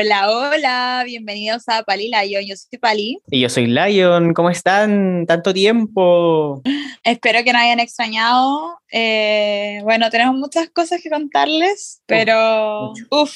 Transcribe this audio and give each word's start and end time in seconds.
Hola, 0.00 0.30
hola, 0.30 1.02
bienvenidos 1.04 1.64
a 1.66 1.82
Pali 1.82 2.08
Lion. 2.08 2.42
Yo 2.46 2.56
soy 2.56 2.78
Pali. 2.78 3.18
Y 3.30 3.40
yo 3.40 3.50
soy 3.50 3.66
Lion. 3.66 4.32
¿Cómo 4.32 4.48
están? 4.48 5.26
Tanto 5.26 5.52
tiempo. 5.52 6.62
Espero 7.04 7.44
que 7.44 7.52
no 7.52 7.58
hayan 7.58 7.80
extrañado. 7.80 8.78
Eh, 8.90 9.80
bueno, 9.82 10.08
tenemos 10.08 10.36
muchas 10.36 10.70
cosas 10.70 11.02
que 11.02 11.10
contarles, 11.10 12.00
pero 12.06 12.94
uff, 13.10 13.34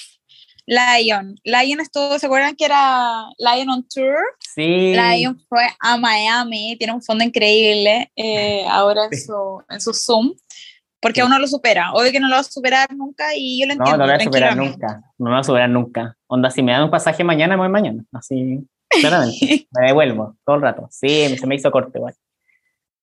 Lion. 0.64 1.38
Lion 1.44 1.80
estuvo, 1.80 2.18
¿se 2.18 2.24
acuerdan 2.24 2.56
que 2.56 2.64
era 2.64 3.26
Lion 3.36 3.68
on 3.68 3.86
Tour? 3.86 4.16
Sí. 4.54 4.94
Lion 4.94 5.38
fue 5.46 5.66
a 5.80 5.98
Miami, 5.98 6.76
tiene 6.78 6.94
un 6.94 7.02
fondo 7.02 7.24
increíble 7.24 8.10
eh, 8.16 8.64
ahora 8.70 9.02
en 9.10 9.20
su, 9.20 9.62
en 9.68 9.80
su 9.82 9.92
Zoom 9.92 10.32
porque 11.04 11.22
uno 11.22 11.38
lo 11.38 11.46
supera. 11.46 11.92
Obvio 11.92 12.10
que 12.10 12.18
no 12.18 12.28
lo 12.28 12.36
va 12.36 12.40
a 12.40 12.44
superar 12.44 12.88
nunca 12.94 13.26
y 13.36 13.60
yo 13.60 13.66
lo 13.66 13.74
entiendo. 13.74 13.98
No, 13.98 13.98
no 13.98 14.06
lo 14.06 14.12
voy 14.14 14.22
a 14.22 14.24
superar 14.24 14.56
nunca. 14.56 15.02
No 15.18 15.26
lo 15.26 15.30
voy 15.32 15.40
a 15.40 15.42
superar 15.42 15.68
nunca. 15.68 16.16
Onda, 16.26 16.50
si 16.50 16.62
me 16.62 16.72
dan 16.72 16.84
un 16.84 16.90
pasaje 16.90 17.22
mañana, 17.22 17.56
me 17.56 17.64
voy 17.64 17.68
mañana. 17.68 18.02
Así, 18.10 18.66
claramente. 18.88 19.68
me 19.78 19.86
devuelvo 19.88 20.34
todo 20.46 20.56
el 20.56 20.62
rato. 20.62 20.88
Sí, 20.90 21.36
se 21.36 21.46
me 21.46 21.56
hizo 21.56 21.70
corte 21.70 21.98
igual. 21.98 22.14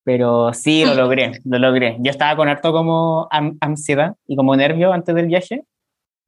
Pero 0.03 0.51
sí, 0.51 0.83
lo 0.83 0.95
logré, 1.03 1.41
lo 1.45 1.59
logré. 1.59 1.97
Yo 1.99 2.09
estaba 2.09 2.35
con 2.35 2.49
harto 2.49 2.71
como 2.71 3.29
ansiedad 3.29 4.15
y 4.25 4.35
como 4.35 4.55
nervio 4.55 4.91
antes 4.93 5.13
del 5.13 5.27
viaje, 5.27 5.63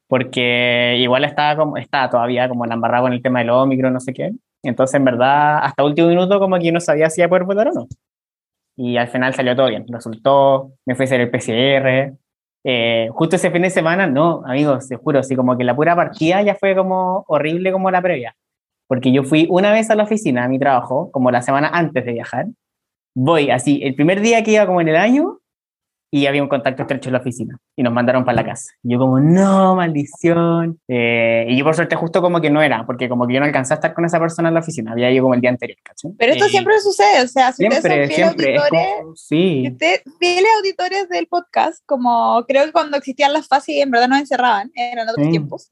porque 0.07 0.97
igual 0.99 1.23
estaba 1.23 1.55
como, 1.55 1.77
estaba 1.77 2.07
todavía 2.07 2.47
como 2.49 2.67
la 2.67 2.75
embarrada 2.75 3.01
con 3.01 3.13
el 3.13 3.23
tema 3.23 3.39
del 3.39 3.49
Omicron, 3.49 3.93
no 3.93 3.99
sé 3.99 4.13
qué. 4.13 4.31
Entonces, 4.61 4.93
en 4.93 5.05
verdad, 5.05 5.57
hasta 5.63 5.83
último 5.83 6.07
minuto 6.09 6.39
como 6.39 6.59
que 6.59 6.71
no 6.71 6.79
sabía 6.79 7.09
si 7.09 7.21
iba 7.21 7.25
a 7.25 7.29
poder 7.29 7.45
votar 7.45 7.69
o 7.69 7.73
no 7.73 7.87
y 8.75 8.97
al 8.97 9.07
final 9.07 9.33
salió 9.33 9.55
todo 9.55 9.67
bien. 9.67 9.85
Resultó, 9.87 10.71
me 10.85 10.95
fui 10.95 11.03
a 11.03 11.05
hacer 11.05 11.21
el 11.21 11.29
PCR. 11.29 12.17
Eh, 12.65 13.09
justo 13.11 13.35
ese 13.35 13.51
fin 13.51 13.61
de 13.61 13.69
semana, 13.69 14.07
no, 14.07 14.43
amigos, 14.45 14.87
te 14.87 14.95
juro, 14.95 15.19
así 15.19 15.35
como 15.35 15.57
que 15.57 15.63
la 15.63 15.75
pura 15.75 15.95
partida 15.95 16.41
ya 16.41 16.55
fue 16.55 16.75
como 16.75 17.25
horrible 17.27 17.71
como 17.71 17.91
la 17.91 18.01
previa. 18.01 18.35
Porque 18.87 19.11
yo 19.11 19.23
fui 19.23 19.47
una 19.49 19.71
vez 19.71 19.89
a 19.89 19.95
la 19.95 20.03
oficina, 20.03 20.45
a 20.45 20.47
mi 20.47 20.59
trabajo, 20.59 21.11
como 21.11 21.31
la 21.31 21.41
semana 21.41 21.69
antes 21.73 22.05
de 22.05 22.13
viajar. 22.13 22.47
Voy 23.15 23.51
así, 23.51 23.81
el 23.83 23.95
primer 23.95 24.21
día 24.21 24.43
que 24.43 24.51
iba 24.51 24.65
como 24.65 24.81
en 24.81 24.87
el 24.87 24.95
año, 24.95 25.39
y 26.15 26.27
había 26.27 26.43
un 26.43 26.47
contacto 26.47 26.83
estrecho 26.83 27.09
en 27.09 27.13
la 27.13 27.19
oficina 27.19 27.57
y 27.75 27.81
nos 27.81 27.91
mandaron 27.91 28.23
para 28.23 28.35
la 28.35 28.45
casa. 28.45 28.71
Y 28.83 28.91
yo 28.93 28.99
como, 28.99 29.19
no, 29.19 29.75
maldición. 29.75 30.79
Eh, 30.87 31.47
y 31.49 31.57
yo 31.57 31.65
por 31.65 31.73
suerte 31.75 31.95
justo 31.95 32.21
como 32.21 32.39
que 32.39 32.51
no 32.51 32.61
era, 32.61 32.85
porque 32.85 33.09
como 33.09 33.25
que 33.25 33.33
yo 33.33 33.39
no 33.39 33.47
alcancé 33.47 33.73
a 33.73 33.77
estar 33.77 33.95
con 33.95 34.05
esa 34.05 34.19
persona 34.19 34.49
en 34.49 34.53
la 34.53 34.59
oficina, 34.59 34.91
había 34.91 35.09
ido 35.09 35.23
como 35.23 35.33
el 35.33 35.41
día 35.41 35.49
anterior. 35.49 35.79
Pero 36.19 36.33
esto 36.33 36.45
Eh, 36.45 36.49
siempre 36.49 36.79
sucede, 36.81 37.23
o 37.23 37.27
sea, 37.27 37.51
si 37.51 37.57
siempre, 37.65 37.79
ustedes 37.79 37.97
son 37.97 38.07
fieles 38.07 38.15
siempre. 38.15 38.55
es 38.55 38.61
auditores, 38.61 38.95
como- 39.01 39.15
sí. 39.15 39.63
si 39.65 39.71
ustedes 39.71 40.01
fieles 40.19 40.51
auditores 40.57 41.09
del 41.09 41.25
podcast, 41.25 41.81
como 41.87 42.45
creo 42.47 42.65
que 42.65 42.71
cuando 42.71 42.97
existían 42.97 43.33
las 43.33 43.47
fases 43.47 43.69
y 43.69 43.81
en 43.81 43.89
verdad 43.89 44.07
nos 44.09 44.19
encerraban, 44.19 44.71
eran 44.75 45.09
otros 45.09 45.31
tiempos. 45.31 45.71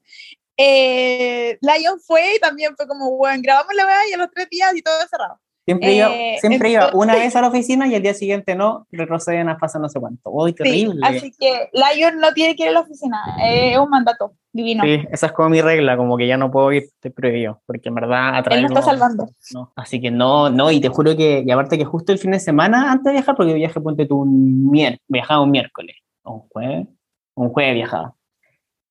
Eh, 0.58 1.58
Lion 1.62 2.00
fue 2.00 2.36
y 2.36 2.40
también 2.40 2.76
fue 2.76 2.88
como, 2.88 3.12
bueno, 3.16 3.42
grabamos 3.44 3.74
la 3.76 3.86
weá 3.86 4.10
y 4.10 4.14
a 4.14 4.18
los 4.18 4.30
tres 4.32 4.50
días 4.50 4.74
y 4.76 4.82
todo 4.82 4.96
cerrado. 5.10 5.40
Siempre, 5.72 5.90
Eh, 5.92 5.96
iba, 5.96 6.10
siempre 6.40 6.70
iba 6.72 6.82
entonces- 6.86 7.00
una 7.02 7.16
vez 7.32 7.36
a 7.36 7.42
la 7.42 7.48
oficina 7.48 7.88
y 7.88 7.96
el 7.96 8.02
día 8.04 8.14
siguiente 8.14 8.56
no, 8.56 8.86
retroceden 8.92 9.50
a 9.50 9.58
fase 9.58 9.80
no 9.80 9.88
sé 9.90 10.00
cuánto. 10.00 10.30
¡Uy, 10.30 10.52
Sí, 10.52 10.56
terrible! 10.58 11.00
así 11.08 11.32
que 11.40 11.70
Lion 11.74 12.20
no 12.20 12.34
tiene 12.34 12.56
que 12.56 12.64
ir 12.64 12.70
a 12.70 12.74
la 12.74 12.80
oficina, 12.82 13.18
eh, 13.44 13.72
es 13.72 13.78
un 13.78 13.90
mandato 13.90 14.34
divino. 14.54 14.84
Sí, 14.84 15.00
esa 15.12 15.28
es 15.28 15.32
como 15.32 15.50
mi 15.50 15.62
regla, 15.62 15.96
como 15.96 16.18
que 16.18 16.28
ya 16.28 16.36
no 16.38 16.52
puedo 16.52 16.72
ir, 16.74 16.84
te 17.00 17.10
prohibido, 17.10 17.62
porque 17.66 17.88
en 17.90 17.96
verdad 17.96 18.36
atrae 18.36 18.58
Él 18.58 18.64
nos 18.64 18.72
está 18.72 18.82
salvando. 18.82 19.30
No, 19.54 19.72
así 19.76 20.02
que 20.02 20.12
no, 20.12 20.50
no, 20.50 20.70
y 20.72 20.82
te 20.82 20.90
juro 20.90 21.16
que, 21.16 21.44
y 21.46 21.52
aparte 21.52 21.78
que 21.78 21.86
justo 21.86 22.12
el 22.12 22.18
fin 22.20 22.32
de 22.32 22.40
semana 22.42 22.92
antes 22.92 23.06
de 23.06 23.14
viajar, 23.14 23.36
porque 23.36 23.54
viajé, 23.54 23.80
ponte 23.80 24.06
tú 24.06 24.20
un 24.22 24.70
miércoles, 24.70 25.00
viajaba 25.08 25.42
un 25.42 25.52
miércoles, 25.52 25.96
o 26.24 26.34
un 26.34 26.40
jueves, 26.50 26.88
un 27.36 27.50
jueves 27.50 27.74
viajaba. 27.76 28.14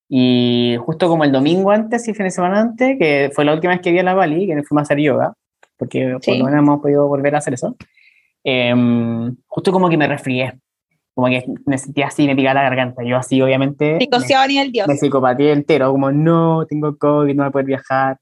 Y 0.08 0.76
justo 0.80 1.08
como 1.08 1.22
el 1.24 1.30
domingo 1.30 1.70
antes 1.70 2.06
y 2.06 2.10
el 2.10 2.16
fin 2.16 2.24
de 2.24 2.30
semana 2.32 2.60
antes, 2.60 2.98
que 2.98 3.30
fue 3.32 3.44
la 3.44 3.54
última 3.54 3.72
vez 3.72 3.80
que 3.80 3.92
vi 3.92 3.98
a 4.00 4.02
la 4.02 4.14
Bali, 4.14 4.46
que 4.46 4.54
fuimos 4.64 4.80
a 4.80 4.82
hacer 4.82 4.98
yoga, 4.98 5.34
porque 5.80 6.16
Sí. 6.20 6.30
por 6.30 6.38
lo 6.38 6.44
menos 6.44 6.58
hemos 6.60 6.80
podido 6.80 7.08
volver 7.08 7.34
a 7.34 7.38
hacer 7.38 7.54
eso, 7.54 7.76
em, 8.44 9.36
justo 9.48 9.72
como 9.72 9.88
que 9.88 9.96
me 9.96 10.06
resfrié, 10.06 10.52
como 11.14 11.26
que 11.28 11.44
me 11.66 11.76
sentía 11.76 12.06
así, 12.06 12.26
me 12.26 12.36
picaba 12.36 12.54
la 12.54 12.62
garganta, 12.62 13.02
yo 13.04 13.16
así 13.16 13.42
obviamente... 13.42 13.94
me- 13.94 13.98
Psicoseado 14.00 14.44
a 14.44 14.46
nivel 14.46 14.70
Dios. 14.72 14.86
me 14.86 14.96
psicopateé 14.96 15.52
entero, 15.52 15.90
como 15.90 16.12
no, 16.12 16.64
tengo 16.66 16.96
COVID, 16.96 17.34
no 17.34 17.42
voy 17.42 17.48
a 17.48 17.52
poder 17.52 17.66
viajar. 17.66 18.18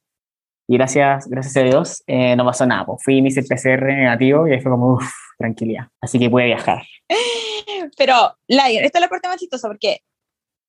Y 0.71 0.77
gracias, 0.77 1.27
gracias 1.29 1.57
a 1.57 1.63
Dios 1.63 2.03
eh, 2.07 2.37
no 2.37 2.45
pasó 2.45 2.67
nada. 2.67 2.85
Pues 2.85 3.03
fui, 3.03 3.23
me 3.23 3.29
hice 3.29 3.41
el 3.41 3.47
PCR 3.47 3.87
negativo 3.87 4.47
y 4.47 4.53
ahí 4.53 4.61
fue 4.61 4.71
como, 4.71 4.95
uff, 4.95 5.11
tranquilidad. 5.39 5.87
Así 6.01 6.19
que 6.19 6.29
pude 6.29 6.45
viajar. 6.45 6.83
Pero, 7.97 8.15
Lion, 8.49 8.85
esta 8.85 8.99
es 8.99 9.01
la 9.03 9.09
parte 9.09 9.29
más 9.29 9.39
chistosa 9.39 9.67
porque 9.69 10.01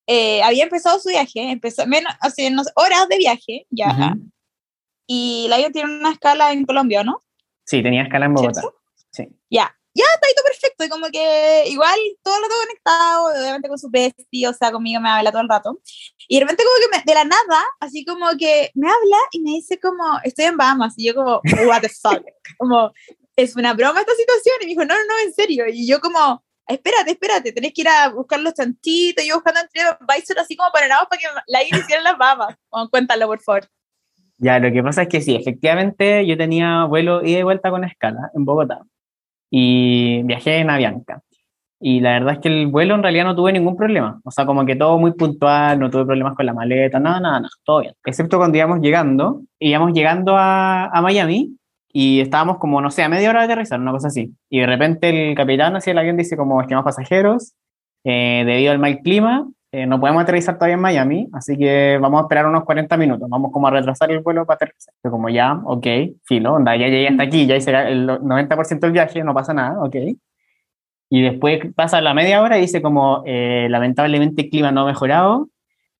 eh, 0.06 0.42
había 0.42 0.64
empezado 0.64 0.98
su 0.98 1.10
viaje, 1.10 1.50
empezó 1.50 1.86
menos, 1.86 2.12
así, 2.20 2.48
no 2.50 2.64
sé, 2.64 2.70
horas 2.76 3.08
de 3.10 3.18
viaje, 3.18 3.66
ya. 3.70 3.88
Ujú. 4.14 4.20
Y 5.12 5.48
Lion 5.48 5.72
tiene 5.72 5.92
una 5.92 6.12
escala 6.12 6.52
en 6.52 6.64
Colombia, 6.64 7.02
¿no? 7.02 7.20
Sí, 7.64 7.82
tenía 7.82 8.04
escala 8.04 8.26
en 8.26 8.34
Bogotá. 8.34 8.60
¿Cierto? 8.60 8.78
Sí. 9.10 9.24
Ya, 9.50 9.76
ya 9.92 10.04
está 10.14 10.26
ahí 10.28 10.34
todo 10.36 10.44
perfecto. 10.44 10.84
Y 10.84 10.88
como 10.88 11.06
que 11.10 11.64
igual 11.66 11.98
todo 12.22 12.36
el 12.36 12.42
rato 12.42 12.54
conectado, 12.62 13.24
obviamente 13.42 13.68
con 13.68 13.76
su 13.76 13.90
bestie, 13.90 14.46
o 14.46 14.52
sea, 14.52 14.70
conmigo 14.70 15.00
me 15.00 15.08
habla 15.08 15.32
todo 15.32 15.42
el 15.42 15.48
rato. 15.48 15.80
Y 16.28 16.36
de 16.36 16.44
repente, 16.44 16.62
como 16.62 16.76
que 16.92 16.96
me- 16.96 17.02
de 17.04 17.14
la 17.14 17.24
nada, 17.24 17.60
así 17.80 18.04
como 18.04 18.28
que 18.38 18.70
me 18.74 18.86
habla 18.86 19.16
y 19.32 19.40
me 19.40 19.50
dice, 19.50 19.80
como, 19.80 20.20
estoy 20.22 20.44
en 20.44 20.56
Bahamas. 20.56 20.94
Y 20.96 21.08
yo, 21.08 21.16
como, 21.16 21.40
what 21.66 21.80
the 21.80 21.88
fuck. 21.88 22.22
como, 22.58 22.92
es 23.34 23.56
una 23.56 23.74
broma 23.74 23.98
esta 24.02 24.14
situación. 24.14 24.58
Y 24.60 24.64
me 24.66 24.68
dijo, 24.70 24.84
no, 24.84 24.94
no, 24.94 25.04
no, 25.06 25.18
en 25.24 25.34
serio. 25.34 25.64
Y 25.68 25.88
yo, 25.88 26.00
como, 26.00 26.44
espérate, 26.68 27.10
espérate, 27.10 27.50
tenés 27.50 27.72
que 27.74 27.80
ir 27.80 27.88
a 27.88 28.10
buscar 28.10 28.38
los 28.38 28.54
chanchitos. 28.54 29.24
Y 29.24 29.28
yo 29.30 29.34
buscando 29.34 29.58
entre 29.58 29.82
Advisor 29.82 30.38
así 30.38 30.54
como 30.54 30.70
para 30.70 30.86
nada 30.86 31.04
para 31.10 31.20
que 31.20 31.26
la 31.48 31.64
hiciera 31.64 32.00
las. 32.00 32.16
Bueno, 32.70 32.88
cuéntalo, 32.90 33.26
por 33.26 33.42
favor. 33.42 33.68
Ya, 34.40 34.58
lo 34.58 34.72
que 34.72 34.82
pasa 34.82 35.02
es 35.02 35.08
que 35.08 35.20
sí, 35.20 35.36
efectivamente 35.36 36.26
yo 36.26 36.36
tenía 36.36 36.84
vuelo 36.84 37.22
ida 37.22 37.40
y 37.40 37.42
vuelta 37.42 37.70
con 37.70 37.84
escala 37.84 38.30
en 38.34 38.46
Bogotá. 38.46 38.80
Y 39.50 40.22
viajé 40.24 40.58
en 40.58 40.70
Avianca. 40.70 41.22
Y 41.78 42.00
la 42.00 42.12
verdad 42.12 42.34
es 42.34 42.38
que 42.40 42.48
el 42.48 42.66
vuelo 42.68 42.94
en 42.94 43.02
realidad 43.02 43.24
no 43.24 43.36
tuve 43.36 43.52
ningún 43.52 43.76
problema. 43.76 44.20
O 44.24 44.30
sea, 44.30 44.46
como 44.46 44.64
que 44.64 44.76
todo 44.76 44.98
muy 44.98 45.12
puntual, 45.12 45.78
no 45.78 45.90
tuve 45.90 46.06
problemas 46.06 46.34
con 46.36 46.46
la 46.46 46.54
maleta, 46.54 46.98
nada, 46.98 47.20
nada, 47.20 47.40
nada, 47.40 47.50
todo 47.64 47.80
bien. 47.80 47.94
Excepto 48.04 48.38
cuando 48.38 48.56
íbamos 48.56 48.80
llegando, 48.80 49.42
íbamos 49.58 49.92
llegando 49.92 50.36
a, 50.36 50.86
a 50.86 51.02
Miami 51.02 51.56
y 51.92 52.20
estábamos 52.20 52.58
como, 52.58 52.80
no 52.80 52.90
sé, 52.90 53.02
a 53.02 53.08
media 53.10 53.30
hora 53.30 53.40
de 53.40 53.46
aterrizar, 53.46 53.78
una 53.80 53.92
cosa 53.92 54.08
así. 54.08 54.34
Y 54.48 54.60
de 54.60 54.66
repente 54.66 55.30
el 55.30 55.36
capitán 55.36 55.76
hacia 55.76 55.90
el 55.90 55.98
avión 55.98 56.16
dice 56.16 56.36
como, 56.36 56.60
estimados 56.62 56.84
pasajeros, 56.84 57.54
eh, 58.04 58.44
debido 58.46 58.72
al 58.72 58.78
mal 58.78 59.00
clima, 59.00 59.46
eh, 59.72 59.86
no 59.86 60.00
podemos 60.00 60.22
aterrizar 60.22 60.56
todavía 60.56 60.74
en 60.74 60.80
Miami, 60.80 61.28
así 61.32 61.56
que 61.56 61.96
vamos 62.00 62.20
a 62.20 62.22
esperar 62.22 62.46
unos 62.46 62.64
40 62.64 62.96
minutos, 62.96 63.28
vamos 63.28 63.52
como 63.52 63.68
a 63.68 63.70
retrasar 63.70 64.10
el 64.10 64.18
vuelo 64.18 64.44
para 64.44 64.56
aterrizar. 64.56 64.92
Yo 65.04 65.10
como 65.12 65.28
ya, 65.28 65.60
ok, 65.64 65.86
filo, 66.24 66.54
onda, 66.54 66.76
ya 66.76 66.88
llegué 66.88 67.08
hasta 67.08 67.22
aquí, 67.22 67.46
ya 67.46 67.54
hice 67.54 67.70
el 67.70 68.08
90% 68.08 68.80
del 68.80 68.92
viaje, 68.92 69.22
no 69.22 69.32
pasa 69.32 69.54
nada, 69.54 69.80
ok. 69.82 69.96
Y 71.10 71.22
después 71.22 71.60
pasa 71.74 72.00
la 72.00 72.14
media 72.14 72.42
hora 72.42 72.58
y 72.58 72.62
dice 72.62 72.82
como, 72.82 73.22
eh, 73.26 73.68
lamentablemente 73.70 74.42
el 74.42 74.50
clima 74.50 74.72
no 74.72 74.82
ha 74.82 74.86
mejorado, 74.86 75.48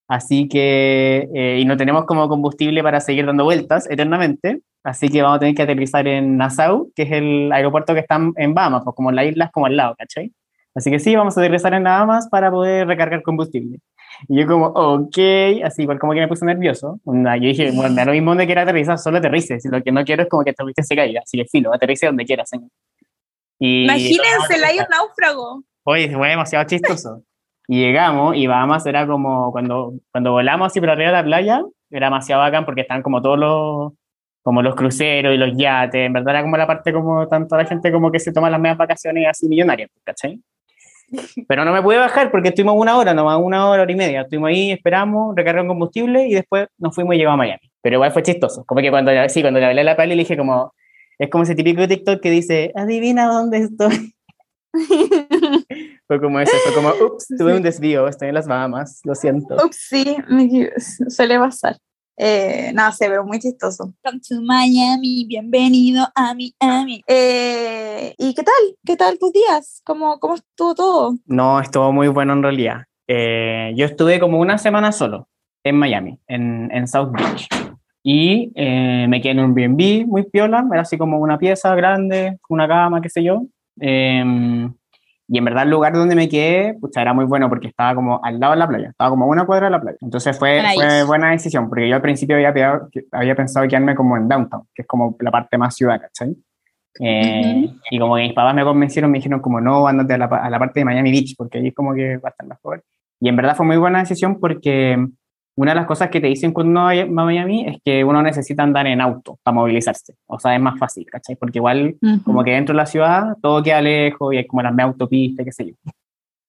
así 0.09 0.49
que, 0.49 1.29
eh, 1.35 1.59
y 1.61 1.65
no 1.65 1.77
tenemos 1.77 2.07
como 2.07 2.29
combustible 2.29 2.83
para 2.83 3.01
seguir 3.01 3.27
dando 3.27 3.45
vueltas 3.45 3.89
eternamente, 3.89 4.63
así 4.83 5.09
que 5.11 5.23
vamos 5.23 5.37
a 5.37 5.41
tener 5.41 5.55
que 5.55 5.63
aterrizar 5.63 6.09
en 6.09 6.37
Nassau, 6.37 6.91
que 6.97 7.03
es 7.03 7.13
el 7.13 7.53
aeropuerto 7.53 7.95
que 7.95 8.01
está 8.01 8.21
en 8.37 8.55
Bahamas, 8.55 8.83
pues 8.85 8.97
como 8.97 9.13
la 9.13 9.25
isla 9.25 9.47
es 9.47 9.53
como 9.53 9.67
al 9.67 9.77
lado, 9.77 9.95
¿cachai? 9.97 10.33
Así 10.75 10.91
que 10.91 10.99
sí, 10.99 11.17
vamos 11.17 11.37
a 11.37 11.41
aterrizar 11.41 11.75
en 11.75 11.85
Bahamas 11.85 12.29
para 12.29 12.51
poder 12.51 12.87
recargar 12.87 13.23
combustible. 13.23 13.79
Y 14.29 14.41
yo 14.41 14.47
como, 14.47 14.67
ok, 14.67 15.17
así 15.65 15.83
igual 15.83 15.99
como 15.99 16.13
que 16.13 16.21
me 16.21 16.29
puse 16.29 16.45
nervioso. 16.45 17.01
Onda, 17.05 17.37
Yo 17.37 17.45
dije, 17.49 17.73
bueno, 17.73 17.95
da 17.95 18.05
lo 18.05 18.13
mismo 18.13 18.31
donde 18.33 18.47
quiera 18.47 18.63
aterrizar, 18.63 18.99
solo 18.99 19.19
aterrice. 19.19 19.61
Si 19.61 19.69
lo 19.69 19.83
que 19.83 19.93
no 19.93 20.05
quiero 20.05 20.23
es 20.23 20.29
como 20.29 20.45
que 20.45 20.51
aterrice 20.51 20.83
se 20.83 20.95
caiga. 20.95 21.23
Así 21.25 21.39
que 21.39 21.47
filo, 21.47 21.73
aterrice 21.73 22.07
donde 22.07 22.25
quiera, 22.25 22.45
señor. 22.47 22.69
Y 23.59 23.85
Imagínense, 23.85 24.57
Lion 24.59 24.87
náufrago. 24.91 25.63
Oye, 25.85 26.15
fue 26.15 26.29
demasiado 26.29 26.65
chistoso. 26.67 27.23
Y 27.67 27.81
llegamos 27.81 28.37
y 28.37 28.47
Bahamas 28.47 28.85
era 28.87 29.07
como 29.07 29.53
cuando, 29.53 29.95
cuando 30.11 30.33
volamos 30.33 30.67
así 30.67 30.81
por 30.81 30.91
arriba 30.91 31.11
de 31.11 31.17
la 31.17 31.25
playa, 31.25 31.63
era 31.91 32.07
demasiado 32.07 32.43
bacán 32.43 32.65
porque 32.65 32.81
estaban 32.81 33.03
como 33.03 33.23
todos 33.23 33.39
los, 33.39 33.93
como 34.43 34.63
los 34.63 34.75
cruceros 34.75 35.35
y 35.35 35.37
los 35.37 35.57
yates, 35.57 36.07
en 36.07 36.13
verdad 36.13 36.35
era 36.35 36.43
como 36.43 36.57
la 36.57 36.67
parte 36.67 36.93
como 36.93 37.29
tanto 37.29 37.57
la 37.57 37.65
gente 37.65 37.93
como 37.93 38.11
que 38.11 38.19
se 38.19 38.33
toma 38.33 38.51
las 38.51 38.61
medias 38.61 38.79
vacaciones 38.79 39.27
así 39.29 39.49
millonarias, 39.49 39.91
¿cachai? 40.05 40.41
Pero 41.49 41.65
no 41.65 41.73
me 41.73 41.83
pude 41.83 41.99
bajar 41.99 42.31
porque 42.31 42.49
estuvimos 42.49 42.75
una 42.77 42.97
hora, 42.97 43.15
nomás 43.15 43.39
una 43.43 43.69
hora, 43.69 43.83
hora 43.83 43.93
y 43.93 43.97
media. 43.97 44.23
Estuvimos 44.23 44.49
ahí, 44.51 44.71
esperamos, 44.73 45.35
recargamos 45.37 45.71
combustible 45.71 46.27
y 46.27 46.35
después 46.35 46.69
nos 46.79 46.95
fuimos 46.95 47.15
y 47.15 47.19
llegamos 47.19 47.35
a 47.35 47.39
Miami. 47.39 47.71
Pero 47.83 47.97
igual 47.97 48.13
fue 48.13 48.23
chistoso. 48.23 48.65
Como 48.65 48.81
que 48.81 48.91
cuando, 48.91 49.11
sí, 49.29 49.41
cuando 49.43 49.61
le 49.61 49.67
hablé 49.67 49.81
a 49.81 49.85
la 49.85 49.97
pali 49.97 50.15
le 50.15 50.23
dije 50.23 50.37
como, 50.37 50.73
es 51.19 51.29
como 51.31 51.45
ese 51.45 51.55
típico 51.55 51.87
TikTok 51.87 52.21
que 52.21 52.31
dice, 52.31 52.73
adivina 52.75 53.27
dónde 53.27 53.59
estoy. 53.59 54.15
Fue 56.07 56.21
como 56.21 56.41
eso, 56.41 56.53
fue 56.65 56.75
como, 56.75 56.91
ups, 57.07 57.27
tuve 57.39 57.55
un 57.55 57.63
desvío, 57.63 58.09
estoy 58.09 58.29
en 58.29 58.35
las 58.35 58.47
Bahamas, 58.49 59.01
lo 59.05 59.15
siento. 59.15 59.55
Ups, 59.65 59.87
sí, 59.89 60.17
me- 60.29 60.71
suele 61.09 61.39
pasar. 61.39 61.77
Eh, 62.23 62.71
no 62.75 62.93
sé, 62.93 63.09
pero 63.09 63.25
muy 63.25 63.39
chistoso. 63.39 63.95
Come 64.05 64.21
to 64.29 64.43
Miami, 64.43 65.25
bienvenido 65.27 66.07
a 66.15 66.35
Miami. 66.35 67.03
Eh, 67.07 68.15
¿Y 68.19 68.35
qué 68.35 68.43
tal? 68.43 68.77
¿Qué 68.85 68.95
tal 68.95 69.19
tus 69.19 69.33
días? 69.33 69.81
¿Cómo, 69.87 70.21
cómo 70.21 70.35
estuvo 70.35 70.75
todo? 70.75 71.15
No, 71.25 71.61
estuvo 71.61 71.91
muy 71.93 72.09
bueno 72.09 72.35
en 72.35 72.43
realidad. 72.43 72.83
Eh, 73.09 73.73
yo 73.75 73.87
estuve 73.87 74.21
como 74.21 74.39
una 74.39 74.59
semana 74.59 74.93
solo 74.93 75.29
en 75.65 75.77
Miami, 75.77 76.19
en, 76.27 76.71
en 76.73 76.87
South 76.87 77.11
Beach. 77.11 77.49
Y 78.03 78.53
eh, 78.55 79.07
me 79.09 79.23
quedé 79.23 79.33
en 79.33 79.41
un 79.41 79.59
Airbnb 79.59 80.07
muy 80.07 80.25
piola, 80.25 80.63
era 80.71 80.83
así 80.83 80.99
como 80.99 81.21
una 81.21 81.39
pieza 81.39 81.75
grande, 81.75 82.37
una 82.51 82.69
cama, 82.69 83.01
qué 83.01 83.09
sé 83.09 83.25
yo. 83.25 83.47
Y 85.33 85.39
en 85.39 85.45
verdad 85.45 85.63
el 85.63 85.71
lugar 85.71 85.93
donde 85.93 86.17
me 86.17 86.29
quedé, 86.29 86.75
pucha, 86.75 87.01
era 87.01 87.15
muy 87.15 87.25
bueno 87.25 87.49
porque 87.49 87.69
estaba 87.69 87.95
como 87.95 88.21
al 88.21 88.41
lado 88.41 88.53
de 88.53 88.59
la 88.59 88.67
playa, 88.67 88.89
estaba 88.89 89.11
como 89.11 89.27
a 89.27 89.29
una 89.29 89.47
cuadra 89.47 89.67
de 89.67 89.71
la 89.71 89.81
playa. 89.81 89.97
Entonces 90.01 90.37
fue, 90.37 90.61
fue 90.75 91.05
buena 91.05 91.31
decisión, 91.31 91.69
porque 91.69 91.89
yo 91.89 91.95
al 91.95 92.03
principio 92.03 92.35
había, 92.35 92.81
había 93.13 93.37
pensado 93.37 93.69
quedarme 93.69 93.95
como 93.95 94.17
en 94.17 94.29
downtown, 94.29 94.63
que 94.75 94.83
es 94.83 94.89
como 94.89 95.17
la 95.21 95.31
parte 95.31 95.57
más 95.57 95.77
ciudad, 95.77 96.01
¿cachai? 96.01 96.35
Eh, 96.99 97.71
y 97.93 97.99
como 98.01 98.17
que 98.17 98.23
mis 98.23 98.33
papás 98.33 98.57
me 98.57 98.65
convencieron, 98.65 99.09
me 99.09 99.19
dijeron 99.19 99.39
como 99.39 99.61
no, 99.61 99.87
andate 99.87 100.15
a 100.15 100.19
la, 100.19 100.25
a 100.25 100.51
la 100.51 100.59
parte 100.59 100.81
de 100.81 100.85
Miami 100.85 101.13
Beach, 101.13 101.37
porque 101.39 101.59
ahí 101.59 101.69
es 101.69 101.75
como 101.75 101.95
que 101.95 102.17
va 102.17 102.31
a 102.31 102.33
estar 102.33 102.49
mejor. 102.49 102.83
Y 103.21 103.29
en 103.29 103.37
verdad 103.37 103.55
fue 103.55 103.67
muy 103.67 103.77
buena 103.77 104.01
decisión 104.01 104.41
porque 104.41 104.99
una 105.57 105.73
de 105.73 105.77
las 105.77 105.87
cosas 105.87 106.09
que 106.09 106.21
te 106.21 106.29
dicen 106.29 106.53
cuando 106.53 106.71
uno 106.71 106.85
va 106.85 106.93
a 106.93 107.25
Miami 107.25 107.67
es 107.67 107.79
que 107.85 108.05
uno 108.05 108.23
necesita 108.23 108.63
andar 108.63 108.87
en 108.87 109.01
auto 109.01 109.39
para 109.43 109.55
movilizarse. 109.55 110.15
O 110.27 110.39
sea, 110.39 110.55
es 110.55 110.61
más 110.61 110.79
fácil, 110.79 111.05
¿cachai? 111.07 111.37
Porque 111.37 111.59
igual, 111.59 111.97
como 112.25 112.43
que 112.45 112.53
dentro 112.53 112.73
de 112.73 112.79
la 112.79 112.87
ciudad, 112.87 113.37
todo 113.43 113.63
queda 113.63 113.81
lejos 113.83 114.33
y 114.33 114.39
hay 114.39 114.47
como 114.47 114.63
las 114.63 114.79
autopistas, 114.79 115.45
qué 115.45 115.53
sé 115.53 115.67
yo. 115.67 115.75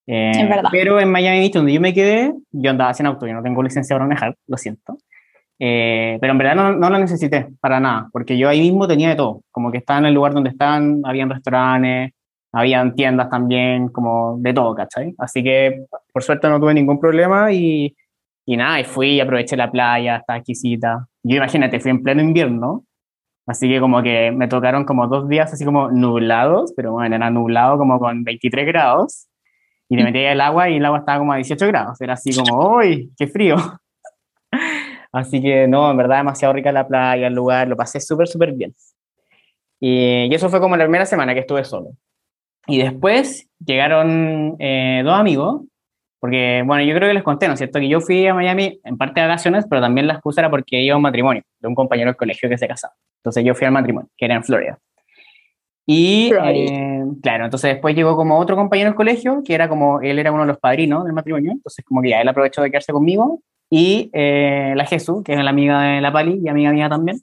Eh, 0.07 0.31
es 0.31 0.49
verdad. 0.49 0.69
Pero 0.71 0.99
en 0.99 1.11
Miami 1.11 1.39
Beach, 1.39 1.53
donde 1.53 1.73
yo 1.73 1.81
me 1.81 1.93
quedé, 1.93 2.33
yo 2.51 2.71
andaba 2.71 2.93
sin 2.93 3.05
auto, 3.05 3.27
yo 3.27 3.33
no 3.33 3.43
tengo 3.43 3.61
licencia 3.61 3.95
para 3.95 4.05
manejar, 4.05 4.35
lo 4.47 4.57
siento. 4.57 4.97
Eh, 5.59 6.17
pero 6.19 6.31
en 6.31 6.37
verdad 6.39 6.55
no, 6.55 6.71
no 6.73 6.89
lo 6.89 6.97
necesité 6.97 7.47
para 7.59 7.79
nada, 7.79 8.09
porque 8.11 8.37
yo 8.37 8.49
ahí 8.49 8.61
mismo 8.61 8.87
tenía 8.87 9.09
de 9.09 9.15
todo. 9.15 9.41
Como 9.51 9.71
que 9.71 9.77
estaba 9.77 9.99
en 9.99 10.05
el 10.05 10.13
lugar 10.13 10.33
donde 10.33 10.49
estaban, 10.49 11.01
habían 11.05 11.29
restaurantes, 11.29 12.13
habían 12.51 12.95
tiendas 12.95 13.29
también, 13.29 13.89
como 13.89 14.37
de 14.39 14.53
todo, 14.53 14.73
¿cachai? 14.75 15.13
Así 15.17 15.43
que 15.43 15.85
por 16.11 16.23
suerte 16.23 16.49
no 16.49 16.59
tuve 16.59 16.73
ningún 16.73 16.99
problema 16.99 17.51
y 17.51 17.95
y 18.51 18.57
nada, 18.57 18.81
y 18.81 18.83
fui 18.83 19.11
y 19.11 19.21
aproveché 19.21 19.55
la 19.55 19.71
playa, 19.71 20.17
estaba 20.17 20.37
exquisita. 20.39 21.07
Yo 21.23 21.37
imagínate, 21.37 21.79
fui 21.79 21.91
en 21.91 22.03
pleno 22.03 22.21
invierno, 22.21 22.83
así 23.47 23.69
que 23.69 23.79
como 23.79 24.03
que 24.03 24.29
me 24.31 24.49
tocaron 24.49 24.83
como 24.83 25.07
dos 25.07 25.29
días 25.29 25.53
así 25.53 25.63
como 25.63 25.89
nublados, 25.89 26.73
pero 26.75 26.91
bueno, 26.91 27.15
era 27.15 27.29
nublado 27.29 27.77
como 27.77 27.97
con 27.97 28.25
23 28.25 28.67
grados, 28.67 29.29
y 29.87 29.95
le 29.95 30.03
metí 30.03 30.19
el 30.19 30.41
agua 30.41 30.69
y 30.69 30.75
el 30.75 30.85
agua 30.85 30.99
estaba 30.99 31.19
como 31.19 31.31
a 31.31 31.37
18 31.37 31.65
grados, 31.67 32.01
era 32.01 32.15
así 32.15 32.35
como, 32.35 32.75
¡uy, 32.75 33.13
qué 33.17 33.25
frío! 33.27 33.55
así 35.13 35.41
que 35.41 35.65
no, 35.69 35.89
en 35.89 35.95
verdad 35.95 36.17
demasiado 36.17 36.53
rica 36.53 36.73
la 36.73 36.85
playa, 36.85 37.27
el 37.27 37.33
lugar, 37.33 37.69
lo 37.69 37.77
pasé 37.77 38.01
súper, 38.01 38.27
súper 38.27 38.51
bien. 38.51 38.75
Y, 39.79 40.27
y, 40.29 40.35
eso 40.35 40.49
fue 40.49 40.59
como 40.59 40.75
la 40.75 40.83
primera 40.83 41.05
semana 41.05 41.33
que 41.33 41.39
estuve 41.39 41.63
solo. 41.63 41.91
Y 42.67 42.79
después 42.79 43.49
llegaron 43.65 44.57
eh, 44.59 45.03
dos 45.05 45.17
amigos 45.17 45.61
porque, 46.21 46.61
bueno, 46.63 46.83
yo 46.83 46.93
creo 46.93 47.09
que 47.09 47.15
les 47.15 47.23
conté, 47.23 47.47
¿no 47.47 47.53
es 47.53 47.59
cierto? 47.59 47.79
Que 47.79 47.89
yo 47.89 47.99
fui 47.99 48.27
a 48.27 48.35
Miami 48.35 48.79
en 48.83 48.95
parte 48.95 49.19
de 49.19 49.25
vacaciones, 49.25 49.65
pero 49.67 49.81
también 49.81 50.05
la 50.05 50.13
excusa 50.13 50.41
era 50.41 50.51
porque 50.51 50.79
iba 50.79 50.93
a 50.93 50.97
un 50.97 51.01
matrimonio 51.01 51.41
de 51.59 51.67
un 51.67 51.73
compañero 51.73 52.11
del 52.11 52.15
colegio 52.15 52.47
que 52.47 52.59
se 52.59 52.67
casaba. 52.67 52.93
Entonces 53.21 53.43
yo 53.43 53.55
fui 53.55 53.65
al 53.65 53.73
matrimonio, 53.73 54.07
que 54.15 54.25
era 54.25 54.35
en 54.35 54.43
Florida. 54.43 54.77
Y, 55.87 56.31
eh, 56.31 57.03
claro, 57.23 57.45
entonces 57.45 57.73
después 57.73 57.95
llegó 57.95 58.15
como 58.15 58.37
otro 58.37 58.55
compañero 58.55 58.91
del 58.91 58.95
colegio, 58.95 59.41
que 59.43 59.55
era 59.55 59.67
como, 59.67 59.99
él 60.01 60.19
era 60.19 60.31
uno 60.31 60.43
de 60.43 60.49
los 60.49 60.59
padrinos 60.59 61.05
del 61.05 61.13
matrimonio, 61.13 61.53
entonces 61.53 61.83
como 61.83 62.03
que 62.03 62.09
ya 62.09 62.21
él 62.21 62.27
aprovechó 62.27 62.61
de 62.61 62.69
quedarse 62.69 62.93
conmigo. 62.93 63.41
Y 63.71 64.11
eh, 64.13 64.73
la 64.75 64.85
Jesús, 64.85 65.23
que 65.23 65.33
es 65.33 65.43
la 65.43 65.49
amiga 65.49 65.81
de 65.81 66.01
la 66.01 66.13
Pali 66.13 66.39
y 66.43 66.49
amiga 66.49 66.71
mía 66.71 66.87
también, 66.87 67.17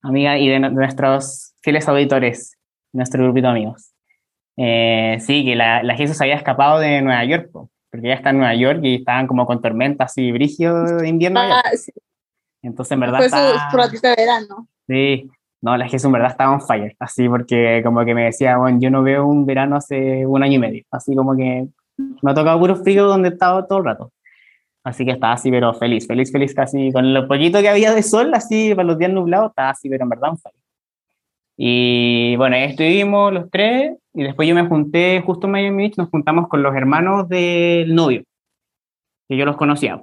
amiga 0.00 0.38
y 0.38 0.48
de, 0.48 0.60
nuestros 0.60 1.52
fieles 1.60 1.86
auditores, 1.86 2.56
nuestro 2.94 3.22
grupito 3.22 3.48
de 3.48 3.52
amigos. 3.52 3.92
Eh, 4.56 5.18
sí, 5.20 5.44
que 5.44 5.56
la, 5.56 5.82
la 5.82 5.94
Jesús 5.94 6.18
había 6.22 6.36
escapado 6.36 6.78
de 6.78 7.02
Nueva 7.02 7.22
York, 7.26 7.50
porque 7.90 8.08
ya 8.08 8.14
está 8.14 8.30
en 8.30 8.38
Nueva 8.38 8.54
York 8.54 8.80
y 8.82 8.96
estaban 8.96 9.26
como 9.26 9.46
con 9.46 9.60
tormentas 9.60 10.16
y 10.16 10.30
brigio 10.32 10.84
de 10.84 11.08
invierno. 11.08 11.40
Ah, 11.40 11.62
sí. 11.74 11.92
Entonces, 12.62 12.92
en 12.92 13.00
verdad. 13.00 13.18
Fue 13.18 13.28
su 13.28 14.00
de 14.00 14.14
verano. 14.16 14.68
Sí, 14.86 15.30
no, 15.62 15.76
la 15.76 15.88
Jesús 15.88 16.06
en 16.06 16.12
verdad 16.12 16.30
estaba 16.30 16.52
on 16.52 16.62
fire, 16.62 16.96
así 16.98 17.28
porque 17.28 17.82
como 17.84 18.04
que 18.04 18.14
me 18.14 18.24
decía, 18.24 18.56
bueno, 18.56 18.78
yo 18.80 18.90
no 18.90 19.02
veo 19.02 19.26
un 19.26 19.44
verano 19.44 19.76
hace 19.76 20.24
un 20.26 20.42
año 20.42 20.54
y 20.54 20.58
medio, 20.58 20.84
así 20.90 21.14
como 21.14 21.36
que 21.36 21.68
me 22.22 22.30
ha 22.30 22.34
tocado 22.34 22.58
puro 22.58 22.76
frío 22.76 23.06
donde 23.06 23.28
estaba 23.28 23.66
todo 23.66 23.80
el 23.80 23.84
rato. 23.84 24.12
Así 24.82 25.04
que 25.04 25.10
estaba 25.10 25.34
así, 25.34 25.50
pero 25.50 25.74
feliz, 25.74 26.06
feliz, 26.06 26.32
feliz, 26.32 26.54
casi 26.54 26.90
con 26.90 27.12
lo 27.12 27.28
poquito 27.28 27.60
que 27.60 27.68
había 27.68 27.92
de 27.94 28.02
sol, 28.02 28.32
así 28.32 28.74
para 28.74 28.86
los 28.86 28.98
días 28.98 29.12
nublados, 29.12 29.50
estaba 29.50 29.70
así, 29.70 29.90
pero 29.90 30.04
en 30.04 30.08
verdad 30.08 30.30
on 30.30 30.38
fire. 30.38 30.54
Y 31.58 32.36
bueno, 32.36 32.56
ahí 32.56 32.62
estuvimos 32.62 33.32
los 33.32 33.50
tres 33.50 33.92
y 34.12 34.24
después 34.24 34.48
yo 34.48 34.54
me 34.54 34.66
junté 34.66 35.22
justo 35.24 35.46
en 35.46 35.52
Miami 35.52 35.84
Beach, 35.84 35.98
nos 35.98 36.08
juntamos 36.10 36.48
con 36.48 36.62
los 36.62 36.74
hermanos 36.74 37.28
del 37.28 37.94
novio, 37.94 38.22
que 39.28 39.36
yo 39.36 39.44
los 39.44 39.56
conocía. 39.56 40.02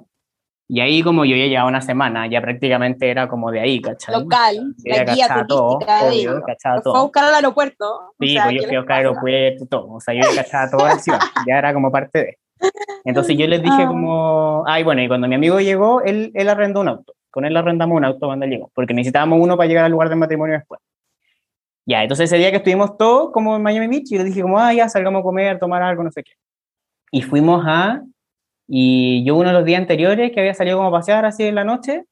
Y 0.70 0.80
ahí 0.80 1.02
como 1.02 1.24
yo 1.24 1.34
ya 1.34 1.46
llevaba 1.46 1.68
una 1.68 1.80
semana, 1.80 2.26
ya 2.26 2.42
prácticamente 2.42 3.10
era 3.10 3.26
como 3.26 3.50
de 3.50 3.60
ahí, 3.60 3.80
¿cachai? 3.80 4.14
Local, 4.20 4.74
la 4.84 5.04
guía 5.04 5.46
todo, 5.48 5.78
obvio, 5.78 6.42
cachaba 6.42 6.82
todo. 6.82 6.92
Fue 6.92 7.00
a 7.00 7.02
buscar 7.04 7.24
al 7.24 7.34
aeropuerto. 7.36 8.12
Sí, 8.20 8.36
pues 8.42 8.54
yo 8.54 8.66
fui 8.66 8.76
a 8.76 8.80
buscar 8.80 8.98
al 8.98 9.06
aeropuerto, 9.06 9.66
todo. 9.66 9.92
O 9.94 10.00
sea, 10.00 10.12
yo 10.12 10.20
cachaba 10.34 10.70
todo 10.70 10.86
la 10.86 10.98
ciudad, 10.98 11.20
ya 11.48 11.58
era 11.58 11.72
como 11.72 11.90
parte 11.90 12.18
de. 12.18 12.38
Entonces 13.04 13.36
yo 13.38 13.46
les 13.46 13.62
dije 13.62 13.82
ah. 13.82 13.86
como, 13.86 14.64
ay, 14.66 14.84
bueno, 14.84 15.00
y 15.02 15.08
cuando 15.08 15.26
mi 15.26 15.36
amigo 15.36 15.58
llegó, 15.58 16.02
él, 16.02 16.32
él 16.34 16.48
arrendó 16.48 16.80
un 16.80 16.88
auto. 16.88 17.14
Con 17.30 17.46
él 17.46 17.56
arrendamos 17.56 17.96
un 17.96 18.04
auto 18.04 18.26
cuando 18.26 18.44
llegó, 18.44 18.70
porque 18.74 18.92
necesitábamos 18.92 19.38
uno 19.40 19.56
para 19.56 19.68
llegar 19.68 19.84
al 19.84 19.92
lugar 19.92 20.10
del 20.10 20.18
matrimonio 20.18 20.56
después. 20.56 20.80
Ya, 21.88 22.02
entonces 22.02 22.30
ese 22.30 22.36
día 22.36 22.50
que 22.50 22.58
estuvimos 22.58 22.98
todos 22.98 23.32
como 23.32 23.56
en 23.56 23.62
Miami 23.62 23.88
Beach, 23.88 24.10
yo 24.10 24.18
le 24.18 24.24
dije 24.24 24.42
como, 24.42 24.58
ah, 24.58 24.74
ya, 24.74 24.90
salgamos 24.90 25.20
a 25.20 25.22
comer, 25.22 25.58
tomar 25.58 25.82
algo, 25.82 26.02
no 26.02 26.10
sé 26.10 26.22
qué. 26.22 26.32
Y 27.10 27.22
fuimos 27.22 27.64
a, 27.66 28.02
y 28.66 29.24
yo 29.24 29.36
uno 29.36 29.48
de 29.48 29.54
los 29.54 29.64
días 29.64 29.80
anteriores 29.80 30.30
que 30.30 30.40
había 30.40 30.52
salido 30.52 30.76
como 30.76 30.90
a 30.90 30.92
pasear 30.92 31.24
así 31.24 31.44
en 31.44 31.54
la 31.54 31.64
noche, 31.64 32.04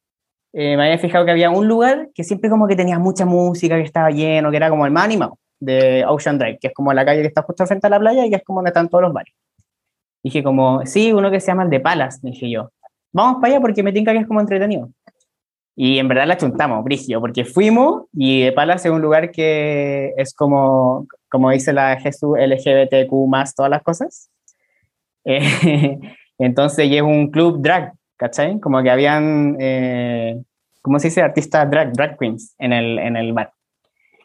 eh, 0.54 0.78
me 0.78 0.84
había 0.84 0.96
fijado 0.96 1.26
que 1.26 1.30
había 1.30 1.50
un 1.50 1.68
lugar 1.68 2.08
que 2.14 2.24
siempre 2.24 2.48
como 2.48 2.66
que 2.66 2.74
tenía 2.74 2.98
mucha 2.98 3.26
música, 3.26 3.76
que 3.76 3.82
estaba 3.82 4.10
lleno, 4.10 4.50
que 4.50 4.56
era 4.56 4.70
como 4.70 4.86
el 4.86 4.92
más 4.92 5.04
animado 5.04 5.38
de 5.60 6.06
Ocean 6.06 6.38
Drive, 6.38 6.56
que 6.58 6.68
es 6.68 6.72
como 6.72 6.94
la 6.94 7.04
calle 7.04 7.20
que 7.20 7.28
está 7.28 7.42
justo 7.42 7.66
frente 7.66 7.86
a 7.86 7.90
la 7.90 8.00
playa 8.00 8.24
y 8.24 8.30
que 8.30 8.36
es 8.36 8.44
como 8.44 8.60
donde 8.60 8.70
están 8.70 8.88
todos 8.88 9.02
los 9.02 9.12
bares. 9.12 9.34
Dije 10.24 10.42
como, 10.42 10.86
sí, 10.86 11.12
uno 11.12 11.30
que 11.30 11.38
se 11.38 11.48
llama 11.48 11.64
el 11.64 11.70
de 11.70 11.80
Palas, 11.80 12.22
dije 12.22 12.48
yo. 12.48 12.70
Vamos 13.12 13.42
para 13.42 13.52
allá 13.52 13.60
porque 13.60 13.82
me 13.82 13.92
tinca 13.92 14.14
que 14.14 14.20
es 14.20 14.26
como 14.26 14.40
entretenido. 14.40 14.88
Y 15.78 15.98
en 15.98 16.08
verdad 16.08 16.26
la 16.26 16.38
chuntamos, 16.38 16.82
Brigio, 16.82 17.20
porque 17.20 17.44
fuimos 17.44 18.04
y 18.14 18.50
Palace 18.52 18.88
es 18.88 18.94
un 18.94 19.02
lugar 19.02 19.30
que 19.30 20.14
es 20.16 20.34
como, 20.34 21.06
como 21.28 21.50
dice 21.50 21.74
la 21.74 22.00
Jesús 22.00 22.38
LGBTQ 22.38 23.12
más 23.28 23.54
todas 23.54 23.70
las 23.70 23.82
cosas. 23.82 24.30
Eh, 25.28 25.98
entonces, 26.38 26.86
y 26.86 26.96
es 26.96 27.02
un 27.02 27.32
club 27.32 27.60
drag, 27.60 27.92
¿cachai? 28.16 28.60
Como 28.60 28.80
que 28.80 28.90
habían, 28.90 29.56
eh, 29.58 30.40
¿cómo 30.82 31.00
se 31.00 31.08
dice? 31.08 31.20
Artistas 31.20 31.68
drag, 31.68 31.92
drag 31.94 32.16
queens 32.16 32.54
en 32.60 32.72
el, 32.72 33.00
en 33.00 33.16
el 33.16 33.32
bar. 33.32 33.50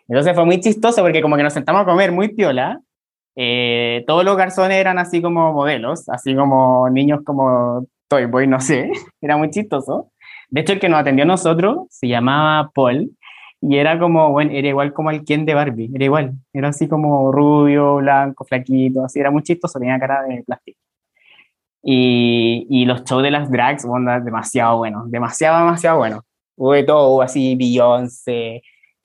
Entonces 0.07 0.35
fue 0.35 0.45
muy 0.45 0.59
chistoso 0.59 1.01
porque 1.01 1.23
como 1.23 1.37
que 1.37 1.43
nos 1.43 1.53
sentamos 1.53 1.81
a 1.81 1.85
comer 1.85 2.11
muy 2.11 2.35
piola. 2.35 2.79
Eh, 3.35 4.03
todos 4.05 4.23
los 4.23 4.37
garzones 4.37 4.77
eran 4.77 4.99
así 4.99 5.23
como 5.23 5.53
modelos, 5.53 6.07
así 6.09 6.35
como 6.35 6.87
niños 6.91 7.21
como 7.25 7.87
Toy 8.07 8.25
Boy, 8.25 8.45
no 8.45 8.59
sé. 8.59 8.91
Era 9.21 9.37
muy 9.37 9.49
chistoso. 9.49 10.10
De 10.51 10.61
hecho, 10.61 10.73
el 10.73 10.79
que 10.79 10.89
nos 10.89 10.99
atendió 10.99 11.23
a 11.23 11.27
nosotros 11.27 11.87
se 11.89 12.07
llamaba 12.07 12.71
Paul 12.73 13.09
y 13.61 13.77
era 13.77 13.97
como, 13.97 14.31
bueno, 14.31 14.51
era 14.53 14.67
igual 14.67 14.91
como 14.93 15.11
el 15.11 15.23
Ken 15.23 15.45
de 15.45 15.53
Barbie, 15.53 15.91
era 15.93 16.05
igual, 16.05 16.33
era 16.51 16.69
así 16.69 16.87
como 16.87 17.31
rubio, 17.31 17.95
blanco, 17.97 18.43
flaquito, 18.43 19.05
así, 19.05 19.19
era 19.19 19.31
muy 19.31 19.43
chistoso, 19.43 19.79
tenía 19.79 19.99
cara 19.99 20.23
de 20.23 20.43
plástico. 20.43 20.79
Y, 21.83 22.67
y 22.69 22.85
los 22.85 23.03
shows 23.05 23.23
de 23.23 23.31
las 23.31 23.49
drags, 23.49 23.85
bueno, 23.85 24.19
demasiado 24.21 24.77
buenos, 24.77 25.09
demasiado, 25.09 25.59
demasiado 25.65 25.97
buenos. 25.99 26.21
Hubo 26.57 26.73
de 26.73 26.83
todo, 26.83 27.21
así 27.21 27.55
Beyoncé, 27.55 28.61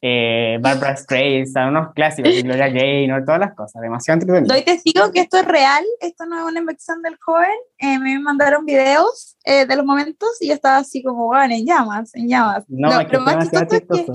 eh, 0.09 0.59
Barbara 0.61 0.97
Streisand, 0.97 1.71
unos 1.71 1.93
clásicos, 1.93 2.31
Gloria 2.43 2.69
Gaynor, 2.73 3.25
todas 3.25 3.41
las 3.41 3.55
cosas, 3.55 3.83
demasiado 3.83 4.21
entretenido. 4.21 4.55
Doy 4.55 4.65
testigo 4.65 5.11
que 5.11 5.21
esto 5.21 5.39
es 5.39 5.45
real, 5.45 5.85
esto 6.01 6.27
no 6.27 6.39
es 6.39 6.45
una 6.45 6.61
invención 6.61 7.03
del 7.03 7.17
joven, 7.19 7.57
eh, 7.79 7.99
me 7.99 8.19
mandaron 8.21 8.65
videos 8.65 9.37
eh, 9.45 9.67
de 9.67 9.77
los 9.77 9.85
momentos 9.85 10.29
y 10.41 10.49
yo 10.49 10.55
estaba 10.55 10.77
así 10.77 11.03
como, 11.03 11.27
bueno, 11.27 11.53
en 11.55 11.67
llamas, 11.67 12.15
en 12.15 12.29
llamas. 12.29 12.65
No, 12.69 13.01
es 13.01 13.09
que 13.09 13.19
más 13.19 13.39
chistoso 13.49 13.67
es 13.75 13.81
que 13.81 14.07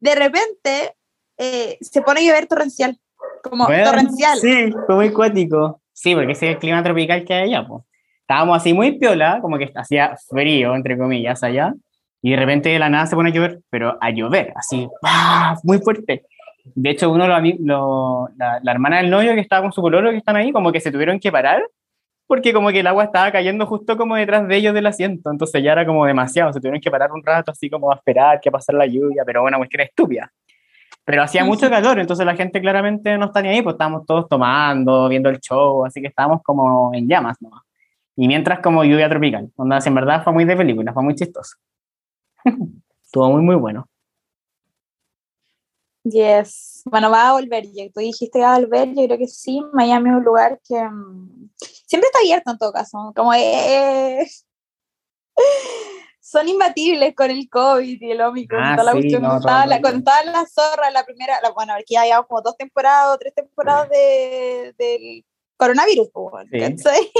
de 0.00 0.14
repente 0.14 0.96
se 1.80 2.02
pone 2.02 2.20
a 2.20 2.24
llover 2.24 2.46
torrencial, 2.46 2.98
como 3.42 3.66
torrencial. 3.66 4.38
Sí, 4.38 4.72
fue 4.86 4.94
muy 4.94 5.12
cuático. 5.12 5.82
Sí, 5.92 6.14
porque 6.14 6.32
ese 6.32 6.48
es 6.48 6.54
el 6.54 6.58
clima 6.58 6.82
tropical 6.82 7.24
que 7.24 7.34
hay 7.34 7.42
allá, 7.50 7.66
pues. 7.66 7.84
Estábamos 8.20 8.56
así 8.56 8.72
muy 8.72 8.98
piola, 8.98 9.40
como 9.42 9.58
que 9.58 9.70
hacía 9.74 10.16
frío, 10.30 10.74
entre 10.74 10.96
comillas, 10.96 11.42
allá 11.42 11.74
y 12.22 12.30
de 12.30 12.36
repente 12.36 12.68
de 12.68 12.78
la 12.78 12.88
nada 12.88 13.06
se 13.06 13.16
pone 13.16 13.30
a 13.30 13.32
llover, 13.32 13.60
pero 13.68 13.98
a 14.00 14.10
llover, 14.10 14.52
así, 14.54 14.88
muy 15.64 15.78
fuerte. 15.78 16.24
De 16.64 16.90
hecho, 16.90 17.10
uno 17.10 17.26
lo, 17.26 18.28
la, 18.36 18.60
la, 18.62 18.72
hermana 18.72 18.98
del 18.98 19.10
novio 19.10 19.34
que 19.34 19.40
estaba 19.40 19.62
con 19.62 19.72
su 19.72 19.82
color 19.82 20.08
que 20.10 20.18
están 20.18 20.36
ahí, 20.36 20.52
como 20.52 20.70
que 20.70 20.80
se 20.80 20.92
tuvieron 20.92 21.18
que 21.18 21.32
parar, 21.32 21.64
porque 22.28 22.52
como 22.52 22.70
que 22.70 22.80
el 22.80 22.86
agua 22.86 23.04
estaba 23.04 23.32
cayendo 23.32 23.66
justo 23.66 23.96
como 23.96 24.14
detrás 24.14 24.46
de 24.46 24.56
ellos 24.56 24.72
del 24.72 24.86
asiento, 24.86 25.32
entonces 25.32 25.60
ya 25.62 25.72
era 25.72 25.84
como 25.84 26.06
demasiado, 26.06 26.52
se 26.52 26.60
tuvieron 26.60 26.80
que 26.80 26.90
parar 26.90 27.10
un 27.10 27.22
rato 27.24 27.50
así 27.50 27.68
como 27.68 27.90
a 27.90 27.96
esperar 27.96 28.40
que 28.40 28.52
pasara 28.52 28.78
la 28.78 28.86
lluvia, 28.86 29.24
pero 29.26 29.42
bueno, 29.42 29.58
cuestión 29.58 29.80
estúpida. 29.82 30.32
Pero 31.04 31.24
hacía 31.24 31.44
mucho 31.44 31.68
calor, 31.68 31.98
entonces 31.98 32.24
la 32.24 32.36
gente 32.36 32.60
claramente 32.60 33.18
no 33.18 33.26
está 33.26 33.42
ni 33.42 33.48
ahí, 33.48 33.62
pues 33.62 33.74
estábamos 33.74 34.06
todos 34.06 34.28
tomando, 34.28 35.08
viendo 35.08 35.28
el 35.28 35.40
show, 35.40 35.84
así 35.84 36.00
que 36.00 36.06
estábamos 36.06 36.40
como 36.44 36.94
en 36.94 37.08
llamas 37.08 37.36
nomás. 37.42 37.62
Y 38.14 38.28
mientras 38.28 38.60
como 38.60 38.84
lluvia 38.84 39.08
tropical, 39.08 39.50
donde 39.56 39.78
en 39.84 39.94
verdad 39.96 40.22
fue 40.22 40.32
muy 40.32 40.44
de 40.44 40.56
película, 40.56 40.92
fue 40.92 41.02
muy 41.02 41.16
chistoso. 41.16 41.56
Estuvo 43.04 43.30
muy, 43.30 43.42
muy 43.42 43.56
bueno. 43.56 43.88
Yes. 46.04 46.82
Bueno, 46.84 47.10
va 47.10 47.28
a 47.28 47.32
volver. 47.32 47.64
Tú 47.94 48.00
dijiste 48.00 48.38
que 48.38 48.44
va 48.44 48.56
a 48.56 48.58
volver. 48.60 48.88
Yo 48.94 49.04
creo 49.06 49.18
que 49.18 49.28
sí. 49.28 49.62
Miami 49.72 50.10
es 50.10 50.16
un 50.16 50.24
lugar 50.24 50.60
que 50.66 50.82
mm, 50.82 51.50
siempre 51.86 52.06
está 52.08 52.18
abierto 52.18 52.50
en 52.50 52.58
todo 52.58 52.72
caso. 52.72 53.12
Como 53.14 53.32
es 53.34 54.46
son 56.20 56.48
imbatibles 56.48 57.14
con 57.14 57.30
el 57.30 57.48
COVID 57.48 58.00
y 58.00 58.10
el 58.10 58.20
Omicron. 58.20 58.62
Ah, 58.64 58.76
toda 58.76 58.84
la 58.84 58.92
sí, 58.92 58.98
cuestión. 58.98 59.22
no, 59.22 59.28
Cuando 59.28 59.42
todo 59.42 59.48
estaba 59.48 59.64
el 60.88 60.94
la, 60.94 61.04
primera, 61.04 61.40
la- 61.42 61.50
bueno, 61.50 61.74
aquí 61.74 61.94
llevamos 61.94 62.26
como 62.26 62.40
dos 62.42 62.56
temporadas 62.56 63.14
o 63.14 63.18
tres 63.18 63.34
temporadas 63.34 63.88
de, 63.90 64.74
del 64.78 65.24
coronavirus, 65.62 66.10
pues, 66.12 66.48
Sí. 66.50 67.12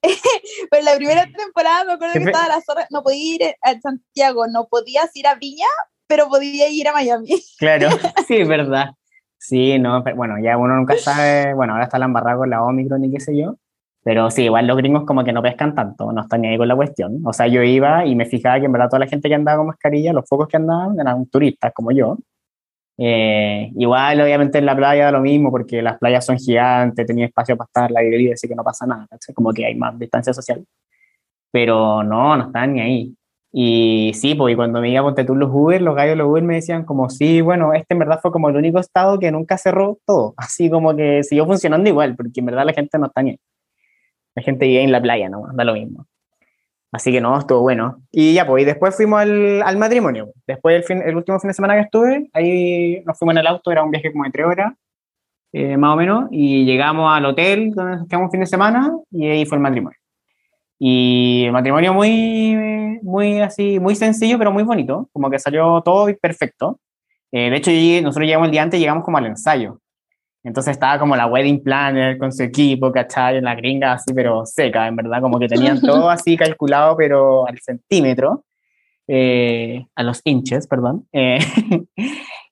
Pero 0.70 0.84
la 0.84 0.96
primera 0.96 1.26
temporada 1.26 1.84
me 1.84 1.92
acuerdo 1.94 2.14
que 2.14 2.24
estaba 2.24 2.48
la 2.48 2.60
zorra, 2.60 2.86
no 2.90 3.02
podía 3.02 3.34
ir 3.34 3.42
a 3.60 3.80
Santiago, 3.80 4.46
no 4.46 4.68
podías 4.68 5.14
ir 5.16 5.26
a 5.26 5.34
Viña, 5.34 5.66
pero 6.06 6.28
podía 6.28 6.68
ir 6.68 6.86
a 6.88 6.92
Miami. 6.92 7.28
Claro, 7.58 7.88
sí, 8.28 8.36
es 8.36 8.48
verdad. 8.48 8.90
Sí, 9.38 9.78
no, 9.78 10.04
pero 10.04 10.16
bueno, 10.16 10.34
ya 10.40 10.56
uno 10.56 10.76
nunca 10.76 10.96
sabe, 10.96 11.54
bueno, 11.54 11.72
ahora 11.72 11.86
está 11.86 11.98
la 11.98 12.04
embarrada 12.04 12.36
con 12.36 12.50
la 12.50 12.62
Omicron 12.62 13.04
y 13.04 13.10
qué 13.10 13.18
sé 13.18 13.36
yo, 13.36 13.56
pero 14.04 14.30
sí, 14.30 14.44
igual 14.44 14.66
los 14.66 14.76
gringos 14.76 15.04
como 15.04 15.24
que 15.24 15.32
no 15.32 15.42
pescan 15.42 15.74
tanto, 15.74 16.12
no 16.12 16.22
están 16.22 16.42
ni 16.42 16.48
ahí 16.48 16.58
con 16.58 16.68
la 16.68 16.76
cuestión. 16.76 17.20
O 17.24 17.32
sea, 17.32 17.48
yo 17.48 17.62
iba 17.62 18.06
y 18.06 18.14
me 18.14 18.26
fijaba 18.26 18.60
que 18.60 18.66
en 18.66 18.72
verdad 18.72 18.88
toda 18.88 19.00
la 19.00 19.06
gente 19.08 19.28
que 19.28 19.34
andaba 19.34 19.58
con 19.58 19.66
mascarilla, 19.66 20.12
los 20.12 20.28
pocos 20.28 20.46
que 20.46 20.56
andaban 20.56 20.98
eran 21.00 21.26
turistas 21.26 21.72
como 21.74 21.90
yo. 21.90 22.18
Eh, 23.04 23.72
igual, 23.74 24.20
obviamente, 24.20 24.58
en 24.58 24.66
la 24.66 24.76
playa 24.76 25.10
lo 25.10 25.20
mismo, 25.20 25.50
porque 25.50 25.82
las 25.82 25.98
playas 25.98 26.24
son 26.24 26.38
gigantes, 26.38 27.04
tenía 27.04 27.26
espacio 27.26 27.56
para 27.56 27.66
estar 27.66 27.90
la 27.90 28.00
bebida, 28.00 28.34
así 28.34 28.46
que 28.46 28.54
no 28.54 28.62
pasa 28.62 28.86
nada, 28.86 29.08
¿cachai? 29.10 29.34
como 29.34 29.52
que 29.52 29.66
hay 29.66 29.74
más 29.74 29.98
distancia 29.98 30.32
social. 30.32 30.64
Pero 31.50 32.04
no, 32.04 32.36
no 32.36 32.46
estaban 32.46 32.74
ni 32.74 32.80
ahí. 32.80 33.16
Y 33.52 34.12
sí, 34.14 34.34
pues 34.36 34.52
y 34.52 34.56
cuando 34.56 34.80
me 34.80 34.90
iba 34.90 35.00
a 35.00 35.02
Ponte 35.02 35.24
los 35.24 35.50
Uber, 35.52 35.82
los 35.82 35.96
gallos 35.96 36.16
los 36.16 36.28
Uber 36.28 36.44
me 36.44 36.54
decían 36.54 36.84
como, 36.84 37.10
sí, 37.10 37.40
bueno, 37.40 37.74
este 37.74 37.94
en 37.94 37.98
verdad 37.98 38.20
fue 38.22 38.30
como 38.30 38.48
el 38.48 38.56
único 38.56 38.78
estado 38.78 39.18
que 39.18 39.32
nunca 39.32 39.58
cerró 39.58 39.98
todo, 40.06 40.34
así 40.38 40.70
como 40.70 40.94
que 40.94 41.24
siguió 41.24 41.44
funcionando 41.46 41.88
igual, 41.88 42.14
porque 42.16 42.38
en 42.40 42.46
verdad 42.46 42.64
la 42.66 42.72
gente 42.72 42.98
no 42.98 43.06
está 43.06 43.22
ni 43.22 43.30
ahí. 43.30 43.38
La 44.36 44.42
gente 44.42 44.66
vive 44.66 44.82
en 44.82 44.92
la 44.92 45.02
playa, 45.02 45.28
no, 45.28 45.48
da 45.54 45.64
lo 45.64 45.74
mismo. 45.74 46.06
Así 46.92 47.10
que 47.10 47.22
no, 47.22 47.38
estuvo 47.38 47.60
bueno. 47.60 48.02
Y 48.12 48.34
ya, 48.34 48.46
pues, 48.46 48.62
y 48.62 48.66
después 48.66 48.94
fuimos 48.94 49.20
al, 49.20 49.62
al 49.62 49.78
matrimonio. 49.78 50.32
Después 50.46 50.74
del 50.74 50.84
fin, 50.84 51.02
el 51.02 51.16
último 51.16 51.40
fin 51.40 51.48
de 51.48 51.54
semana 51.54 51.74
que 51.74 51.80
estuve, 51.80 52.28
ahí 52.34 53.02
nos 53.06 53.18
fuimos 53.18 53.34
en 53.34 53.38
el 53.38 53.46
auto, 53.46 53.72
era 53.72 53.82
un 53.82 53.90
viaje 53.90 54.12
como 54.12 54.24
de 54.24 54.30
tres 54.30 54.46
horas, 54.46 54.74
eh, 55.54 55.76
más 55.78 55.94
o 55.94 55.96
menos, 55.96 56.28
y 56.30 56.66
llegamos 56.66 57.10
al 57.10 57.24
hotel 57.24 57.72
donde 57.74 57.96
nos 57.96 58.08
quedamos 58.08 58.26
un 58.26 58.30
fin 58.30 58.40
de 58.40 58.46
semana, 58.46 58.92
y 59.10 59.26
ahí 59.26 59.46
fue 59.46 59.56
el 59.56 59.62
matrimonio. 59.62 59.98
Y 60.78 61.44
el 61.46 61.52
matrimonio 61.52 61.94
muy, 61.94 62.98
muy 63.02 63.40
así, 63.40 63.78
muy 63.80 63.94
sencillo, 63.94 64.36
pero 64.36 64.52
muy 64.52 64.62
bonito, 64.62 65.08
como 65.12 65.30
que 65.30 65.38
salió 65.38 65.80
todo 65.82 66.08
perfecto. 66.20 66.78
Eh, 67.30 67.48
de 67.48 67.56
hecho, 67.56 67.70
nosotros 68.02 68.26
llegamos 68.26 68.48
el 68.48 68.52
día 68.52 68.62
antes, 68.62 68.80
llegamos 68.80 69.04
como 69.04 69.16
al 69.16 69.26
ensayo. 69.26 69.78
Entonces 70.44 70.72
estaba 70.72 70.98
como 70.98 71.14
la 71.14 71.26
wedding 71.26 71.62
planner 71.62 72.18
con 72.18 72.32
su 72.32 72.42
equipo, 72.42 72.90
¿cachai? 72.90 73.36
En 73.36 73.44
la 73.44 73.54
gringa 73.54 73.92
así, 73.92 74.12
pero 74.12 74.44
seca, 74.44 74.88
en 74.88 74.96
verdad, 74.96 75.20
como 75.20 75.38
que 75.38 75.48
tenían 75.48 75.80
todo 75.80 76.10
así 76.10 76.36
calculado, 76.36 76.96
pero 76.96 77.46
al 77.46 77.58
centímetro, 77.60 78.44
eh, 79.06 79.86
a 79.94 80.02
los 80.02 80.20
inches, 80.24 80.66
perdón. 80.66 81.06
Eh, 81.12 81.38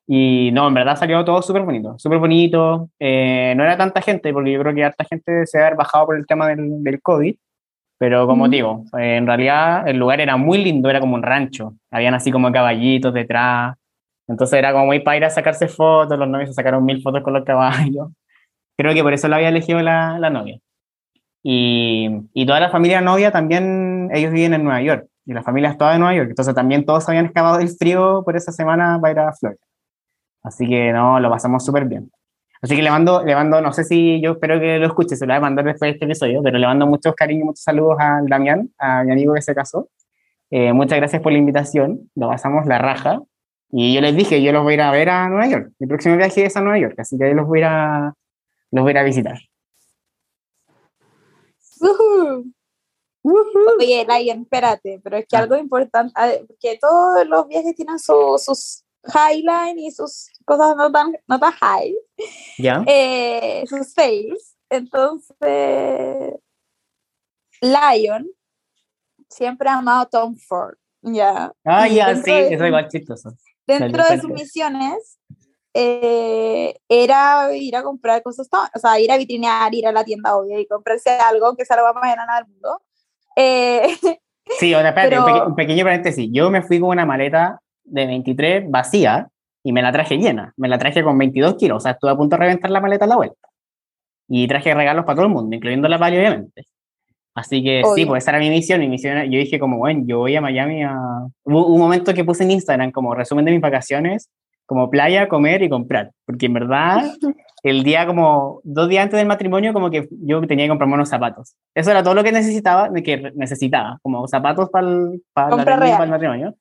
y 0.07 0.51
no, 0.53 0.69
en 0.69 0.75
verdad 0.75 0.97
salió 0.97 1.25
todo 1.25 1.43
súper 1.43 1.63
bonito, 1.63 1.99
súper 1.99 2.19
bonito. 2.19 2.91
Eh, 2.99 3.55
no 3.57 3.65
era 3.65 3.77
tanta 3.77 4.01
gente, 4.01 4.33
porque 4.33 4.53
yo 4.53 4.61
creo 4.61 4.75
que 4.75 4.85
harta 4.85 5.05
gente 5.05 5.47
se 5.47 5.59
ha 5.59 5.67
haber 5.67 5.77
bajado 5.77 6.07
por 6.07 6.17
el 6.17 6.27
tema 6.27 6.47
del, 6.47 6.83
del 6.85 7.03
COVID, 7.03 7.35
pero 7.99 8.27
como 8.27 8.45
Ujú. 8.45 8.51
digo, 8.51 8.85
eh, 8.99 9.17
en 9.17 9.27
realidad 9.27 9.87
el 9.87 9.99
lugar 9.99 10.21
era 10.21 10.37
muy 10.37 10.63
lindo, 10.63 10.89
era 10.89 11.01
como 11.01 11.17
un 11.17 11.23
rancho, 11.23 11.75
habían 11.91 12.15
así 12.15 12.31
como 12.31 12.51
caballitos 12.51 13.13
detrás, 13.13 13.77
entonces 14.31 14.59
era 14.59 14.73
como 14.73 14.87
muy 14.87 15.01
para 15.01 15.17
ir 15.17 15.25
a 15.25 15.31
sacarse 15.31 15.69
fotos, 15.69 16.19
los 16.19 16.29
novios 16.29 16.51
se 16.51 16.55
sacaron 16.55 16.85
mil 16.85 17.03
fotos 17.03 17.23
con 17.23 17.33
los 17.33 17.45
caballos. 17.45 18.09
Creo 18.77 18.95
que 18.95 19.03
por 19.03 19.13
eso 19.13 19.29
lo 19.29 19.37
había 19.37 19.49
elegido 19.49 19.81
la, 19.81 20.19
la 20.19 20.31
novia. 20.31 20.59
Y, 21.43 22.09
y 22.33 22.47
toda 22.47 22.61
la 22.61 22.71
familia 22.71 23.01
novia 23.01 23.33
también, 23.33 24.11
ellos 24.13 24.33
viven 24.33 24.55
en 24.55 24.65
Nueva 24.65 24.83
York, 24.83 25.07
y 25.27 25.33
la 25.33 25.43
familia 25.43 25.71
es 25.71 25.79
toda 25.79 25.93
de 25.93 25.99
Nueva 25.99 26.15
York, 26.15 26.31
entonces 26.31 26.55
también 26.55 26.85
todos 26.85 27.09
habían 27.09 27.27
escapado 27.27 27.59
del 27.59 27.69
frío 27.71 28.23
por 28.25 28.37
esa 28.37 28.53
semana 28.53 28.99
para 29.01 29.13
ir 29.13 29.19
a 29.21 29.33
Florida. 29.33 29.61
Así 30.43 30.67
que 30.69 30.93
no, 30.93 31.21
lo 31.21 31.31
pasamos 31.31 31.65
súper 31.65 31.85
bien. 31.87 32.11
Así 32.63 32.77
que 32.77 32.83
le 32.83 32.91
mando, 32.91 33.25
le 33.25 33.35
mando, 33.35 33.61
no 33.61 33.73
sé 33.73 33.85
si 33.85 34.21
yo 34.21 34.33
espero 34.33 34.61
que 34.61 34.79
lo 34.79 34.87
escuche, 34.87 35.17
se 35.17 35.27
lo 35.27 35.33
voy 35.33 35.39
a 35.39 35.41
mandar 35.41 35.65
después 35.65 35.89
de 35.89 35.93
este 35.95 36.05
episodio, 36.05 36.43
pero 36.43 36.59
le 36.59 36.67
mando 36.67 36.87
muchos 36.87 37.15
cariños, 37.15 37.47
muchos 37.47 37.63
saludos 37.63 37.97
a 37.99 38.21
Damián, 38.23 38.71
a 38.79 39.03
mi 39.03 39.13
amigo 39.13 39.35
que 39.35 39.43
se 39.43 39.55
casó. 39.55 39.89
Eh, 40.51 40.73
muchas 40.73 40.99
gracias 40.99 41.23
por 41.23 41.33
la 41.33 41.39
invitación, 41.39 42.11
lo 42.15 42.29
pasamos 42.29 42.67
la 42.67 42.79
raja. 42.79 43.21
Y 43.73 43.95
yo 43.95 44.01
les 44.01 44.17
dije, 44.17 44.43
yo 44.43 44.53
los 44.53 44.63
voy 44.65 44.73
a 44.73 44.75
ir 44.75 44.81
a 44.83 44.91
ver 44.91 45.09
a 45.11 45.29
Nueva 45.29 45.47
York. 45.49 45.73
Mi 45.79 45.87
próximo 45.87 46.17
viaje 46.17 46.45
es 46.45 46.57
a 46.57 46.61
Nueva 46.61 46.79
York, 46.79 46.95
así 46.99 47.17
que 47.17 47.25
ahí 47.27 47.35
los 47.35 47.47
voy 47.47 47.59
a 47.59 47.61
ir 47.61 47.65
a, 47.67 48.15
los 48.73 48.83
voy 48.83 48.91
a, 48.91 48.93
ir 48.93 48.99
a 48.99 49.03
visitar. 49.05 49.39
Ujú. 51.81 52.53
Oye, 53.79 54.07
Lion, 54.09 54.43
espérate, 54.43 55.01
pero 55.05 55.17
es 55.19 55.27
que 55.27 55.37
Ah. 55.37 55.41
algo 55.41 55.57
importante, 55.57 56.13
porque 56.47 56.79
todos 56.81 57.27
los 57.27 57.47
viajes 57.49 57.75
tienen 57.77 57.99
su- 57.99 58.39
sus 58.43 58.83
highlights 59.05 59.79
y 59.79 59.91
sus 59.91 60.31
cosas 60.45 60.75
no 60.77 60.91
tan, 60.91 61.13
no 61.27 61.39
tan 61.39 61.53
high, 61.53 61.95
¿Ya? 62.59 62.83
eh, 62.87 63.65
sus 63.69 63.95
fails. 63.95 64.57
Entonces, 64.71 66.35
Lion 67.61 68.29
siempre 69.29 69.69
ha 69.69 69.79
amado 69.79 70.03
a 70.03 70.07
Tom 70.07 70.37
Ford, 70.37 70.77
¿ya? 71.03 71.53
ah, 71.65 71.89
Y 71.89 71.95
ya, 71.97 72.15
sí, 72.17 72.31
de 72.31 72.55
eso 72.55 72.65
es 72.65 72.69
igual 72.69 72.89
chistoso. 72.89 73.33
Dentro 73.79 74.05
de 74.05 74.21
sus 74.21 74.31
misiones 74.31 75.19
eh, 75.75 76.75
era 76.89 77.55
ir 77.57 77.77
a 77.77 77.83
comprar 77.83 78.23
cosas, 78.23 78.49
o 78.75 78.79
sea, 78.79 78.99
ir 79.01 79.11
a 79.13 79.17
vitrinear, 79.17 79.73
ir 79.75 79.87
a 79.87 79.93
la 79.93 80.05
tienda, 80.05 80.37
obvio, 80.37 80.59
y 80.59 80.67
comprarse 80.67 81.11
algo 81.11 81.57
que 81.57 81.65
salga 81.65 81.93
más 81.93 82.13
enana 82.13 82.37
del 82.37 82.47
mundo. 82.47 82.83
Eh, 83.37 83.89
Sí, 84.59 84.75
ahora 84.75 84.89
espérate, 84.89 85.17
un, 85.17 85.25
Pero- 85.25 85.35
peque- 85.37 85.47
un 85.51 85.55
pequeño 85.55 85.85
paréntesis. 85.85 86.29
Yo 86.33 86.51
me 86.51 86.63
fui 86.63 86.81
con 86.81 86.89
una 86.89 87.07
maleta 87.07 87.61
de 87.85 88.05
23 88.07 88.69
vacía 88.69 89.29
y 89.63 89.73
me 89.73 89.81
la 89.81 89.93
traje 89.93 90.17
llena. 90.19 90.53
Me 90.57 90.67
la 90.67 90.77
traje 90.77 91.05
con 91.05 91.17
22 91.19 91.55
kilos, 91.55 91.77
o 91.77 91.81
sea, 91.81 91.93
estuve 91.93 92.11
a 92.11 92.17
punto 92.17 92.35
de 92.35 92.41
reventar 92.41 92.69
la 92.73 92.81
maleta 92.81 93.05
a 93.05 93.09
la 93.09 93.15
vuelta. 93.17 93.49
Y 94.29 94.49
traje 94.49 94.75
regalos 94.75 95.05
para 95.05 95.15
todo 95.17 95.27
el 95.27 95.33
mundo, 95.33 95.55
incluyendo 95.55 95.87
la 95.89 96.01
Pali, 96.01 96.17
obviamente. 96.19 96.65
Así 97.35 97.63
que 97.63 97.83
sí, 97.85 97.91
Obvio. 97.91 98.09
pues 98.09 98.25
esa 98.25 98.33
era 98.33 98.41
mi 98.41 98.51
misión. 98.51 98.81
Mi 98.81 98.89
misión 98.89 99.13
era- 99.17 99.25
yo 99.25 99.39
dije 99.39 99.59
como, 99.59 99.79
bueno, 99.79 100.03
yo 100.07 100.19
voy 100.19 100.35
a 100.37 100.41
Miami 100.41 100.83
a... 100.83 100.97
Hubo 101.45 101.67
un 101.67 101.81
momento 101.81 102.13
que 102.13 102.25
puse 102.25 102.45
en 102.45 102.51
Instagram 102.51 102.91
como 102.91 103.15
resumen 103.15 103.45
de 103.45 103.53
mis 103.53 103.61
vacaciones, 103.61 104.29
como 104.67 104.91
playa, 104.91 105.29
comer 105.29 105.63
y 105.63 105.69
comprar. 105.69 106.11
Porque 106.27 106.47
en 106.47 106.55
verdad, 106.55 107.03
el 107.63 107.83
día 107.85 108.07
como 108.07 108.61
dos 108.65 108.89
días 108.89 109.05
antes 109.05 109.19
del 109.19 109.29
matrimonio, 109.29 109.73
como 109.73 109.91
que 109.91 110.09
yo 110.23 110.41
tenía 110.47 110.65
que 110.65 110.71
comprarme 110.71 110.95
unos 110.95 111.09
zapatos. 111.09 111.55
Eso 111.75 111.91
era 111.91 112.03
todo 112.03 112.15
lo 112.15 112.25
que 112.25 112.33
necesitaba, 112.33 112.91
que 112.93 113.33
necesitaba, 113.35 113.99
como 114.03 114.27
zapatos 114.27 114.69
para 114.71 114.89
el, 114.89 115.23
para 115.33 115.51
Compra 115.51 116.03
el 116.03 116.09
matrimonio. 116.09 116.55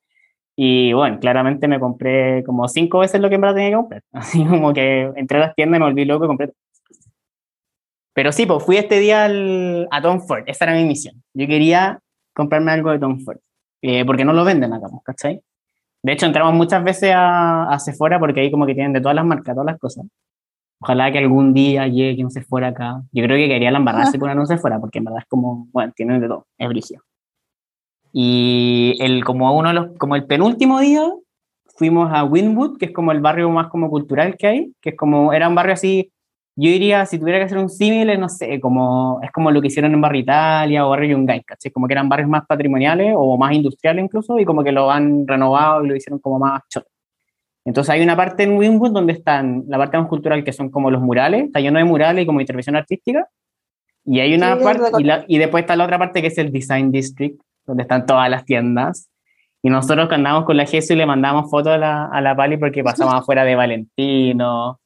Y 0.61 0.91
bueno, 0.91 1.19
claramente 1.19 1.69
me 1.69 1.79
compré 1.79 2.43
como 2.43 2.67
cinco 2.67 2.99
veces 2.99 3.21
lo 3.21 3.29
que 3.29 3.35
en 3.35 3.41
verdad 3.41 3.55
tenía 3.55 3.69
que 3.69 3.75
comprar. 3.75 4.01
Así 4.11 4.45
como 4.45 4.73
que 4.73 5.09
entré 5.15 5.37
a 5.37 5.41
las 5.41 5.55
tiendas 5.55 5.77
y 5.77 5.79
me 5.79 5.85
volví 5.85 6.03
loco 6.03 6.25
y 6.25 6.27
compré. 6.27 6.51
Pero 8.13 8.31
sí, 8.31 8.45
pues 8.45 8.63
fui 8.63 8.77
este 8.77 8.99
día 8.99 9.25
al- 9.25 9.87
a 9.91 10.01
Tom 10.01 10.21
Ford, 10.21 10.43
esa 10.47 10.65
era 10.65 10.73
mi 10.73 10.83
misión. 10.85 11.21
Yo 11.33 11.47
quería 11.47 11.99
comprarme 12.33 12.71
algo 12.71 12.91
de 12.91 12.99
Tom 12.99 13.19
Ford, 13.21 13.37
eh, 13.81 14.05
porque 14.05 14.25
no 14.25 14.33
lo 14.33 14.43
venden 14.43 14.73
acá, 14.73 14.87
pues, 14.89 15.03
¿cachai? 15.03 15.41
De 16.01 16.13
hecho, 16.13 16.25
entramos 16.25 16.53
muchas 16.53 16.83
veces 16.83 17.11
a, 17.13 17.63
a 17.71 17.79
Sephora 17.79 18.19
porque 18.19 18.39
ahí 18.41 18.51
como 18.51 18.65
que 18.65 18.73
tienen 18.73 18.93
de 18.93 19.01
todas 19.01 19.15
las 19.15 19.25
marcas, 19.25 19.53
todas 19.53 19.65
las 19.65 19.79
cosas. 19.79 20.05
Ojalá 20.81 21.11
que 21.11 21.17
algún 21.17 21.53
día 21.53 21.87
llegue 21.87 22.23
un 22.23 22.31
Sephora 22.31 22.69
acá. 22.69 23.01
Yo 23.11 23.23
creo 23.25 23.35
que 23.35 23.49
quería 23.49 23.69
la 23.71 23.79
embarrarse 23.79 24.17
por 24.19 24.33
no 24.33 24.45
Sephora, 24.45 24.79
porque 24.79 24.99
en 24.99 25.05
verdad 25.05 25.19
es 25.23 25.27
como, 25.27 25.67
bueno, 25.73 25.91
tienen 25.95 26.21
de 26.21 26.27
todo, 26.27 26.47
es 26.57 26.69
brígido. 26.69 27.03
Y 28.11 28.95
el, 28.99 29.23
como 29.23 29.55
uno 29.57 29.69
de 29.69 29.75
los, 29.75 29.97
como 29.97 30.15
el 30.15 30.25
penúltimo 30.25 30.79
día, 30.79 31.03
fuimos 31.75 32.11
a 32.11 32.23
Winwood, 32.23 32.77
que 32.77 32.85
es 32.85 32.91
como 32.91 33.11
el 33.11 33.19
barrio 33.19 33.49
más 33.49 33.67
como 33.67 33.89
cultural 33.89 34.35
que 34.37 34.47
hay, 34.47 34.73
que 34.81 34.91
es 34.91 34.95
como, 34.97 35.31
era 35.33 35.47
un 35.47 35.55
barrio 35.55 35.73
así, 35.73 36.11
yo 36.61 36.69
diría, 36.71 37.05
si 37.05 37.17
tuviera 37.19 37.39
que 37.39 37.45
hacer 37.45 37.57
un 37.57 37.69
símil, 37.69 38.19
no 38.19 38.27
sé, 38.27 38.59
como, 38.59 39.19
es 39.23 39.31
como 39.31 39.51
lo 39.51 39.61
que 39.61 39.67
hicieron 39.67 39.93
en 39.93 40.01
Barrio 40.01 40.21
Italia 40.21 40.85
o 40.85 40.89
Barrio 40.89 41.11
Yungay, 41.17 41.43
¿cachai? 41.43 41.71
Como 41.71 41.87
que 41.87 41.93
eran 41.93 42.09
barrios 42.09 42.29
más 42.29 42.45
patrimoniales 42.45 43.13
o 43.15 43.37
más 43.37 43.53
industriales 43.53 44.03
incluso, 44.03 44.37
y 44.39 44.45
como 44.45 44.63
que 44.63 44.71
lo 44.71 44.89
han 44.91 45.27
renovado 45.27 45.85
y 45.85 45.87
lo 45.89 45.95
hicieron 45.95 46.19
como 46.19 46.39
más 46.39 46.61
choro. 46.67 46.85
Entonces 47.65 47.91
hay 47.93 48.01
una 48.01 48.15
parte 48.15 48.43
en 48.43 48.57
Winwood 48.57 48.91
donde 48.91 49.13
están 49.13 49.63
la 49.67 49.77
parte 49.77 49.97
más 49.97 50.07
cultural, 50.07 50.43
que 50.43 50.51
son 50.53 50.69
como 50.69 50.89
los 50.89 51.01
murales, 51.01 51.45
está 51.45 51.59
lleno 51.59 51.77
de 51.77 51.85
murales 51.85 52.23
y 52.23 52.25
como 52.25 52.41
intervención 52.41 52.75
artística, 52.75 53.27
y 54.05 54.19
hay 54.19 54.33
una 54.33 54.57
Sí, 54.57 54.63
parte, 54.63 54.83
y, 54.99 55.03
la- 55.03 55.25
y 55.27 55.37
después 55.37 55.61
está 55.63 55.75
la 55.75 55.83
otra 55.85 55.99
parte 55.99 56.21
que 56.21 56.27
es 56.27 56.37
el 56.37 56.51
Design 56.51 56.91
District, 56.91 57.39
donde 57.67 57.83
están 57.83 58.05
todas 58.05 58.29
las 58.29 58.43
tiendas, 58.45 59.09
y 59.61 59.69
nosotros 59.69 60.07
que 60.09 60.15
andamos 60.15 60.45
con 60.45 60.57
la 60.57 60.65
GESU 60.65 60.93
y 60.93 60.97
le 60.97 61.05
mandamos 61.05 61.51
fotos 61.51 61.73
a 61.73 61.77
la, 61.77 62.05
a 62.05 62.21
la 62.21 62.35
Pali 62.35 62.57
porque 62.57 62.83
pasamos 62.83 63.13
afuera 63.13 63.43
de 63.43 63.55
Valentino, 63.55 64.79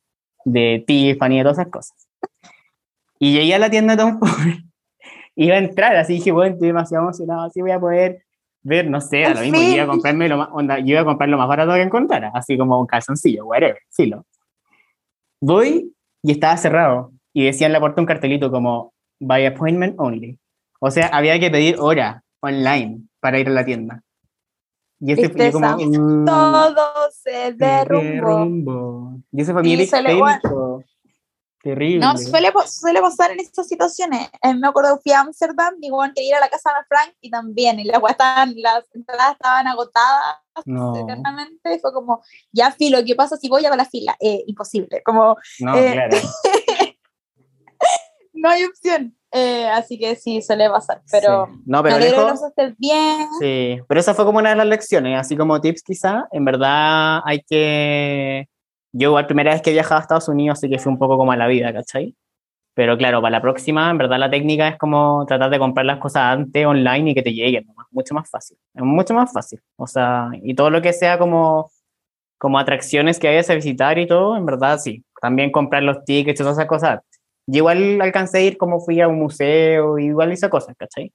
de 0.46 0.84
Tiffany, 0.86 1.38
de 1.38 1.44
todas 1.44 1.60
esas 1.60 1.72
cosas. 1.72 2.08
Y 3.20 3.34
llegué 3.34 3.56
a 3.56 3.60
la 3.60 3.70
tienda 3.70 3.96
de 3.96 4.04
Tom 4.04 4.20
Ford, 4.20 4.30
iba 5.36 5.56
a 5.56 5.60
entrar, 5.60 5.96
así 5.96 6.14
dije, 6.14 6.32
bueno, 6.32 6.54
estoy 6.56 6.68
demasiado 6.68 7.04
emocionado, 7.04 7.44
así 7.44 7.62
voy 7.62 7.72
a 7.72 7.80
poder 7.80 8.24
ver, 8.64 8.90
no 8.90 9.02
sé, 9.02 9.26
a 9.26 9.34
lo 9.34 9.42
mismo, 9.42 9.60
yo 9.60 9.70
iba 9.76 9.84
a 9.84 9.88
comprarme 9.88 10.30
lo 10.30 10.38
más, 10.38 10.50
onda, 10.52 10.80
yo 10.80 10.88
iba 10.88 11.02
a 11.02 11.06
comprar 11.06 11.30
lo 11.30 11.38
más 11.38 11.48
barato 11.48 11.74
que 11.74 11.82
encontrara, 11.82 12.32
así 12.34 12.58
como 12.58 12.80
un 12.80 12.88
calzoncillo, 12.88 13.46
whatever, 13.46 13.80
lo 14.00 14.26
Voy 15.42 15.94
y 16.22 16.32
estaba 16.32 16.56
cerrado 16.56 17.12
y 17.34 17.46
decía 17.46 17.68
en 17.68 17.74
la 17.74 17.80
puerta 17.80 18.00
un 18.00 18.08
cartelito 18.08 18.50
como 18.50 18.94
by 19.20 19.46
appointment 19.46 19.96
only. 19.98 20.40
O 20.80 20.92
sea, 20.92 21.08
había 21.08 21.40
que 21.40 21.52
pedir 21.52 21.76
hora 21.80 22.24
online 22.42 23.02
para 23.20 23.40
ir 23.40 23.48
a 23.48 23.52
la 23.52 23.66
tienda. 23.66 24.02
Y 25.06 25.12
ese 25.12 25.30
fue 25.30 25.52
como... 25.52 25.68
Mm, 25.78 26.26
todo 26.26 27.12
se 27.12 27.54
derrumbó. 27.54 29.20
Y 29.34 29.42
ese 29.42 29.52
fue 29.52 29.62
mi 29.62 29.76
Terrible. 31.62 32.00
No, 32.00 32.18
suele, 32.18 32.52
suele 32.68 33.02
pasar 33.02 33.32
en 33.32 33.40
estas 33.40 33.68
situaciones. 33.68 34.30
Eh, 34.42 34.54
me 34.54 34.68
acuerdo 34.68 34.98
que 34.98 35.04
fui 35.04 35.12
a 35.14 35.22
Amsterdam 35.22 35.74
y 35.80 35.90
bueno, 35.90 36.14
quería 36.14 36.32
ir 36.32 36.36
a 36.36 36.42
la 36.42 36.50
casa 36.50 36.72
de 36.72 36.86
Frank 36.90 37.16
y 37.22 37.30
también, 37.30 37.80
y 37.80 37.86
las, 37.86 38.02
estaban, 38.10 38.54
las 38.58 38.84
entradas 38.94 39.32
estaban 39.32 39.68
agotadas 39.68 40.40
no. 40.66 40.94
eternamente. 40.98 41.80
Fue 41.80 41.94
como, 41.94 42.22
ya 42.52 42.72
filo, 42.72 43.00
¿qué 43.06 43.16
pasa 43.16 43.38
si 43.38 43.48
voy 43.48 43.66
a 43.66 43.74
la 43.76 43.86
fila? 43.86 44.14
Eh, 44.20 44.44
imposible. 44.46 45.02
Como, 45.06 45.38
no, 45.60 45.78
eh, 45.78 45.92
claro. 45.94 46.18
no 48.34 48.50
hay 48.50 48.66
opción. 48.66 49.18
Eh, 49.36 49.68
así 49.68 49.98
que 49.98 50.16
sí, 50.16 50.44
suele 50.44 50.70
pasar, 50.70 51.02
pero, 51.12 51.48
no, 51.66 51.82
pero 51.82 51.98
bien. 52.78 53.28
Sí, 53.40 53.80
pero 53.88 54.00
esa 54.00 54.14
fue 54.14 54.26
como 54.26 54.38
una 54.38 54.52
de 54.52 54.56
las 54.58 54.68
lecciones, 54.68 55.20
así 55.20 55.36
como 55.36 55.60
tips 55.60 55.82
quizá, 55.82 56.28
en 56.32 56.46
verdad 56.46 57.20
hay 57.26 57.42
que 57.42 58.48
yo 58.92 59.20
la 59.20 59.26
primera 59.26 59.52
vez 59.52 59.64
que 59.64 59.72
he 59.72 59.74
viajado 59.74 59.98
a 59.98 60.02
Estados 60.02 60.28
Unidos, 60.28 60.60
así 60.60 60.70
que 60.70 60.78
fue 60.78 60.92
un 60.92 61.00
poco 61.00 61.18
como 61.18 61.32
a 61.32 61.38
la 61.38 61.48
vida, 61.48 61.74
¿cachai? 61.74 62.16
Pero 62.76 62.96
claro, 62.96 63.22
para 63.22 63.32
la 63.32 63.42
próxima, 63.42 63.90
en 63.90 63.98
verdad 63.98 64.20
la 64.20 64.30
técnica 64.30 64.68
es 64.68 64.78
como 64.78 65.26
tratar 65.28 65.50
de 65.50 65.58
comprar 65.58 65.88
las 65.88 65.98
cosas 65.98 66.24
antes 66.26 66.66
online 66.66 67.12
y 67.12 67.16
que 67.16 67.24
te 67.24 67.34
lleguen, 67.34 67.66
mucho 67.90 68.14
más 68.14 68.30
fácil, 68.30 68.58
es 68.76 68.84
mucho 68.84 69.16
más 69.16 69.34
fácil. 69.34 69.60
O 69.78 69.88
sea, 69.88 70.30
y 70.44 70.54
todo 70.54 70.70
lo 70.70 70.80
que 70.82 70.94
sea 70.94 71.18
como, 71.18 71.72
como 72.38 72.60
atracciones 72.60 73.18
que 73.18 73.28
hayas 73.30 73.50
a 73.50 73.56
visitar 73.56 73.98
y 73.98 74.06
todo, 74.06 74.38
en 74.38 74.46
verdad 74.46 74.78
sí. 74.78 75.04
También 75.20 75.52
comprar 75.52 75.82
los 75.82 76.04
tickets 76.04 76.40
y 76.40 76.44
todas 76.44 76.58
esas 76.58 76.68
cosas. 76.68 77.00
Yo 77.46 77.58
igual 77.58 78.02
alcancé 78.02 78.38
a 78.38 78.42
ir 78.42 78.58
como 78.58 78.80
fui 78.80 79.02
a 79.02 79.08
un 79.08 79.20
museo, 79.20 79.98
igual 80.00 80.32
hice 80.32 80.50
cosas, 80.50 80.76
¿cachai? 80.78 81.12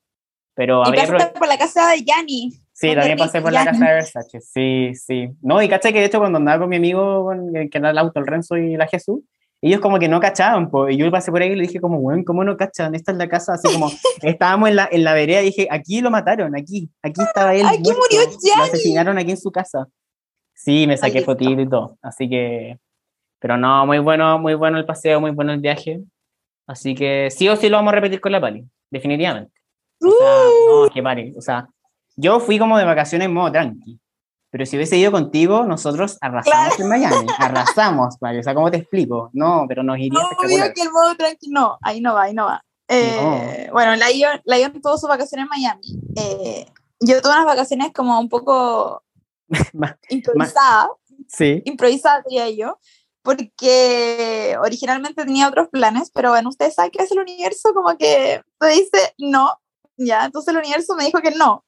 Pero 0.54 0.82
y 0.84 0.88
habría 0.88 1.32
por 1.32 1.48
la 1.48 1.56
casa 1.56 1.90
de 1.90 2.02
Yanni. 2.04 2.52
Sí, 2.72 2.94
también 2.94 3.16
pasé 3.16 3.40
por 3.40 3.52
la 3.52 3.64
casa 3.64 3.84
de 3.84 3.94
Versace, 3.94 4.40
sí, 4.40 4.92
sí. 4.94 5.28
No, 5.40 5.62
y 5.62 5.68
caché 5.68 5.92
que 5.92 6.00
de 6.00 6.06
hecho 6.06 6.18
cuando 6.18 6.38
andaba 6.38 6.60
con 6.60 6.68
mi 6.68 6.76
amigo, 6.76 7.30
que 7.70 7.78
era 7.78 7.90
el 7.90 7.98
auto, 7.98 8.20
el 8.20 8.26
Renzo 8.26 8.56
y 8.56 8.76
la 8.76 8.86
Jesús, 8.86 9.20
ellos 9.60 9.80
como 9.80 9.98
que 9.98 10.08
no 10.08 10.20
cachaban, 10.20 10.70
pues, 10.70 10.94
y 10.94 10.98
yo 10.98 11.10
pasé 11.10 11.32
por 11.32 11.42
ahí 11.42 11.50
y 11.50 11.56
le 11.56 11.62
dije 11.62 11.80
como, 11.80 12.00
bueno, 12.00 12.22
¿cómo 12.24 12.44
no 12.44 12.56
cachan? 12.56 12.94
Esta 12.94 13.12
es 13.12 13.18
la 13.18 13.28
casa, 13.28 13.54
así 13.54 13.72
como, 13.72 13.90
estábamos 14.22 14.68
en 14.68 14.76
la, 14.76 14.88
en 14.90 15.02
la 15.02 15.14
vereda 15.14 15.42
y 15.42 15.46
dije, 15.46 15.66
aquí 15.70 16.00
lo 16.00 16.10
mataron, 16.10 16.56
aquí, 16.56 16.90
aquí 17.02 17.20
estaba 17.22 17.54
él. 17.54 17.66
Aquí 17.66 17.78
murió 17.78 18.20
Gianni. 18.40 18.56
Lo 18.56 18.62
asesinaron 18.64 19.18
aquí 19.18 19.32
en 19.32 19.36
su 19.36 19.50
casa. 19.50 19.88
Sí, 20.54 20.86
me 20.86 20.96
saqué 20.96 21.22
fotito 21.22 21.60
y 21.60 21.68
todo, 21.68 21.98
así 22.02 22.28
que, 22.28 22.78
pero 23.40 23.56
no, 23.56 23.86
muy 23.86 23.98
bueno, 23.98 24.38
muy 24.38 24.54
bueno 24.54 24.78
el 24.78 24.86
paseo, 24.86 25.20
muy 25.20 25.30
bueno 25.32 25.52
el 25.52 25.60
viaje. 25.60 26.02
Así 26.68 26.94
que 26.94 27.30
sí 27.30 27.48
o 27.48 27.56
sí 27.56 27.68
lo 27.68 27.78
vamos 27.78 27.92
a 27.92 27.96
repetir 27.96 28.20
con 28.20 28.30
la 28.30 28.40
Pali, 28.40 28.62
definitivamente. 28.90 29.50
O 30.00 30.10
sea, 30.10 30.44
no, 30.68 30.82
uh. 30.84 30.90
que 30.90 31.02
Pali, 31.02 31.34
o 31.36 31.40
sea, 31.40 31.66
yo 32.14 32.38
fui 32.40 32.58
como 32.58 32.78
de 32.78 32.84
vacaciones 32.84 33.26
en 33.26 33.34
modo 33.34 33.50
tranqui. 33.50 33.98
Pero 34.50 34.64
si 34.64 34.76
hubiese 34.76 34.96
ido 34.96 35.12
contigo, 35.12 35.64
nosotros 35.64 36.16
arrasamos 36.20 36.78
en 36.80 36.88
Miami. 36.88 37.26
Arrasamos, 37.38 38.18
¿vale? 38.18 38.40
O 38.40 38.42
sea, 38.42 38.54
¿cómo 38.54 38.70
te 38.70 38.78
explico? 38.78 39.30
No, 39.32 39.66
pero 39.68 39.82
nos 39.82 39.98
iría 39.98 40.12
no, 40.12 40.22
espectacular. 40.30 40.72
que 40.72 40.82
el 40.82 40.90
modo 40.90 41.14
tranqui, 41.16 41.48
no, 41.50 41.78
ahí 41.82 42.00
no 42.00 42.14
va, 42.14 42.22
ahí 42.22 42.34
no 42.34 42.46
va. 42.46 42.64
Eh, 42.88 43.68
Bueno, 43.72 43.96
la 43.96 44.10
Ion, 44.10 44.40
la 44.44 44.58
Ion 44.58 44.72
tuvo 44.80 44.96
sus 44.96 45.08
vacaciones 45.08 45.44
en 45.44 45.48
Miami. 45.50 46.00
Eh, 46.16 46.66
yo 47.00 47.20
tuve 47.20 47.32
unas 47.32 47.44
vacaciones 47.44 47.92
como 47.92 48.18
un 48.18 48.28
poco 48.28 49.02
improvisadas. 50.08 50.88
sí. 51.28 51.62
Improvisadas, 51.64 52.24
diría 52.28 52.50
yo. 52.50 52.78
Porque 53.22 54.56
originalmente 54.60 55.24
tenía 55.24 55.48
otros 55.48 55.68
planes, 55.68 56.10
pero 56.14 56.30
bueno, 56.30 56.48
ustedes 56.48 56.74
saben 56.74 56.90
que 56.90 57.02
es 57.02 57.10
el 57.12 57.18
universo 57.18 57.74
como 57.74 57.96
que 57.96 58.42
te 58.58 58.66
dice 58.68 59.14
no, 59.18 59.58
¿ya? 59.96 60.24
Entonces 60.24 60.54
el 60.54 60.60
universo 60.60 60.94
me 60.94 61.04
dijo 61.04 61.20
que 61.20 61.32
no. 61.32 61.64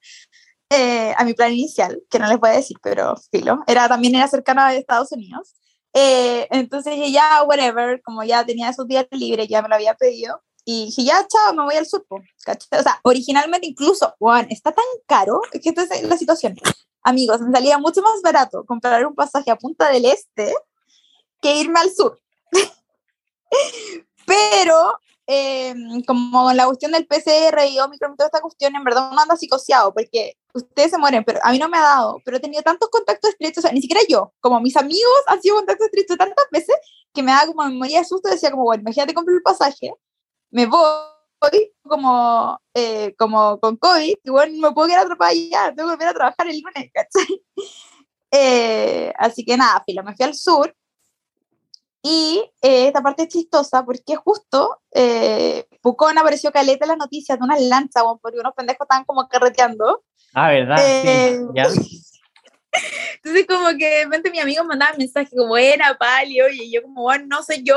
Eh, 0.73 1.13
a 1.17 1.25
mi 1.25 1.33
plan 1.33 1.51
inicial, 1.51 2.01
que 2.09 2.17
no 2.17 2.27
les 2.27 2.39
voy 2.39 2.49
a 2.51 2.53
decir, 2.53 2.77
pero 2.81 3.15
filo, 3.29 3.59
era 3.67 3.89
también 3.89 4.15
era 4.15 4.27
cercano 4.27 4.61
a 4.61 4.73
Estados 4.73 5.11
Unidos. 5.11 5.53
Eh, 5.93 6.47
entonces 6.49 6.95
dije, 6.95 7.11
ya, 7.11 7.43
whatever, 7.43 8.01
como 8.01 8.23
ya 8.23 8.45
tenía 8.45 8.69
esos 8.69 8.87
días 8.87 9.05
libres, 9.11 9.49
ya 9.49 9.61
me 9.61 9.67
lo 9.67 9.75
había 9.75 9.95
pedido, 9.95 10.41
y 10.63 10.85
dije, 10.85 11.03
ya, 11.03 11.27
chao, 11.27 11.53
me 11.53 11.63
voy 11.63 11.75
al 11.75 11.85
sur. 11.85 12.05
O 12.09 12.83
sea, 12.83 12.99
originalmente 13.03 13.67
incluso, 13.67 14.13
Juan, 14.19 14.47
está 14.49 14.71
tan 14.71 14.85
caro, 15.07 15.41
que 15.51 15.59
esta 15.63 15.83
es 15.83 16.03
la 16.03 16.17
situación. 16.17 16.55
Amigos, 17.03 17.41
me 17.41 17.51
salía 17.51 17.77
mucho 17.77 18.01
más 18.01 18.21
barato 18.21 18.63
comprar 18.65 19.05
un 19.05 19.15
pasaje 19.15 19.49
a 19.51 19.55
Punta 19.57 19.89
del 19.89 20.05
Este 20.05 20.53
que 21.41 21.55
irme 21.57 21.79
al 21.79 21.91
sur. 21.91 22.19
Pero 24.25 24.99
eh, 25.27 25.73
como 26.05 26.51
la 26.51 26.65
cuestión 26.65 26.91
del 26.91 27.07
PCR 27.07 27.65
y 27.69 27.79
Omicron, 27.79 28.17
toda 28.17 28.27
esta 28.27 28.41
cuestión, 28.41 28.75
en 28.75 28.83
verdad 28.83 29.09
uno 29.11 29.21
anda 29.21 29.35
psicoseado, 29.35 29.93
porque 29.93 30.33
ustedes 30.53 30.91
se 30.91 30.97
mueren, 30.97 31.23
pero 31.23 31.39
a 31.43 31.51
mí 31.51 31.57
no 31.57 31.69
me 31.69 31.77
ha 31.77 31.81
dado, 31.81 32.21
pero 32.25 32.35
he 32.35 32.39
tenido 32.41 32.61
tantos 32.63 32.89
contactos 32.89 33.29
estrechos, 33.29 33.59
o 33.59 33.61
sea, 33.61 33.71
ni 33.71 33.81
siquiera 33.81 34.01
yo, 34.09 34.33
como 34.41 34.59
mis 34.59 34.75
amigos 34.75 35.21
han 35.27 35.41
sido 35.41 35.55
contactos 35.55 35.87
estrechos 35.87 36.17
tantas 36.17 36.45
veces 36.51 36.75
que 37.13 37.23
me 37.23 37.31
da 37.31 37.45
como 37.47 37.63
memoria 37.63 37.99
de 37.99 38.05
susto, 38.05 38.29
decía 38.29 38.51
como, 38.51 38.63
bueno, 38.63 38.81
imagínate 38.81 39.13
comprar 39.13 39.35
el 39.35 39.41
pasaje, 39.41 39.93
me 40.49 40.65
voy 40.65 40.83
como, 41.83 42.59
eh, 42.73 43.15
como 43.17 43.59
con 43.59 43.77
COVID, 43.77 44.15
y 44.23 44.29
bueno, 44.29 44.53
me 44.59 44.73
puedo 44.73 44.89
quedar 44.89 45.05
atrapada 45.05 45.33
ya, 45.33 45.73
tengo 45.73 45.89
que 45.89 45.95
volver 45.95 46.07
a 46.09 46.13
trabajar 46.13 46.47
el 46.49 46.59
lunes, 46.59 46.91
¿cachai? 46.93 47.43
Eh, 48.31 49.13
así 49.17 49.45
que 49.45 49.55
nada, 49.55 49.81
filo, 49.85 50.03
me 50.03 50.15
fui 50.15 50.25
al 50.25 50.35
sur, 50.35 50.75
y 52.03 52.43
eh, 52.61 52.87
esta 52.87 53.01
parte 53.01 53.23
es 53.23 53.29
chistosa 53.29 53.85
porque 53.85 54.15
justo 54.15 54.81
eh, 54.91 55.67
Pucón 55.81 56.17
apareció 56.17 56.51
caleta 56.51 56.85
en 56.85 56.89
las 56.89 56.97
noticias 56.97 57.37
de 57.37 57.43
unas 57.43 57.61
lanchas, 57.61 58.03
porque 58.21 58.39
unos 58.39 58.53
pendejos 58.55 58.85
estaban 58.85 59.05
como 59.05 59.27
carreteando. 59.27 60.03
Ah, 60.33 60.49
¿verdad? 60.49 60.77
sí, 60.77 61.07
eh, 61.07 61.39
¿ya? 61.53 61.67
Entonces 63.15 63.45
como 63.47 63.67
que 63.77 63.85
de 63.85 64.03
repente 64.05 64.31
mi 64.31 64.39
amigo 64.39 64.63
mandaba 64.63 64.97
mensajes 64.97 65.29
como, 65.29 65.49
buena, 65.49 65.95
Pali, 65.99 66.41
oye, 66.41 66.63
y 66.63 66.71
yo 66.71 66.81
como, 66.81 67.03
bueno, 67.03 67.25
no 67.27 67.43
sé 67.43 67.61
yo, 67.63 67.75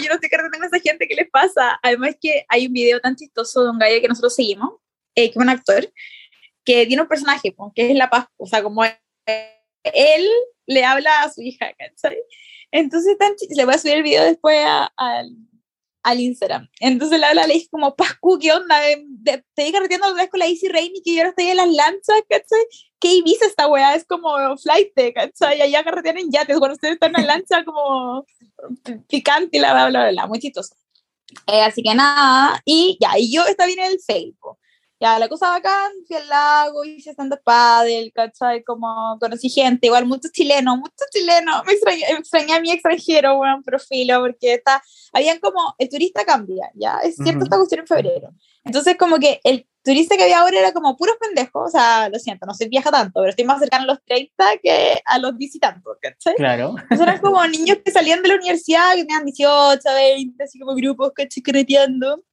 yo 0.00 0.08
no 0.14 0.18
sé 0.20 0.28
qué 0.28 0.36
con 0.36 0.64
esa 0.64 0.78
gente, 0.78 1.08
¿qué 1.08 1.16
les 1.16 1.30
pasa? 1.30 1.80
Además 1.82 2.16
que 2.20 2.44
hay 2.48 2.66
un 2.66 2.72
video 2.72 3.00
tan 3.00 3.16
chistoso 3.16 3.64
de 3.64 3.70
un 3.70 3.78
gallo 3.78 4.00
que 4.00 4.08
nosotros 4.08 4.34
seguimos, 4.34 4.74
que 5.14 5.24
es 5.24 5.36
un 5.36 5.48
actor, 5.48 5.90
que 6.64 6.86
tiene 6.86 7.02
un 7.02 7.08
personaje, 7.08 7.54
que 7.74 7.90
es 7.90 7.96
La 7.96 8.10
Paz, 8.10 8.26
o 8.36 8.46
sea, 8.46 8.62
como 8.62 8.84
él 8.84 10.28
le 10.66 10.84
habla 10.84 11.22
a 11.22 11.32
su 11.32 11.40
hija, 11.40 11.72
¿cachai? 11.78 12.18
Entonces, 12.70 13.16
tan 13.18 13.32
le 13.54 13.64
voy 13.64 13.74
a 13.74 13.78
subir 13.78 13.96
el 13.96 14.02
video 14.02 14.24
después 14.24 14.66
al 14.96 16.20
Instagram. 16.20 16.68
Entonces 16.80 17.18
le 17.18 17.26
habla, 17.26 17.46
le 17.46 17.54
dice 17.54 17.68
como, 17.70 17.96
Pascu, 17.96 18.38
¿qué 18.38 18.52
onda? 18.52 18.76
te 19.24 19.44
estoy 19.56 19.72
carreteando 19.72 20.06
otra 20.06 20.22
vez 20.22 20.30
con 20.30 20.38
la 20.38 20.46
Easy 20.46 20.68
Rainy, 20.68 21.02
que 21.02 21.14
yo 21.14 21.18
ahora 21.18 21.30
estoy 21.30 21.46
en 21.46 21.56
las 21.56 21.68
lanchas, 21.68 22.22
¿cachai? 22.28 22.64
¿Qué 23.00 23.14
Ibiza 23.14 23.46
esta 23.46 23.66
weá? 23.66 23.94
Es 23.94 24.04
como 24.04 24.56
flight, 24.56 24.92
¿cachai? 25.14 25.60
Allá 25.60 25.82
carretean 25.82 26.18
en 26.18 26.30
yates, 26.30 26.58
cuando 26.58 26.74
ustedes 26.74 26.94
están 26.94 27.12
en 27.16 27.26
la 27.26 27.34
lancha 27.34 27.64
como 27.64 28.24
picante 29.08 29.58
la 29.58 29.72
bla, 29.72 29.88
bla, 29.88 30.10
bla, 30.10 30.26
muy 30.26 30.38
chistoso. 30.38 30.76
Eh, 31.48 31.62
así 31.62 31.82
que 31.82 31.94
nada, 31.94 32.62
y 32.64 32.96
ya, 33.00 33.18
y 33.18 33.32
yo 33.34 33.44
está 33.46 33.66
bien 33.66 33.80
en 33.80 33.92
el 33.92 34.00
Facebook 34.00 34.58
ya, 34.98 35.18
la 35.18 35.28
cosa 35.28 35.50
bacán, 35.50 35.92
fui 36.06 36.16
al 36.16 36.28
lago, 36.28 36.84
hice 36.84 37.10
stand 37.10 37.38
paddle, 37.44 38.10
¿cachai? 38.14 38.64
Como 38.64 39.18
conocí 39.20 39.50
gente, 39.50 39.88
igual 39.88 40.06
muchos 40.06 40.32
chilenos, 40.32 40.78
muchos 40.78 41.06
chilenos, 41.12 41.62
me 41.66 41.72
extrañé, 41.72 42.54
a 42.54 42.60
mi 42.60 42.70
extranjero, 42.70 43.36
buen 43.36 43.62
profilo, 43.62 44.20
porque 44.20 44.54
está, 44.54 44.82
habían 45.12 45.38
como, 45.38 45.74
el 45.78 45.88
turista 45.88 46.24
cambia, 46.24 46.70
¿ya? 46.74 46.98
Es 47.00 47.16
cierto, 47.16 47.44
esta 47.44 47.56
cuestión 47.56 47.80
en 47.80 47.86
febrero. 47.86 48.30
Entonces, 48.64 48.96
como 48.96 49.18
que 49.18 49.38
el 49.44 49.68
turista 49.84 50.16
que 50.16 50.24
había 50.24 50.40
ahora 50.40 50.58
era 50.58 50.72
como 50.72 50.96
puros 50.96 51.16
pendejos, 51.20 51.68
o 51.68 51.70
sea, 51.70 52.08
lo 52.08 52.18
siento, 52.18 52.46
no 52.46 52.54
se 52.54 52.66
viaja 52.68 52.90
tanto, 52.90 53.20
pero 53.20 53.28
estoy 53.28 53.44
más 53.44 53.60
cercano 53.60 53.84
a 53.84 53.86
los 53.86 54.04
30 54.04 54.44
que 54.62 55.00
a 55.04 55.18
los 55.18 55.36
10 55.38 55.54
y 55.54 55.58
tantos, 55.60 55.96
¿cachai? 56.00 56.34
Claro. 56.34 56.74
Entonces 56.76 57.00
eran 57.00 57.20
como 57.20 57.46
niños 57.46 57.78
que 57.84 57.92
salían 57.92 58.22
de 58.22 58.30
la 58.30 58.34
universidad, 58.34 58.94
que 58.94 59.04
tenían 59.04 59.24
18, 59.24 59.80
20, 59.94 60.42
así 60.42 60.58
como 60.58 60.74
grupos, 60.74 61.12
¿cachai? 61.14 61.42
Creteando. 61.42 62.24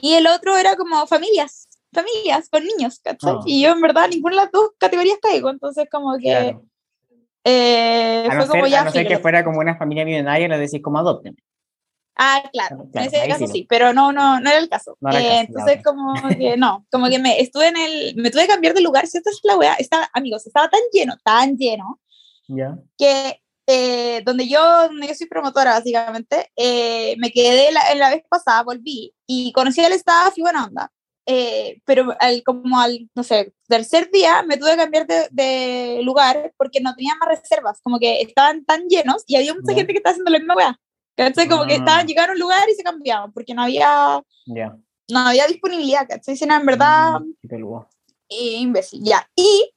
Y 0.00 0.14
el 0.14 0.26
otro 0.26 0.56
era 0.56 0.76
como 0.76 1.06
familias, 1.06 1.68
familias 1.92 2.48
con 2.48 2.64
niños, 2.64 3.00
¿cachai? 3.02 3.34
Ah. 3.34 3.40
Y 3.46 3.62
yo 3.62 3.72
en 3.72 3.80
verdad 3.80 4.08
ninguna 4.08 4.36
de 4.36 4.42
las 4.42 4.52
dos 4.52 4.70
categorías 4.78 5.18
caigo, 5.20 5.50
entonces 5.50 5.86
como 5.90 6.16
que... 6.18 6.56
Eh, 7.46 8.28
fue 8.34 8.48
como 8.48 8.66
ya... 8.66 8.80
A 8.80 8.84
no 8.84 8.90
ser 8.90 9.06
que 9.06 9.18
fuera 9.18 9.44
como 9.44 9.58
una 9.58 9.76
familia 9.76 10.04
millonaria, 10.04 10.48
le 10.48 10.58
decís 10.58 10.80
como 10.82 10.98
adopten. 10.98 11.36
Ah, 12.16 12.48
claro, 12.52 12.86
en 12.92 13.02
ese 13.02 13.26
caso 13.26 13.48
sí, 13.48 13.66
pero 13.68 13.92
no, 13.92 14.12
no, 14.12 14.38
no 14.38 14.48
era 14.48 14.58
el 14.60 14.68
caso. 14.68 14.96
Eh, 15.12 15.46
entonces, 15.48 15.82
como 15.82 16.14
que 16.28 16.56
no, 16.56 16.86
como 16.90 17.08
que 17.08 17.18
me 17.18 17.40
estuve 17.40 17.68
en 17.68 17.76
el, 17.76 18.14
me 18.16 18.30
tuve 18.30 18.42
que 18.42 18.48
cambiar 18.52 18.72
de 18.72 18.82
lugar, 18.82 19.08
si 19.08 19.18
esta 19.18 19.30
es 19.30 19.40
la 19.42 19.56
weá, 19.56 19.74
estaba, 19.74 20.08
amigos, 20.12 20.46
estaba 20.46 20.68
tan 20.68 20.80
lleno, 20.92 21.16
tan 21.24 21.56
lleno, 21.56 22.00
que 22.96 23.42
eh, 23.66 24.22
donde 24.24 24.46
yo, 24.48 24.60
donde 24.88 25.08
yo 25.08 25.14
soy 25.14 25.26
promotora 25.26 25.72
básicamente, 25.74 26.50
eh, 26.56 27.16
me 27.18 27.30
quedé 27.30 27.72
la, 27.72 27.92
en 27.92 27.98
la 27.98 28.10
vez 28.10 28.22
pasada, 28.28 28.62
volví 28.62 29.12
y 29.26 29.52
conocí 29.52 29.80
al 29.84 29.92
staff 29.92 30.36
y 30.36 30.42
buena 30.42 30.64
onda. 30.66 30.90
eh, 31.26 31.80
pero 31.86 32.14
al, 32.20 32.42
como 32.42 32.78
al, 32.78 33.08
no 33.14 33.22
sé, 33.24 33.54
tercer 33.66 34.10
día 34.10 34.42
me 34.42 34.58
tuve 34.58 34.72
que 34.72 34.76
cambiar 34.76 35.06
de, 35.06 35.28
de 35.30 36.00
lugar 36.02 36.52
porque 36.58 36.80
no 36.82 36.94
tenía 36.94 37.14
más 37.14 37.30
reservas, 37.30 37.80
como 37.82 37.98
que 37.98 38.20
estaban 38.20 38.62
tan 38.66 38.86
llenos 38.88 39.24
y 39.26 39.36
había 39.36 39.54
mucha 39.54 39.72
Ya. 39.72 39.76
gente 39.78 39.92
que 39.94 39.98
estaba 39.98 40.10
haciendo 40.12 40.30
la 40.30 40.38
misma 40.38 40.54
weá. 40.56 40.78
¿Cachai? 41.16 41.48
Como 41.48 41.64
que 41.64 41.74
Ah. 41.74 41.76
estaban, 41.76 42.06
llegaron 42.06 42.30
a 42.30 42.34
un 42.34 42.40
lugar 42.40 42.68
y 42.68 42.74
se 42.74 42.82
cambiaban 42.82 43.32
porque 43.32 43.54
no 43.54 43.62
había, 43.62 44.22
Ya. 44.44 44.76
no 45.08 45.18
había 45.20 45.46
disponibilidad, 45.46 46.06
¿cachai? 46.06 46.36
Si 46.36 46.44
no, 46.44 46.56
en 46.56 46.66
verdad, 46.66 47.20
Mm, 47.20 47.32
eh, 48.28 48.56
imbécil, 48.58 49.00
ya. 49.02 49.26
Y 49.34 49.70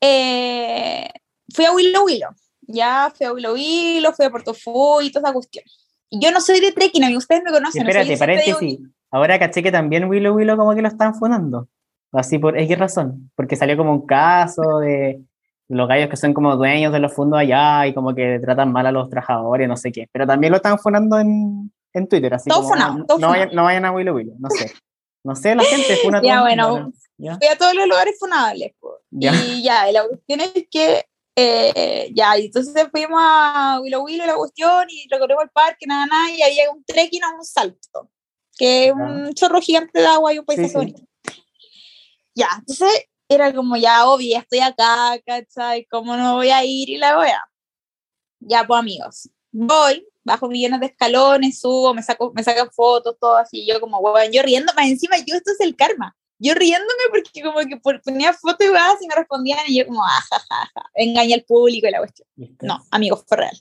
eh, 0.00 1.08
fui 1.54 1.64
a 1.64 1.72
Willow 1.72 2.04
Willow, 2.04 2.30
ya, 2.66 3.12
fui 3.16 3.26
a 3.26 3.32
Willow 3.32 3.54
Willow, 3.54 4.12
fui 4.12 4.26
a 4.26 4.30
Portofú 4.30 5.00
y 5.00 5.10
toda 5.10 5.28
esa 5.28 5.32
cuestión. 5.34 5.64
Y 6.10 6.20
yo 6.20 6.30
no 6.30 6.40
soy 6.40 6.60
de 6.60 6.72
trekking, 6.72 7.04
amigo, 7.04 7.18
ustedes 7.18 7.42
me 7.44 7.50
conocen. 7.50 7.82
Espérate, 7.82 8.10
yo 8.10 8.16
siempre 8.16 8.42
digo- 8.44 8.58
paréntesis. 8.58 8.88
Ahora 9.10 9.38
caché 9.38 9.62
que 9.62 9.70
también 9.72 10.04
Willow 10.04 10.34
Willow 10.34 10.56
como 10.56 10.74
que 10.74 10.82
lo 10.82 10.88
están 10.88 11.14
funando. 11.14 11.68
Así 12.12 12.38
por 12.38 12.58
X 12.58 12.78
razón. 12.78 13.30
Porque 13.34 13.56
salió 13.56 13.76
como 13.76 13.92
un 13.92 14.06
caso 14.06 14.78
de 14.80 15.20
los 15.68 15.88
gallos 15.88 16.08
que 16.08 16.16
son 16.16 16.34
como 16.34 16.56
dueños 16.56 16.92
de 16.92 16.98
los 16.98 17.12
fondos 17.12 17.38
allá 17.38 17.86
y 17.86 17.94
como 17.94 18.14
que 18.14 18.38
tratan 18.40 18.72
mal 18.72 18.86
a 18.86 18.92
los 18.92 19.08
trabajadores, 19.08 19.68
no 19.68 19.76
sé 19.76 19.92
qué. 19.92 20.08
Pero 20.12 20.26
también 20.26 20.50
lo 20.50 20.56
están 20.56 20.78
funando 20.78 21.18
en, 21.18 21.72
en 21.92 22.08
Twitter. 22.08 22.34
Así 22.34 22.50
Todo 22.50 22.62
como, 22.62 22.70
funado, 22.70 22.98
no, 22.98 23.06
todo 23.06 23.18
no 23.18 23.28
vayan, 23.28 23.50
no 23.52 23.64
vayan 23.64 23.84
a 23.84 23.92
Willow 23.92 24.14
Willow, 24.16 24.36
no 24.38 24.50
sé. 24.50 24.72
No 25.24 25.34
sé, 25.34 25.54
la 25.54 25.64
gente 25.64 25.96
funa 26.02 26.20
Ya, 26.22 26.42
bueno, 26.42 26.78
¿no? 26.78 26.92
¿Ya? 27.16 27.36
fui 27.38 27.48
a 27.48 27.56
todos 27.56 27.74
los 27.74 27.86
lugares 27.86 28.16
funables. 28.18 28.72
Ya. 29.10 29.32
Y 29.34 29.62
ya, 29.62 29.90
la 29.90 30.06
cuestión 30.06 30.40
es 30.40 30.52
que, 30.70 31.04
eh, 31.36 32.10
ya, 32.14 32.38
y 32.38 32.46
entonces 32.46 32.88
fuimos 32.90 33.20
a 33.20 33.80
Willow 33.82 34.04
Willow, 34.04 34.26
la 34.26 34.36
cuestión, 34.36 34.86
y 34.88 35.08
recorrimos 35.10 35.44
el 35.44 35.50
parque, 35.50 35.86
nada, 35.86 36.06
nada, 36.06 36.30
y 36.30 36.42
había 36.42 36.70
un 36.70 36.84
trekking 36.84 37.24
a 37.24 37.34
un 37.34 37.44
salto, 37.44 38.10
que 38.56 38.86
es 38.86 38.92
un 38.92 39.34
chorro 39.34 39.60
gigante 39.60 40.00
de 40.00 40.06
agua 40.06 40.32
y 40.32 40.38
un 40.38 40.44
paisaje 40.44 40.68
sí. 40.68 40.76
bonito. 40.76 41.02
Ya, 42.34 42.48
entonces 42.58 43.06
era 43.28 43.52
como 43.52 43.76
ya, 43.76 44.06
obvio, 44.08 44.38
estoy 44.38 44.60
acá, 44.60 45.18
¿cachai? 45.24 45.86
¿Cómo 45.86 46.16
no 46.16 46.34
voy 46.34 46.50
a 46.50 46.64
ir? 46.64 46.90
Y 46.90 46.96
la 46.98 47.16
voy 47.16 47.28
a. 47.28 47.42
Ya, 48.40 48.64
pues 48.66 48.78
amigos, 48.78 49.30
voy, 49.50 50.06
bajo 50.22 50.48
millones 50.48 50.80
de 50.80 50.86
escalones, 50.86 51.60
subo, 51.60 51.94
me 51.94 52.02
saco, 52.02 52.32
me 52.34 52.42
sacan 52.42 52.70
fotos, 52.70 53.16
todo 53.20 53.36
así, 53.36 53.66
yo 53.66 53.80
como, 53.80 53.98
weón, 53.98 54.30
yo 54.32 54.42
riéndome, 54.42 54.88
encima 54.88 55.16
yo, 55.18 55.34
esto 55.34 55.52
es 55.52 55.60
el 55.60 55.76
karma, 55.76 56.16
yo 56.44 56.54
riéndome 56.54 57.04
porque 57.10 57.42
como 57.42 57.58
que 57.60 57.78
ponía 58.04 58.34
fotos 58.34 58.66
y 58.66 59.04
y 59.04 59.08
me 59.08 59.14
respondían 59.14 59.60
y 59.66 59.78
yo 59.78 59.86
como, 59.86 60.04
ah, 60.04 60.20
ja, 60.30 60.38
ja, 60.38 60.70
ja, 60.74 60.90
engañé 60.94 61.34
al 61.34 61.42
público 61.44 61.88
y 61.88 61.90
la 61.90 61.98
cuestión. 61.98 62.28
No, 62.60 62.84
amigos, 62.90 63.24
fue 63.26 63.38
real. 63.38 63.58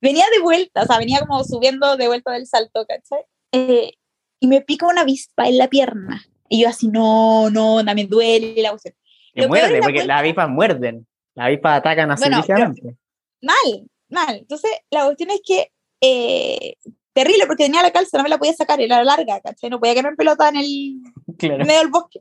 Venía 0.00 0.24
de 0.32 0.38
vuelta, 0.38 0.82
o 0.82 0.86
sea, 0.86 0.98
venía 0.98 1.18
como 1.20 1.42
subiendo 1.42 1.96
de 1.96 2.06
vuelta 2.06 2.30
del 2.30 2.46
salto, 2.46 2.86
¿cachai? 2.86 3.24
Eh, 3.50 3.94
y 4.38 4.46
me 4.46 4.60
pica 4.60 4.86
una 4.86 5.00
avispa 5.00 5.48
en 5.48 5.58
la 5.58 5.68
pierna. 5.68 6.24
Y 6.48 6.62
yo 6.62 6.68
así, 6.68 6.86
no, 6.86 7.50
no, 7.50 7.82
no, 7.82 7.94
me 7.94 8.04
duele 8.04 8.62
la 8.62 8.70
cuestión. 8.70 8.94
Que 9.34 9.42
Lo 9.42 9.48
muerde, 9.48 9.80
la 9.80 9.80
porque 9.80 10.04
las 10.04 10.20
avispas 10.20 10.48
muerden. 10.48 11.06
Las 11.34 11.46
avispas 11.46 11.78
atacan 11.78 12.12
así 12.12 12.22
Bueno, 12.28 12.44
pero-. 12.46 12.96
Mal, 13.42 13.88
mal. 14.08 14.36
Entonces, 14.36 14.70
la 14.90 15.04
cuestión 15.04 15.30
es 15.30 15.40
que, 15.44 15.72
eh, 16.00 16.76
terrible, 17.12 17.46
porque 17.46 17.64
tenía 17.64 17.82
la 17.82 17.90
calza, 17.90 18.18
no 18.18 18.22
me 18.22 18.28
la 18.28 18.38
podía 18.38 18.52
sacar, 18.52 18.80
era 18.80 19.02
larga, 19.02 19.40
¿cachai? 19.40 19.68
No 19.68 19.80
podía 19.80 19.94
quedar 19.94 20.12
en 20.12 20.16
pelota 20.16 20.48
en 20.48 20.56
el 20.56 21.02
Claro. 21.38 21.64
medio 21.64 21.80
del 21.80 21.88
bosque. 21.88 22.20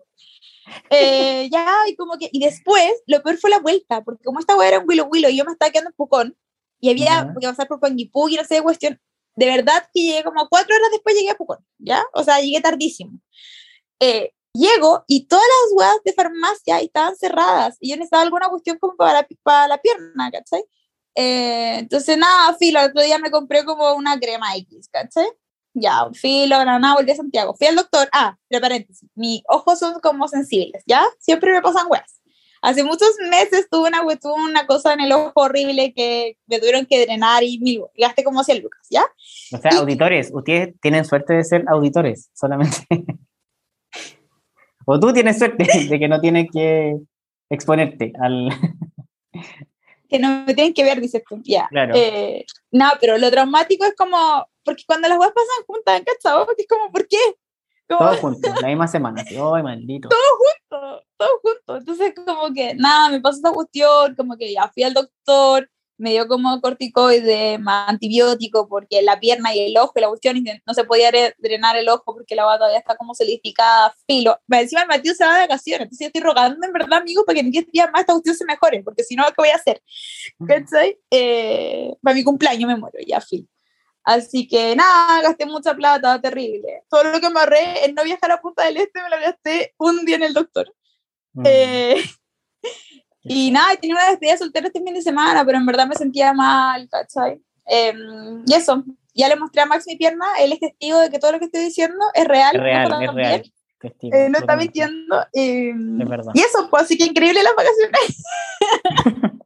Eh, 0.89 1.49
ya, 1.51 1.75
y 1.87 1.95
como 1.95 2.17
que, 2.17 2.29
y 2.31 2.39
después, 2.39 2.91
lo 3.07 3.21
peor 3.23 3.37
fue 3.37 3.49
la 3.49 3.59
vuelta, 3.59 4.03
porque 4.03 4.23
como 4.23 4.39
esta 4.39 4.55
weá 4.57 4.67
era 4.67 4.79
un 4.79 4.85
Willow 4.87 5.07
Willow 5.09 5.29
y 5.31 5.37
yo 5.37 5.45
me 5.45 5.51
estaba 5.53 5.71
quedando 5.71 5.89
en 5.91 5.95
Pucón, 5.95 6.37
y 6.79 6.89
había 6.89 7.05
Ya. 7.05 7.33
que 7.39 7.47
pasar 7.47 7.67
por 7.67 7.79
Panguipú 7.79 8.29
y 8.29 8.35
no 8.35 8.43
sé 8.43 8.55
de 8.55 8.61
cuestión, 8.61 8.99
de 9.35 9.45
verdad 9.45 9.87
que 9.93 10.01
llegué 10.01 10.23
como 10.23 10.47
cuatro 10.49 10.75
horas 10.75 10.89
después 10.91 11.15
llegué 11.15 11.31
a 11.31 11.35
Pucón, 11.35 11.59
¿ya? 11.77 12.03
O 12.13 12.23
sea, 12.23 12.39
llegué 12.41 12.59
tardísimo. 12.61 13.19
Eh, 13.99 14.33
llego 14.53 15.03
y 15.07 15.25
todas 15.27 15.45
las 15.45 15.73
weas 15.77 16.03
de 16.03 16.13
farmacia 16.13 16.79
estaban 16.81 17.15
cerradas 17.15 17.77
y 17.79 17.89
yo 17.91 17.95
necesitaba 17.95 18.23
alguna 18.23 18.49
cuestión 18.49 18.77
como 18.79 18.95
para 18.95 19.13
la, 19.21 19.27
para 19.43 19.67
la 19.67 19.77
pierna, 19.79 20.29
¿cachai? 20.31 20.63
Eh, 21.15 21.77
entonces, 21.79 22.17
nada, 22.17 22.55
filo, 22.57 22.79
el 22.79 22.89
otro 22.91 23.01
día 23.01 23.17
me 23.19 23.31
compré 23.31 23.63
como 23.65 23.93
una 23.93 24.19
crema 24.19 24.55
X, 24.57 24.89
¿cachai? 24.91 25.27
Ya, 25.79 26.09
filo, 26.13 26.57
nada, 26.65 26.79
nada, 26.79 26.95
volví 26.95 27.11
a 27.11 27.15
Santiago. 27.15 27.53
Fui 27.53 27.67
al 27.67 27.75
doctor, 27.75 28.09
ah, 28.11 28.35
entre 28.49 28.61
paréntesis, 28.61 29.07
mis 29.13 29.43
ojos 29.47 29.77
son 29.77 29.99
como 29.99 30.27
sensibles, 30.27 30.81
¿ya? 30.87 31.03
Siempre 31.19 31.51
me 31.51 31.61
pasan 31.61 31.85
weas. 31.87 32.19
Hace 32.63 32.83
muchos 32.83 33.09
meses 33.29 33.67
tuve 33.69 33.89
una, 33.89 34.01
tuve 34.17 34.33
una 34.33 34.65
cosa 34.65 34.93
en 34.93 35.01
el 35.01 35.11
ojo 35.11 35.33
horrible 35.35 35.93
que 35.93 36.37
me 36.47 36.57
tuvieron 36.57 36.87
que 36.87 37.05
drenar 37.05 37.43
y 37.43 37.59
mil, 37.59 37.83
gasté 37.95 38.23
como 38.23 38.43
100 38.43 38.63
lucas, 38.63 38.87
¿ya? 38.89 39.03
O 39.53 39.57
sea, 39.57 39.71
Y- 39.71 39.77
auditores, 39.77 40.31
ustedes 40.33 40.73
tienen 40.81 41.05
suerte 41.05 41.33
de 41.33 41.43
ser 41.43 41.63
auditores, 41.67 42.31
solamente. 42.33 42.87
o 44.87 44.99
tú 44.99 45.13
tienes 45.13 45.37
suerte 45.37 45.67
de 45.87 45.99
que 45.99 46.07
no 46.07 46.19
tienes 46.19 46.47
que 46.51 46.97
exponerte 47.51 48.13
al... 48.19 48.49
que 50.09 50.17
no 50.17 50.43
me 50.45 50.55
tienen 50.55 50.73
que 50.73 50.83
ver, 50.83 50.99
dices 51.01 51.21
tú, 51.29 51.39
ya. 51.43 51.67
Claro. 51.69 51.93
Eh, 51.95 52.45
no, 52.71 52.89
pero 52.99 53.19
lo 53.19 53.29
traumático 53.29 53.85
es 53.85 53.93
como, 53.95 54.47
porque 54.67 54.83
cuando 54.85 55.07
las 55.07 55.17
weas 55.17 55.31
pasan 55.33 55.65
juntas, 55.65 56.01
¿cachai? 56.05 56.45
Porque 56.45 56.61
es 56.63 56.67
como, 56.67 56.91
¿por 56.91 57.07
qué? 57.07 57.17
Como, 57.87 57.99
Todos 58.01 58.17
juntos, 58.21 58.51
la 58.61 58.67
misma 58.67 58.87
semana. 58.87 59.21
así, 59.21 59.33
¡Ay, 59.35 59.63
maldito! 59.63 60.09
todo, 60.69 61.03
todo 61.17 61.29
junto. 61.41 61.77
Entonces, 61.77 62.13
como 62.13 62.53
que 62.53 62.75
nada, 62.75 63.09
me 63.09 63.21
pasó 63.21 63.37
esta 63.37 63.51
cuestión, 63.53 64.15
como 64.15 64.35
que 64.37 64.51
ya 64.53 64.69
fui 64.73 64.83
al 64.83 64.93
doctor, 64.93 65.69
me 65.99 66.11
dio 66.11 66.27
como 66.27 66.61
corticoide, 66.61 67.57
más 67.57 67.89
antibiótico, 67.89 68.67
porque 68.67 69.01
la 69.01 69.19
pierna 69.19 69.55
y 69.55 69.61
el 69.61 69.77
ojo 69.77 69.93
la 69.95 70.09
cuestión, 70.09 70.43
no 70.65 70.73
se 70.75 70.83
podía 70.83 71.09
dre- 71.11 71.33
drenar 71.39 71.75
el 71.77 71.89
ojo 71.89 72.03
porque 72.13 72.35
la 72.35 72.43
agua 72.43 72.57
todavía 72.57 72.77
está 72.79 72.95
como 72.97 73.15
solidificada, 73.15 73.95
filo. 74.05 74.37
Encima 74.51 74.81
el 74.83 74.87
Matías 74.89 75.17
se 75.17 75.25
va 75.25 75.35
de 75.35 75.41
vacaciones, 75.47 75.83
entonces 75.85 76.05
yo 76.05 76.07
estoy 76.07 76.21
rogando 76.21 76.67
en 76.67 76.71
verdad, 76.73 76.99
amigo, 76.99 77.23
para 77.25 77.35
que 77.35 77.45
en 77.45 77.51
10 77.51 77.65
días 77.71 77.89
más 77.91 78.01
esta 78.01 78.13
cuestión 78.13 78.35
se 78.35 78.45
mejore, 78.45 78.83
porque 78.83 79.03
si 79.03 79.15
no, 79.15 79.23
¿qué 79.27 79.33
voy 79.37 79.49
a 79.49 79.55
hacer? 79.55 79.81
¿Cachai? 80.47 80.99
Eh, 81.09 81.95
para 82.03 82.13
mi 82.13 82.23
cumpleaños 82.23 82.67
me 82.67 82.75
muero, 82.75 82.99
ya, 83.07 83.19
filo. 83.21 83.47
Así 84.09 84.47
que 84.47 84.73
nada, 84.73 85.21
gasté 85.21 85.45
mucha 85.45 85.73
plata, 85.75 86.21
terrible. 86.21 86.83
Todo 86.89 87.03
lo 87.03 87.19
que 87.19 87.29
me 87.29 87.41
ahorré 87.41 87.83
en 87.83 87.93
no 87.93 88.05
viajar 88.05 88.31
a 88.31 88.39
Punta 88.39 88.63
del 88.63 88.77
Este 88.77 89.01
me 89.03 89.09
lo 89.09 89.17
gasté 89.19 89.73
un 89.77 90.05
día 90.05 90.15
en 90.15 90.23
el 90.23 90.33
doctor. 90.33 90.73
Mm, 91.33 91.43
Eh, 91.45 91.95
y 93.23 93.51
nada, 93.51 93.75
tenía 93.75 93.97
una 93.97 94.09
despedida 94.09 94.37
soltera 94.37 94.67
este 94.67 94.81
fin 94.81 94.93
de 94.93 95.01
semana, 95.01 95.43
pero 95.45 95.57
en 95.57 95.65
verdad 95.65 95.87
me 95.87 95.95
sentía 95.95 96.31
mal, 96.31 96.87
¿cachai? 96.89 97.41
Em, 97.65 98.43
y 98.47 98.53
eso, 98.53 98.81
ya 99.13 99.27
le 99.27 99.35
mostré 99.35 99.61
a 99.63 99.65
Max 99.65 99.83
mi 99.85 99.97
pierna, 99.97 100.25
él 100.39 100.53
es 100.53 100.61
testigo 100.61 100.99
de 101.01 101.09
que 101.09 101.19
todo 101.19 101.33
lo 101.33 101.39
que 101.39 101.45
estoy 101.45 101.65
diciendo 101.65 102.05
es 102.13 102.25
real. 102.25 102.55
es 102.55 102.61
real, 102.61 102.89
no, 102.89 103.01
es 103.01 103.13
real. 103.13 103.53
Testigo, 103.81 104.15
Eh, 104.17 104.29
no 104.29 104.37
está 104.39 104.55
mintiendo. 104.55 105.25
em, 105.33 105.99
Es 106.01 106.07
verdad. 106.07 106.31
y 106.33 106.39
eso, 106.39 106.69
pues 106.69 106.83
así 106.83 106.97
que 106.97 107.03
increíble 107.03 107.43
las 107.43 107.53
vacaciones. 107.55 108.23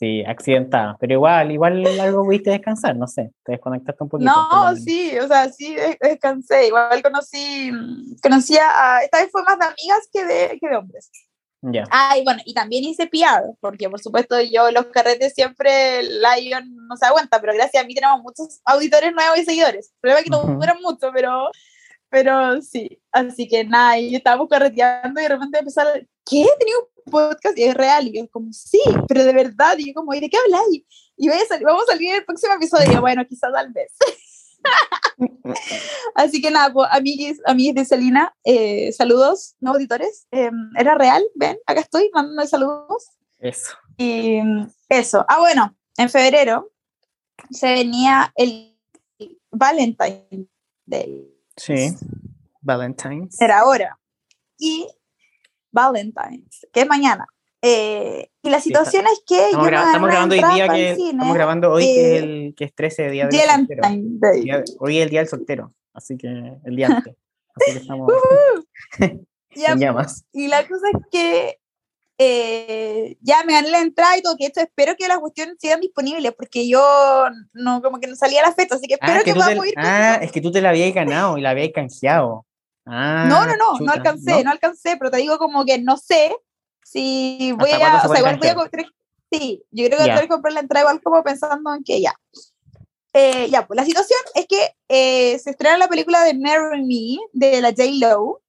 Sí, 0.00 0.24
accidentada. 0.26 0.96
Pero 0.98 1.12
igual, 1.12 1.52
igual 1.52 1.84
algo 2.00 2.24
pudiste 2.24 2.48
descansar, 2.48 2.96
no 2.96 3.06
sé. 3.06 3.32
Te 3.44 3.52
desconectaste 3.52 4.02
un 4.02 4.08
poquito. 4.08 4.32
No, 4.34 4.74
sí, 4.74 5.18
o 5.18 5.28
sea, 5.28 5.50
sí, 5.52 5.74
des- 5.74 5.98
descansé. 6.00 6.68
Igual 6.68 7.02
conocí, 7.02 7.70
mm, 7.70 8.16
conocí 8.22 8.56
a, 8.56 9.00
esta 9.04 9.18
vez 9.20 9.28
fue 9.30 9.42
más 9.42 9.58
de 9.58 9.66
amigas 9.66 10.08
que 10.10 10.24
de, 10.24 10.58
que 10.58 10.68
de 10.70 10.76
hombres. 10.76 11.10
Ya. 11.60 11.84
Ah, 11.90 12.16
y 12.16 12.24
bueno, 12.24 12.40
y 12.46 12.54
también 12.54 12.82
hice 12.84 13.08
PR, 13.08 13.52
porque 13.60 13.90
por 13.90 14.00
supuesto 14.00 14.40
yo 14.40 14.70
los 14.70 14.86
carretes 14.86 15.34
siempre 15.34 16.02
Lion 16.02 16.74
no 16.88 16.96
se 16.96 17.04
aguanta, 17.04 17.38
pero 17.38 17.52
gracias 17.52 17.84
a 17.84 17.86
mí 17.86 17.94
tenemos 17.94 18.22
muchos 18.22 18.62
auditores 18.64 19.12
nuevos 19.12 19.36
y 19.38 19.44
seguidores. 19.44 19.90
El 19.92 20.00
problema 20.00 20.18
es 20.20 20.24
que 20.24 20.30
no 20.30 20.40
Ujú. 20.44 20.54
duran 20.54 20.78
mucho, 20.80 21.10
pero, 21.12 21.50
pero 22.10 22.60
sí. 22.62 23.00
Así 23.12 23.48
que 23.48 23.64
nada, 23.64 23.98
y 23.98 24.14
estábamos 24.14 24.48
carreteando 24.48 25.20
y 25.20 25.22
de 25.24 25.28
repente 25.28 25.58
empezaron, 25.58 25.92
¿qué? 26.28 26.46
¿Tenía 26.58 26.74
un 26.78 27.12
podcast? 27.12 27.56
Y 27.58 27.62
es 27.64 27.74
real. 27.74 28.06
Y 28.08 28.18
yo 28.18 28.28
como, 28.30 28.52
sí, 28.52 28.80
pero 29.08 29.24
de 29.24 29.32
verdad. 29.32 29.76
Y 29.78 29.88
yo 29.88 29.94
como, 29.94 30.12
¿y 30.14 30.20
de 30.20 30.28
qué 30.28 30.36
habláis? 30.36 30.84
Y 31.16 31.28
voy 31.28 31.38
a 31.38 31.46
salir- 31.46 31.66
vamos 31.66 31.84
a 31.88 31.92
salir 31.92 32.10
en 32.10 32.16
el 32.16 32.24
próximo 32.24 32.54
episodio. 32.54 32.90
Y 32.90 32.94
yo, 32.94 33.00
bueno, 33.00 33.24
quizás 33.26 33.52
tal 33.52 33.72
vez. 33.72 33.92
Así 36.14 36.40
que 36.40 36.50
nada, 36.50 36.72
pues, 36.72 36.88
amiguis 36.92 37.74
de 37.74 37.84
Selina, 37.84 38.34
eh, 38.44 38.92
saludos, 38.92 39.54
no 39.60 39.72
auditores. 39.72 40.26
Eh, 40.30 40.50
era 40.78 40.94
real, 40.96 41.22
ven, 41.34 41.58
acá 41.66 41.80
estoy 41.80 42.10
mandando 42.12 42.46
saludos. 42.46 43.08
Eso. 43.38 43.72
Y 43.96 44.38
eso. 44.88 45.24
Ah, 45.28 45.38
bueno, 45.38 45.76
en 45.96 46.08
febrero 46.10 46.70
se 47.50 47.72
venía 47.72 48.32
el 48.36 48.76
Valentine 49.50 50.46
Day. 50.86 51.26
Sí. 51.60 51.94
Valentine's. 52.62 53.40
Era 53.40 53.60
ahora. 53.60 53.98
Y 54.58 54.86
Valentine's, 55.72 56.66
que 56.72 56.80
es 56.82 56.88
mañana. 56.88 57.26
Eh, 57.62 58.30
y 58.42 58.48
la 58.50 58.60
situación 58.60 59.04
es 59.06 59.22
que 59.26 59.46
Estamos, 59.46 59.66
yo 59.66 59.70
gra- 59.70 59.80
me 59.82 59.86
estamos 59.88 60.08
agarré 60.10 60.12
grabando 60.12 60.34
hoy 60.48 60.54
día 60.54 60.68
que 60.68 60.94
cine, 60.96 61.10
estamos 61.10 61.34
grabando 61.34 61.70
hoy 61.72 61.84
que 61.84 62.00
eh, 62.00 62.16
es 62.16 62.22
el 62.22 62.54
que 62.56 62.64
es 62.64 62.74
13 62.74 63.10
día 63.10 63.26
del 63.26 63.32
Día 63.32 63.54
soltero. 63.54 63.82
Día- 64.42 64.64
hoy 64.78 64.96
es 64.98 65.02
el 65.04 65.10
día 65.10 65.20
del 65.20 65.28
soltero, 65.28 65.74
así 65.92 66.16
que 66.16 66.26
el 66.64 66.76
día 66.76 66.86
antes. 66.88 67.14
Así 67.54 67.72
que 67.72 67.78
estamos 67.78 68.12
Ya, 69.56 69.72
en 69.72 69.78
llamas. 69.80 70.24
Y 70.32 70.46
la 70.48 70.66
cosa 70.66 70.86
es 70.94 71.02
que 71.10 71.59
eh, 72.22 73.16
ya 73.22 73.42
me 73.44 73.54
gané 73.54 73.70
la 73.70 73.80
entrada 73.80 74.18
y 74.18 74.20
todo, 74.20 74.36
que 74.36 74.44
esto 74.44 74.60
espero 74.60 74.94
que 74.94 75.08
las 75.08 75.20
cuestiones 75.20 75.56
sigan 75.58 75.80
disponibles, 75.80 76.34
porque 76.34 76.68
yo 76.68 76.82
no, 77.54 77.80
como 77.80 77.98
que 77.98 78.08
no 78.08 78.14
salía 78.14 78.42
la 78.42 78.52
fecha, 78.52 78.74
así 78.74 78.86
que 78.86 78.94
espero 78.94 79.14
Ah, 79.14 79.18
que, 79.20 79.24
que 79.24 79.32
te- 79.32 79.38
podamos 79.38 79.66
ir. 79.66 79.74
ah, 79.78 80.18
es 80.20 80.30
que 80.30 80.42
tú 80.42 80.52
te 80.52 80.60
la 80.60 80.68
habías 80.68 80.92
ganado 80.94 81.38
y 81.38 81.40
la 81.40 81.50
habías 81.50 81.70
canjeado. 81.74 82.44
Ah, 82.84 83.24
no, 83.26 83.40
no, 83.46 83.56
no, 83.56 83.72
no 83.72 83.78
chuta, 83.78 83.92
alcancé, 83.94 84.44
no, 84.44 84.50
alcancé, 84.50 84.96
pero 84.98 85.10
te 85.10 85.16
digo 85.16 85.38
como 85.38 85.64
que 85.64 85.78
no 85.78 85.96
sé 85.96 86.36
si 86.84 87.52
voy 87.56 87.70
¿Hasta 87.70 87.86
a, 88.02 88.04
o 88.04 88.08
sea, 88.08 88.18
igual 88.18 88.36
voy 88.36 88.48
a 88.48 88.54
comprar, 88.54 88.86
sí, 89.32 89.64
yo 89.70 89.86
creo 89.86 89.98
que 90.00 90.06
Ya. 90.06 90.14
voy 90.16 90.24
a 90.24 90.28
comprar 90.28 90.52
la 90.52 90.60
entrada 90.60 90.82
igual 90.84 91.00
como 91.02 91.22
pensando 91.22 91.74
en 91.74 91.82
que 91.84 92.02
ya. 92.02 92.14
Eh, 93.14 93.48
ya, 93.50 93.66
pues 93.66 93.76
la 93.78 93.84
situación 93.86 94.20
es 94.34 94.46
que 94.46 94.76
eh, 94.88 95.38
se 95.38 95.50
estrena 95.50 95.78
la 95.78 95.88
película 95.88 96.22
de 96.22 96.34
Marry 96.34 96.84
Me 96.84 97.18
de 97.32 97.60
la 97.62 97.70
J-Lo 97.70 98.42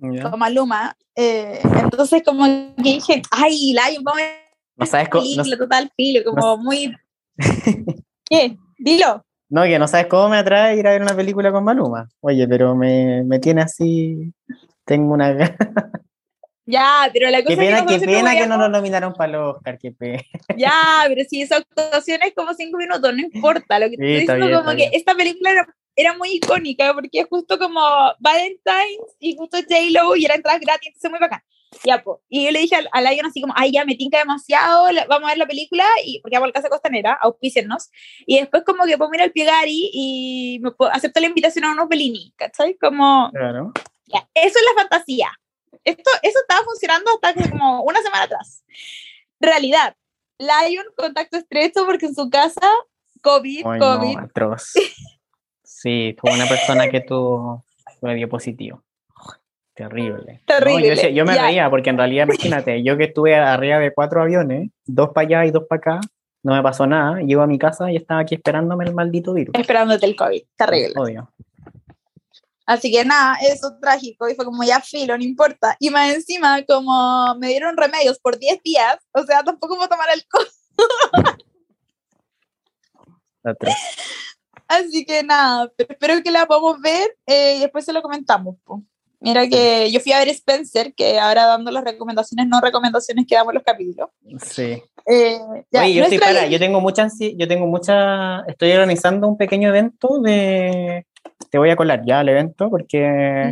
Con 0.00 0.38
Maluma, 0.38 0.96
eh, 1.16 1.60
entonces 1.82 2.22
como 2.24 2.44
que 2.76 2.92
dije, 2.94 3.22
ay, 3.30 3.72
Lion, 3.72 4.04
vamos 4.04 4.20
a 4.22 4.24
ver 4.24 4.34
No 4.76 4.86
sabes 4.86 5.08
cómo, 5.08 5.24
no, 5.36 5.56
total 5.56 5.90
filo, 5.96 6.22
como 6.24 6.40
no- 6.40 6.56
muy... 6.58 6.94
¿Qué? 8.30 8.56
Dilo. 8.78 9.24
no, 9.48 9.62
que 9.64 9.78
no 9.78 9.88
sabes 9.88 10.06
cómo 10.06 10.28
me 10.28 10.36
atrae 10.36 10.76
ir 10.76 10.86
a 10.86 10.90
ver 10.92 11.02
una 11.02 11.16
película 11.16 11.50
con 11.50 11.64
Maluma. 11.64 12.08
Oye, 12.20 12.46
pero 12.46 12.74
me, 12.76 13.24
me 13.24 13.38
tiene 13.38 13.62
así. 13.62 14.32
Tengo 14.84 15.14
una. 15.14 15.34
Ya, 16.70 17.08
pero 17.14 17.30
la 17.30 17.42
cosa 17.42 17.56
Qué 17.56 17.70
es 17.70 17.80
que 17.86 17.98
qué 17.98 18.04
pena 18.04 18.34
no 18.34 18.40
veíamos- 18.40 18.58
lo 18.58 18.68
nominaron 18.68 19.14
para 19.14 19.32
los 19.32 19.56
Oscar. 19.56 19.78
Qué 19.78 19.90
pena. 19.90 20.22
Ya, 20.58 20.72
pero 21.08 21.22
si 21.26 21.40
esa 21.40 21.56
actuación 21.56 22.20
es 22.22 22.34
como 22.34 22.52
cinco 22.52 22.76
minutos, 22.76 23.10
no 23.14 23.20
importa. 23.22 23.78
Lo 23.78 23.88
que 23.88 23.96
te 23.96 24.02
Sí, 24.02 24.08
estoy 24.10 24.20
está 24.20 24.34
diciendo 24.34 24.46
bien, 24.48 24.64
como 24.64 24.76
que 24.76 24.90
esta 24.96 25.14
película 25.14 25.50
era, 25.50 25.66
era 26.00 26.16
muy 26.16 26.30
icónica 26.36 26.94
porque 26.94 27.20
es 27.20 27.26
justo 27.28 27.58
como 27.58 27.80
Valentine's 28.20 29.16
y 29.18 29.36
justo 29.36 29.58
J-Lo 29.58 30.14
y 30.16 30.24
era 30.24 30.34
entradas 30.36 30.60
gratis, 30.60 30.88
entonces 30.88 31.10
muy 31.10 31.18
bacán. 31.20 31.42
Ya, 31.84 32.02
po. 32.02 32.22
Y 32.28 32.44
yo 32.46 32.50
le 32.50 32.60
dije 32.60 32.76
al, 32.76 32.88
al 32.92 33.04
Lion 33.04 33.26
así 33.26 33.40
como, 33.42 33.52
ay, 33.56 33.72
ya 33.72 33.84
me 33.84 33.94
tinca 33.94 34.18
demasiado, 34.18 34.90
la- 34.90 35.04
vamos 35.06 35.26
a 35.28 35.32
ver 35.32 35.38
la 35.38 35.46
película 35.46 35.84
y 36.04 36.20
porque 36.20 36.36
hago 36.36 36.46
el 36.46 36.52
Casa 36.52 36.70
Costanera, 36.70 37.12
auspícennos. 37.20 37.90
Y 38.26 38.38
después 38.38 38.62
como 38.64 38.84
que 38.84 38.96
pongo 38.96 39.14
ir 39.14 39.22
al 39.22 39.32
Piegari 39.32 39.90
y 39.92 40.60
me 40.62 40.70
acepto 40.92 41.20
la 41.20 41.26
invitación 41.26 41.64
a 41.66 41.72
unos 41.72 41.88
Bellini, 41.88 42.32
¿cachai? 42.36 42.76
Como, 42.78 43.30
Claro. 43.32 43.72
ya, 44.06 44.26
eso 44.34 44.58
es 44.58 44.64
la 44.74 44.80
fantasía. 44.82 45.30
Esto, 45.84 46.10
eso 46.22 46.38
estaba 46.40 46.64
funcionando 46.64 47.10
hasta 47.22 47.50
como 47.50 47.82
una 47.82 48.00
semana 48.02 48.22
atrás. 48.24 48.64
Realidad. 49.40 49.94
Lion, 50.38 50.86
contacto 50.96 51.36
estrecho 51.36 51.84
porque 51.84 52.06
en 52.06 52.14
su 52.14 52.30
casa, 52.30 52.70
COVID, 53.22 53.66
Ay, 53.66 53.78
COVID. 53.80 54.14
no, 54.16 54.20
atroz. 54.24 54.72
Sí, 55.80 56.16
fue 56.18 56.32
una 56.32 56.48
persona 56.48 56.90
que 56.90 57.02
tuvo, 57.02 57.64
fue 58.00 58.16
dio 58.16 58.28
positivo. 58.28 58.82
Terrible. 59.74 60.40
No, 60.40 60.58
Terrible, 60.58 61.14
yo, 61.14 61.24
me 61.24 61.38
reía 61.38 61.70
porque 61.70 61.90
en 61.90 61.98
realidad, 61.98 62.24
imagínate, 62.24 62.82
yo 62.82 62.96
que 62.96 63.04
estuve 63.04 63.36
arriba 63.36 63.78
de 63.78 63.94
cuatro 63.94 64.20
aviones, 64.20 64.70
dos 64.84 65.10
para 65.14 65.24
allá 65.28 65.46
y 65.46 65.52
dos 65.52 65.66
para 65.68 65.78
acá, 65.78 66.00
no 66.42 66.56
me 66.56 66.64
pasó 66.64 66.84
nada. 66.88 67.20
Llego 67.20 67.42
a 67.42 67.46
mi 67.46 67.60
casa 67.60 67.92
y 67.92 67.96
estaba 67.96 68.22
aquí 68.22 68.34
esperándome 68.34 68.86
el 68.86 68.94
maldito 68.94 69.32
virus. 69.34 69.54
Esperándote 69.54 70.04
el 70.04 70.16
COVID. 70.16 70.42
Terrible. 70.56 70.94
Odio. 70.96 71.32
Así 72.66 72.90
que 72.90 73.04
nada, 73.04 73.36
eso 73.40 73.78
trágico. 73.80 74.28
Y 74.28 74.34
fue 74.34 74.44
como 74.44 74.64
ya 74.64 74.80
filo, 74.80 75.16
no 75.16 75.22
importa. 75.22 75.76
Y 75.78 75.90
más 75.90 76.12
encima, 76.12 76.60
como 76.64 77.36
me 77.36 77.46
dieron 77.50 77.76
remedios 77.76 78.18
por 78.18 78.36
10 78.36 78.64
días, 78.64 78.98
o 79.12 79.22
sea, 79.22 79.44
tampoco 79.44 79.76
puedo 79.76 79.88
tomar 79.88 80.08
alcohol. 80.10 80.46
Así 84.68 85.04
que 85.04 85.22
nada, 85.22 85.72
pero 85.76 85.92
espero 85.92 86.22
que 86.22 86.30
la 86.30 86.46
podamos 86.46 86.80
ver 86.80 87.16
eh, 87.26 87.56
y 87.56 87.60
después 87.60 87.84
se 87.84 87.92
lo 87.92 88.02
comentamos. 88.02 88.56
po. 88.64 88.82
Mira 89.20 89.48
que 89.48 89.90
yo 89.90 89.98
fui 89.98 90.12
a 90.12 90.18
ver 90.20 90.28
Spencer, 90.28 90.94
que 90.94 91.18
ahora 91.18 91.46
dando 91.46 91.72
las 91.72 91.82
recomendaciones, 91.82 92.46
no 92.46 92.60
recomendaciones 92.60 93.26
que 93.26 93.34
damos 93.34 93.52
los 93.52 93.64
capítulos. 93.64 94.10
Sí. 94.42 94.80
Eh, 95.06 95.40
ya, 95.72 95.82
Oye, 95.82 95.94
yo 95.94 96.04
estoy 96.04 96.18
para, 96.18 96.46
yo 96.46 96.58
tengo 96.58 96.80
mucha 96.80 97.08
yo 97.36 97.48
tengo 97.48 97.66
mucha, 97.66 98.42
estoy 98.42 98.70
organizando 98.72 99.26
un 99.26 99.36
pequeño 99.36 99.70
evento 99.70 100.20
de, 100.20 101.06
te 101.50 101.58
voy 101.58 101.70
a 101.70 101.76
colar 101.76 102.02
ya 102.06 102.20
al 102.20 102.28
evento 102.28 102.70
porque 102.70 103.50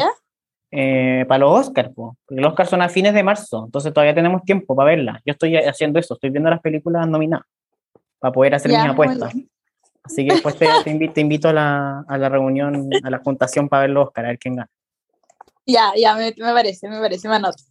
eh, 0.70 1.24
para 1.26 1.38
los 1.38 1.66
Oscars, 1.66 1.92
po, 1.94 2.16
porque 2.26 2.40
los 2.40 2.50
Oscars 2.50 2.70
son 2.70 2.82
a 2.82 2.88
fines 2.88 3.14
de 3.14 3.24
marzo, 3.24 3.64
entonces 3.64 3.92
todavía 3.92 4.14
tenemos 4.14 4.42
tiempo 4.44 4.76
para 4.76 4.90
verla. 4.90 5.20
Yo 5.24 5.32
estoy 5.32 5.56
haciendo 5.56 5.98
eso, 5.98 6.14
estoy 6.14 6.30
viendo 6.30 6.50
las 6.50 6.60
películas 6.60 7.08
nominadas 7.08 7.46
para 8.20 8.32
poder 8.32 8.54
hacer 8.54 8.70
Ya, 8.70 8.82
mis 8.82 8.92
apuestas. 8.92 9.34
bien. 9.34 9.50
Así 10.06 10.26
que 10.26 10.34
después 10.34 10.56
te, 10.56 10.66
te 10.84 10.90
invito, 10.90 11.12
te 11.12 11.20
invito 11.20 11.48
a, 11.48 11.52
la, 11.52 12.04
a 12.08 12.18
la 12.18 12.28
reunión, 12.28 12.88
a 13.02 13.10
la 13.10 13.18
juntación 13.18 13.68
para 13.68 13.82
ver 13.82 13.90
los 13.90 14.06
Oscars, 14.06 14.24
a 14.24 14.28
ver 14.28 14.38
quién 14.38 14.56
gana. 14.56 14.70
Ya, 15.66 15.92
ya, 15.96 16.14
me, 16.14 16.34
me 16.36 16.52
parece, 16.52 16.88
me 16.88 17.00
parece, 17.00 17.28
me 17.28 17.36
anoto. 17.36 17.62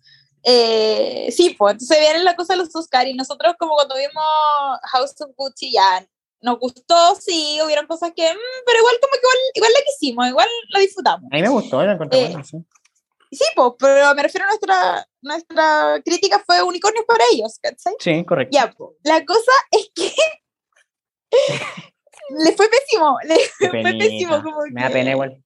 Eh, 0.43 1.32
sí, 1.32 1.56
pues 1.58 1.74
entonces 1.74 2.00
viene 2.00 2.24
la 2.24 2.36
cosa 2.36 2.54
de 2.54 2.58
los 2.60 2.76
Oscar 2.76 3.08
y 3.08 3.15
nosotros 3.15 3.56
como 3.58 3.74
cuando 3.74 3.95
vimos 3.95 4.24
House 4.91 5.19
of 5.21 5.32
Gucci 5.36 5.71
ya 5.71 6.06
nos 6.41 6.60
gustó, 6.60 7.15
sí, 7.15 7.58
hubieron 7.65 7.88
cosas 7.88 8.12
que, 8.15 8.32
mm, 8.32 8.63
pero 8.65 8.80
igual 8.80 8.95
como 9.02 9.13
que 9.13 9.19
igual, 9.19 9.38
igual 9.56 9.71
la 9.74 9.80
quisimos, 9.86 10.28
igual 10.28 10.48
la 10.69 10.80
disfrutamos. 10.80 11.30
A 11.32 11.36
mí 11.36 11.41
me 11.41 11.50
gustó, 11.50 11.84
la 11.84 11.93
encontré 11.93 12.19
Eh, 12.19 12.28
buena, 12.28 12.43
sí. 12.43 12.58
Sí, 13.32 13.43
pues, 13.56 13.71
pero 13.80 14.13
me 14.13 14.21
refiero 14.21 14.45
a 14.45 14.50
nuestra, 14.50 15.08
nuestra 15.21 16.02
crítica 16.06 16.43
fue 16.45 16.62
unicornios 16.62 17.06
para 17.06 17.24
ellos, 17.34 17.58
¿cachai? 17.60 17.95
Sí, 18.00 18.24
correcto. 18.24 18.56
Ya, 18.56 18.71
pues, 18.71 18.91
la 19.04 19.26
cosa 19.26 19.52
es 19.71 19.89
que 19.95 20.12
le 22.29 22.51
fue 22.53 22.67
pésimo, 22.69 23.17
le 23.27 23.38
fue 23.81 23.81
pésimo. 23.97 24.41
Como 24.43 24.57
Me 24.71 24.81
da 24.83 24.89
pena 24.89 25.11
igual. 25.11 25.41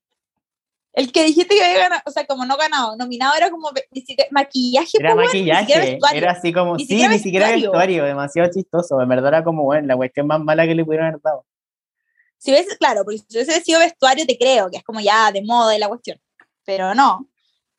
El 0.93 1.11
que 1.11 1.23
dijiste 1.23 1.55
que 1.55 1.63
había 1.63 1.77
ganado, 1.79 2.01
o 2.05 2.11
sea, 2.11 2.25
como 2.25 2.45
no 2.45 2.57
ganado, 2.57 2.97
nominado 2.97 3.35
era 3.37 3.49
como 3.51 3.69
ni 3.91 4.01
siquiera- 4.01 4.27
maquillaje, 4.31 4.97
Era 4.99 5.13
ni 5.15 5.27
siquiera 5.27 5.61
maquillaje, 5.61 5.91
vestuario. 5.91 6.17
era 6.17 6.31
así 6.31 6.51
como, 6.51 6.75
Ni 6.75 6.83
sí, 6.83 6.87
siquiera 6.89 7.11
ni 7.13 7.19
siquiera 7.19 7.51
vestuario. 7.51 8.03
demasiado 8.05 8.49
chistoso, 8.51 8.99
en 8.99 9.07
verdad 9.07 9.27
era 9.29 9.43
como, 9.43 9.63
bueno, 9.63 9.87
la 9.87 9.95
cuestión 9.95 10.27
más 10.27 10.41
mala 10.41 10.65
que 10.65 10.73
le 10.75 10.83
pudieron 10.83 11.07
haber 11.07 11.21
dado. 11.21 11.45
Si 12.39 12.51
hubiese, 12.51 12.75
claro, 12.77 13.03
porque 13.03 13.19
si 13.19 13.25
hubiese 13.37 13.61
sido 13.61 13.79
vestuario, 13.79 14.25
te 14.25 14.37
creo, 14.37 14.69
que 14.71 14.77
es 14.77 14.83
como 14.83 14.99
ya 14.99 15.31
de 15.31 15.43
moda 15.43 15.75
y 15.75 15.79
la 15.79 15.87
cuestión. 15.89 16.19
Pero 16.65 16.95
no. 16.95 17.29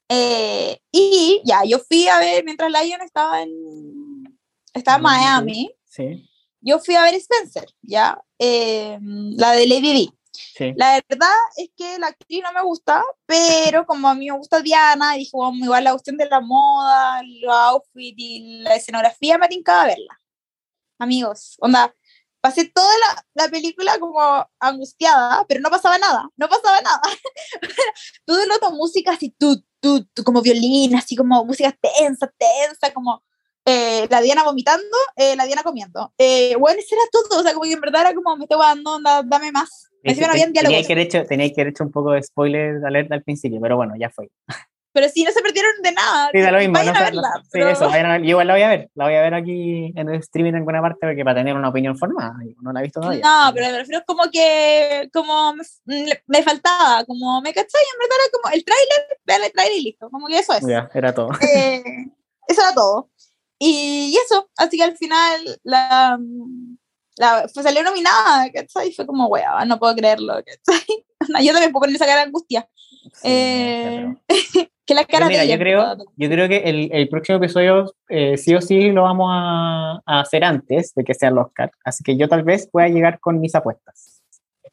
Eh, 0.09 0.79
y 0.93 1.41
ya, 1.45 1.65
yo 1.65 1.79
fui 1.79 2.07
a 2.09 2.19
ver, 2.19 2.45
mientras 2.45 2.71
Lion 2.71 3.01
estaba 3.03 3.43
en, 3.43 4.39
estaba 4.73 4.97
en. 4.97 5.03
Miami, 5.03 5.75
Sí, 5.85 6.29
yo 6.61 6.79
fui 6.79 6.95
a 6.95 7.03
ver 7.03 7.15
Spencer, 7.15 7.69
ya, 7.83 8.19
Eh, 8.39 8.99
la 9.01 9.53
de 9.53 9.67
Lady 9.67 9.93
Di. 9.93 10.13
sí. 10.33 10.73
La 10.77 11.01
verdad 11.09 11.29
es 11.57 11.71
que 11.77 11.99
la 11.99 12.09
actriz 12.09 12.43
no 12.43 12.53
me 12.53 12.63
gusta, 12.63 13.03
pero 13.27 13.85
como 13.87 14.09
a 14.09 14.15
mí 14.15 14.31
me 14.31 14.37
gusta 14.39 14.61
Diana, 14.61 15.15
dije, 15.15 15.31
bueno, 15.35 15.65
igual 15.65 15.85
la 15.85 15.93
cuestión 15.93 16.17
de 16.17 16.27
la 16.27 16.41
moda, 16.41 17.23
los 17.23 17.55
outfits 17.55 18.15
y 18.19 18.63
la 18.63 18.77
escenografía 18.77 19.37
me 19.39 19.49
tincaba 19.49 19.87
verla. 19.87 20.21
Amigos, 20.99 21.57
onda, 21.61 21.95
pasé 22.41 22.65
toda 22.69 22.93
la, 22.99 23.27
la 23.45 23.49
película 23.51 23.99
como 23.99 24.21
angustiada, 24.59 25.45
pero 25.49 25.61
no 25.61 25.71
pasaba 25.71 25.99
nada, 25.99 26.29
no 26.37 26.49
pasaba 26.49 26.81
nada. 26.81 27.01
Todo 28.25 28.43
el 28.43 28.49
rato 28.49 28.71
música 28.73 29.13
así, 29.13 29.35
tú, 29.39 29.63
tú, 29.81 30.07
tú, 30.15 30.25
como 30.25 30.43
violín, 30.43 30.95
así 30.97 31.17
como 31.17 31.45
música 31.45 31.73
tensa, 31.73 32.33
tensa, 32.39 32.93
como 32.95 33.23
eh, 33.71 34.07
la 34.11 34.21
Diana 34.21 34.43
vomitando, 34.45 34.97
eh, 35.17 35.37
la 35.37 35.45
Diana 35.47 35.63
comiendo. 35.63 36.13
Eh, 36.19 36.57
bueno, 36.59 36.79
eso 36.81 36.95
era 36.95 37.05
todo, 37.13 37.41
o 37.41 37.43
sea, 37.43 37.53
como 37.53 37.65
que 37.65 37.73
en 37.73 37.81
verdad 37.81 38.03
era 38.03 38.15
como, 38.15 38.37
me 38.37 38.45
estoy 38.45 38.59
dando, 38.59 38.99
dame 39.25 39.53
más. 39.53 39.89
Encima 40.03 40.29
no 40.29 40.33
habían 40.33 40.53
Tenía 40.53 40.63
diálogos. 40.71 40.87
que, 40.87 40.93
haber 40.95 41.07
hecho, 41.07 41.25
tenía 41.27 41.53
que 41.53 41.61
haber 41.61 41.73
hecho 41.73 41.85
un 41.85 41.91
poco 41.93 42.13
de 42.13 42.23
spoiler 42.23 42.85
alerta 42.85 43.15
al 43.15 43.23
principio, 43.23 43.59
pero 43.61 43.77
bueno, 43.77 43.95
ya 43.99 44.09
fue. 44.11 44.31
Pero 44.93 45.09
sí, 45.09 45.23
no 45.23 45.31
se 45.31 45.41
perdieron 45.41 45.71
de 45.83 45.93
nada. 45.93 46.31
Sí, 46.33 46.41
da 46.41 46.51
lo 46.51 46.59
mismo. 46.59 46.73
Vayan 46.75 46.95
no 46.95 47.01
a 47.01 47.05
sé, 47.07 47.13
no 47.13 47.23
verla. 47.23 47.31
sé. 47.37 47.41
Sí, 47.43 47.49
pero- 47.53 47.69
eso, 47.71 47.89
vayan 47.89 48.07
a 48.07 48.13
ver. 48.15 48.23
Yo 48.23 48.29
igual 48.31 48.47
la 48.49 48.55
voy 48.55 48.63
a 48.63 48.69
ver, 48.71 48.91
la 48.95 49.05
voy 49.05 49.15
a 49.15 49.21
ver 49.23 49.35
aquí 49.35 49.93
en 49.95 50.09
el 50.09 50.15
streaming 50.17 50.51
en 50.51 50.57
alguna 50.57 50.81
parte, 50.83 50.99
porque 51.03 51.23
para 51.23 51.37
tener 51.41 51.55
una 51.55 51.69
opinión 51.69 51.97
formada, 51.97 52.33
no 52.61 52.73
la 52.73 52.81
he 52.81 52.83
visto 52.83 53.01
todavía. 53.01 53.23
No, 53.23 53.53
pero 53.55 53.67
me 53.71 53.79
refiero 53.79 54.03
como 54.05 54.25
que 54.33 55.09
como 55.13 55.55
me, 55.55 55.65
me 56.27 56.43
faltaba, 56.43 57.05
como 57.05 57.41
me 57.41 57.53
cachai, 57.53 57.83
en 57.93 57.99
verdad 58.01 58.17
era 58.25 58.33
como 58.43 58.55
el 58.55 58.65
tráiler, 58.65 59.21
vean 59.25 59.45
el 59.45 59.53
tráiler 59.53 59.79
y 59.79 59.83
listo, 59.85 60.11
como 60.11 60.27
que 60.27 60.39
eso 60.39 60.55
es. 60.55 60.67
Ya, 60.67 60.91
era 60.93 61.15
todo. 61.15 61.31
Eh, 61.41 61.85
eso 62.49 62.61
era 62.63 62.75
todo. 62.75 63.11
Y, 63.63 64.13
y 64.13 64.17
eso, 64.17 64.49
así 64.57 64.79
que 64.79 64.85
al 64.85 64.97
final 64.97 65.61
la, 65.65 66.19
la 67.17 67.43
pues 67.53 67.63
salió 67.65 67.83
nominada, 67.83 68.51
¿cachai? 68.51 68.89
Y 68.89 68.93
fue 68.93 69.07
como, 69.07 69.27
wea, 69.27 69.65
no 69.67 69.79
puedo 69.79 69.95
creerlo, 69.95 70.35
¿cachai? 70.35 70.87
Yo 71.47 71.53
también 71.53 71.71
puedo 71.71 71.83
poner 71.83 71.97
esa 71.97 72.07
cara 72.07 72.21
de 72.23 72.27
angustia. 72.29 72.67
Sí, 73.13 73.21
Eh, 73.25 74.15
que 74.87 74.95
la 74.95 75.05
cara 75.05 75.27
mira, 75.29 75.41
de 75.41 75.45
ella, 75.47 75.55
yo 75.55 75.61
creo, 75.61 75.93
en 75.93 75.99
yo 76.17 76.29
creo 76.31 76.49
que 76.49 76.57
el, 76.69 76.89
el 76.93 77.09
próximo 77.11 77.37
episodio 77.39 77.95
eh, 78.09 78.37
sí 78.39 78.55
o 78.55 78.61
sí 78.63 78.91
lo 78.91 79.03
vamos 79.03 79.29
a, 79.31 80.01
a 80.07 80.21
hacer 80.21 80.43
antes 80.43 80.95
de 80.95 81.05
que 81.05 81.13
sea 81.15 81.29
el 81.29 81.39
Oscar. 81.39 81.71
Así 81.85 82.03
que 82.03 82.17
yo 82.17 82.29
tal 82.29 82.43
vez 82.43 82.67
pueda 82.71 82.89
llegar 82.89 83.21
con 83.21 83.39
mis 83.41 83.55
apuestas. 83.55 84.23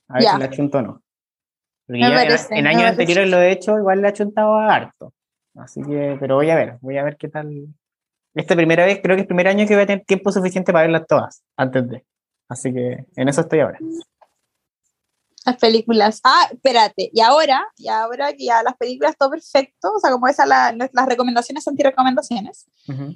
A 0.07 0.13
ver 0.15 0.23
si 0.23 0.37
le 0.39 0.45
achunto 0.45 0.77
o 0.77 0.81
no. 0.81 1.03
Porque 1.85 1.99
Me 1.99 2.07
en- 2.07 2.13
parece, 2.13 2.55
en, 2.55 2.63
me 2.63 2.69
años 2.69 2.83
anteriores 2.83 3.29
lo 3.29 3.41
he 3.41 3.51
hecho, 3.51 3.77
igual 3.77 4.01
le 4.01 4.07
he 4.07 4.11
achuntado 4.11 4.55
a 4.55 4.73
harto. 4.73 5.13
Así 5.55 5.81
que, 5.81 6.15
pero 6.19 6.35
voy 6.35 6.49
a 6.49 6.55
ver, 6.55 6.77
voy 6.81 6.97
a 6.97 7.03
ver 7.03 7.17
qué 7.17 7.27
tal. 7.27 7.67
Esta 8.37 8.55
primera 8.55 8.85
vez, 8.85 8.99
creo 9.01 9.15
que 9.15 9.21
es 9.21 9.23
el 9.23 9.27
primer 9.27 9.47
año 9.47 9.67
que 9.67 9.73
voy 9.73 9.83
a 9.83 9.87
tener 9.87 10.05
tiempo 10.05 10.31
suficiente 10.31 10.71
para 10.71 10.83
verlas 10.87 11.07
todas, 11.07 11.43
antes 11.55 11.87
de. 11.89 12.05
Así 12.49 12.73
que 12.73 13.05
en 13.15 13.27
eso 13.29 13.41
estoy 13.41 13.59
ahora. 13.59 13.79
Las 15.45 15.57
películas. 15.57 16.19
Ah, 16.23 16.47
espérate. 16.51 17.09
Y 17.13 17.21
ahora, 17.21 17.65
y 17.77 17.87
ahora 17.87 18.33
que 18.33 18.45
ya 18.45 18.61
las 18.63 18.75
películas 18.75 19.15
todo 19.17 19.31
perfecto, 19.31 19.93
o 19.95 19.99
sea, 19.99 20.11
como 20.11 20.27
esas 20.27 20.47
la, 20.47 20.71
las 20.73 21.05
recomendaciones 21.07 21.67
anti-recomendaciones, 21.67 22.67
Ujú. 22.87 23.15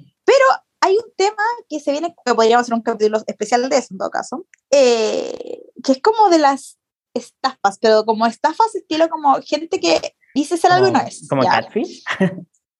hay 0.80 0.96
un 0.96 1.12
tema 1.16 1.42
que 1.68 1.78
se 1.78 1.92
viene, 1.92 2.14
que 2.24 2.34
podríamos 2.34 2.62
hacer 2.64 2.74
un 2.74 2.82
capítulo 2.82 3.18
especial 3.26 3.68
de 3.68 3.76
eso 3.76 3.88
en 3.92 3.98
todo 3.98 4.10
caso, 4.10 4.46
eh, 4.70 5.62
que 5.84 5.92
es 5.92 6.00
como 6.02 6.28
de 6.30 6.38
las 6.38 6.78
estafas, 7.14 7.78
pero 7.78 8.04
como 8.04 8.26
estafas 8.26 8.74
estilo 8.74 9.08
como 9.08 9.40
gente 9.42 9.78
que 9.78 10.16
Dice 10.34 10.56
ser 10.56 10.70
Como- 10.70 10.84
alguna 10.84 11.04
vez. 11.04 11.26
Como 11.28 11.42
ya. 11.42 11.50
Catfish. 11.62 12.02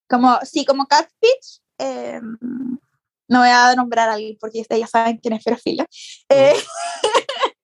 Como, 0.08 0.38
sí, 0.42 0.64
como 0.64 0.86
Catfish. 0.86 1.60
Eh, 1.78 2.20
no 3.28 3.38
voy 3.40 3.48
a 3.48 3.74
nombrar 3.74 4.08
a 4.08 4.14
alguien 4.14 4.36
porque 4.40 4.64
ya 4.68 4.86
saben 4.86 5.18
quién 5.18 5.34
es 5.34 5.42
Ferofila. 5.42 5.86
Eh, 6.28 6.54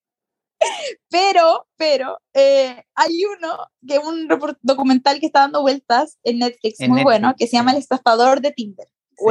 pero, 1.11 1.66
pero, 1.77 2.21
eh, 2.35 2.83
hay 2.94 3.25
uno, 3.25 3.66
que 3.87 3.97
es 3.97 4.05
un 4.05 4.29
documental 4.62 5.21
que 5.21 5.27
está 5.27 5.40
dando 5.40 5.62
vueltas 5.62 6.18
en 6.23 6.38
Netflix, 6.38 6.81
En 6.81 6.90
muy 6.90 7.03
bueno, 7.03 7.29
Netflix, 7.29 7.38
que 7.38 7.51
se 7.51 7.57
llama. 7.57 7.73
El 7.73 7.79
estafador 7.79 8.40
de 8.40 8.53
Tinder. 8.53 8.88
Sí. 9.16 9.25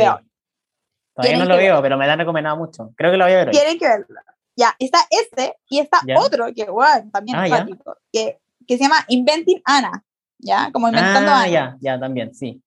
Todavía 1.16 1.38
no 1.40 1.46
lo 1.46 1.58
veo, 1.58 1.82
pero 1.82 1.98
me 1.98 2.06
lo 2.06 2.12
han 2.12 2.20
recomendado 2.20 2.58
mucho. 2.58 2.94
Creo 2.96 3.12
que 3.12 3.18
lo 3.18 3.26
voy 3.26 3.34
a 3.34 3.38
ver 3.38 3.48
hoy. 3.48 3.54
tienen 3.54 3.80
que 3.80 3.88
verlo. 3.88 4.22
Ya, 4.56 4.76
está 4.80 5.00
este 5.10 5.56
y 5.70 5.80
está 5.80 6.00
Ya. 6.06 6.20
otro 6.20 6.48
que, 6.56 6.63
weón, 6.63 7.12
también 7.12 7.38
Ah, 7.38 7.48
cuático, 7.48 7.96
que, 8.12 8.40
que 8.68 8.78
se 8.78 8.84
llama 8.84 9.04
Inventing 9.08 9.62
Anna, 9.66 10.04
¿ya? 10.40 10.72
Como 10.72 10.88
inventando 10.88 11.32
Ah, 11.32 11.42
Ana. 11.42 11.48
ya, 11.48 11.78
ya, 11.80 12.00
también, 12.00 12.34
sí. 12.34 12.62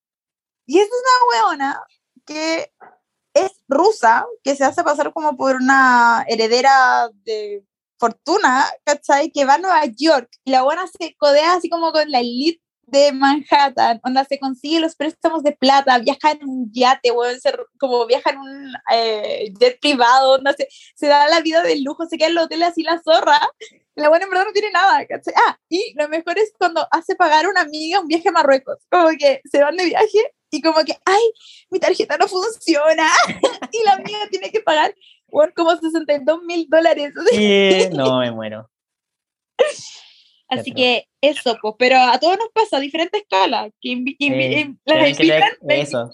Y 0.66 0.79
esta 0.79 0.94
es 0.94 1.03
una 1.03 1.49
weona 1.49 1.83
que 2.31 2.71
es 3.35 3.53
rusa, 3.69 4.25
que 4.45 4.57
se 4.57 4.64
hace 4.64 4.83
pasar 4.85 5.12
como 5.12 5.37
por 5.37 5.57
una 5.57 6.25
heredera 6.29 7.09
de 7.25 7.64
fortuna, 7.99 8.64
¿cachai? 8.85 9.31
Que 9.31 9.45
va 9.45 9.55
a 9.55 9.59
Nueva 9.59 9.85
York 9.87 10.29
y 10.45 10.51
la 10.53 10.62
buena 10.62 10.87
se 10.87 11.14
codea 11.16 11.55
así 11.55 11.69
como 11.69 11.93
con 11.93 12.11
la 12.11 12.21
elite 12.21 12.62
de 12.87 13.12
Manhattan, 13.12 14.01
donde 14.05 14.25
se 14.25 14.40
consigue 14.40 14.81
los 14.81 14.97
préstamos 14.97 15.45
de 15.45 15.53
plata, 15.53 15.99
viaja 15.99 16.33
en 16.33 16.49
un 16.49 16.71
yate, 16.73 17.12
weón, 17.12 17.38
se- 17.40 17.55
como 17.79 18.05
viaja 18.07 18.31
en 18.31 18.38
un 18.38 18.73
eh, 18.93 19.53
jet 19.61 19.79
privado, 19.81 20.33
donde 20.38 20.55
se, 20.55 20.69
se 20.97 21.07
da 21.07 21.29
la 21.29 21.40
vida 21.40 21.62
de 21.62 21.79
lujo, 21.81 22.07
se 22.07 22.19
queda 22.19 22.29
en 22.29 22.33
el 22.33 22.38
hotel 22.38 22.62
así 22.64 22.83
la 22.83 23.01
zorra, 23.03 23.38
la 23.95 24.09
buena 24.09 24.25
en 24.25 24.31
verdad 24.31 24.47
no 24.47 24.53
tiene 24.53 24.71
nada, 24.73 25.07
¿cachai? 25.07 25.35
Ah, 25.47 25.57
y 25.69 25.95
lo 25.97 26.09
mejor 26.09 26.38
es 26.38 26.53
cuando 26.59 26.87
hace 26.90 27.14
pagar 27.16 27.47
una 27.49 27.61
amiga 27.62 28.01
un 28.01 28.09
viaje 28.09 28.29
a 28.31 28.33
Marruecos, 28.33 28.79
como 28.90 29.09
que 29.19 29.40
se 29.51 29.62
van 29.62 29.77
de 29.77 29.85
viaje 29.85 30.33
y 30.50 30.60
como 30.62 30.84
que, 30.84 30.96
ay, 31.04 31.22
mi 31.70 31.78
tarjeta 31.78 32.16
no 32.16 32.26
funciona, 32.28 33.08
y 33.72 33.84
la 33.84 33.92
amiga 33.94 34.18
tiene 34.30 34.50
que 34.50 34.60
pagar, 34.60 34.94
bueno, 35.28 35.52
como 35.54 35.76
62 35.76 36.42
mil 36.42 36.66
dólares. 36.68 37.12
No, 37.92 38.18
me 38.18 38.30
muero. 38.32 38.68
Así 40.48 40.72
que 40.72 41.06
eso, 41.20 41.56
pues, 41.62 41.74
pero 41.78 41.96
a 41.98 42.18
todos 42.18 42.36
nos 42.36 42.48
pasa 42.52 42.78
a 42.78 42.80
diferente 42.80 43.18
escala, 43.18 43.70
que 43.80 43.90
invi- 43.90 44.16
Sí, 44.18 44.28
las 44.84 45.10
invitan, 45.10 45.52
la- 45.62 45.74
eso. 45.76 46.10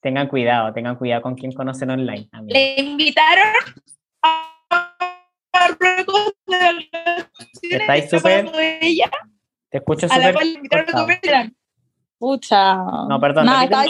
Tengan 0.00 0.28
cuidado, 0.28 0.72
tengan 0.72 0.94
cuidado 0.96 1.22
con 1.22 1.34
quien 1.34 1.50
conocen 1.52 1.90
online. 1.90 2.28
amigo. 2.30 2.56
le 2.56 2.80
invitaron 2.80 3.52
a 4.22 4.96
Marruecos 5.52 6.32
de 6.46 8.08
súper 8.08 8.50
Te 8.52 9.78
escucho 9.78 10.06
a 10.06 10.08
la 10.10 10.14
súper. 10.16 10.34
cual 10.34 10.46
le 10.48 10.54
invitaron 10.54 10.88
a 10.88 10.92
comer 10.92 11.20
Pucha. 12.18 12.76
No, 12.76 13.20
perdón, 13.20 13.46
Nada, 13.46 13.64
estaba, 13.64 13.84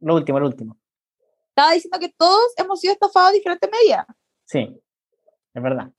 lo, 0.00 0.14
último, 0.14 0.40
lo 0.40 0.46
último. 0.46 0.76
estaba 1.48 1.72
diciendo 1.72 1.98
que 1.98 2.10
todos 2.16 2.52
hemos 2.56 2.80
sido 2.80 2.92
estafados 2.92 3.30
a 3.30 3.32
diferentes 3.32 3.70
medidas. 3.70 4.06
Sí, 4.44 4.80
es 5.54 5.62
verdad. 5.62 5.90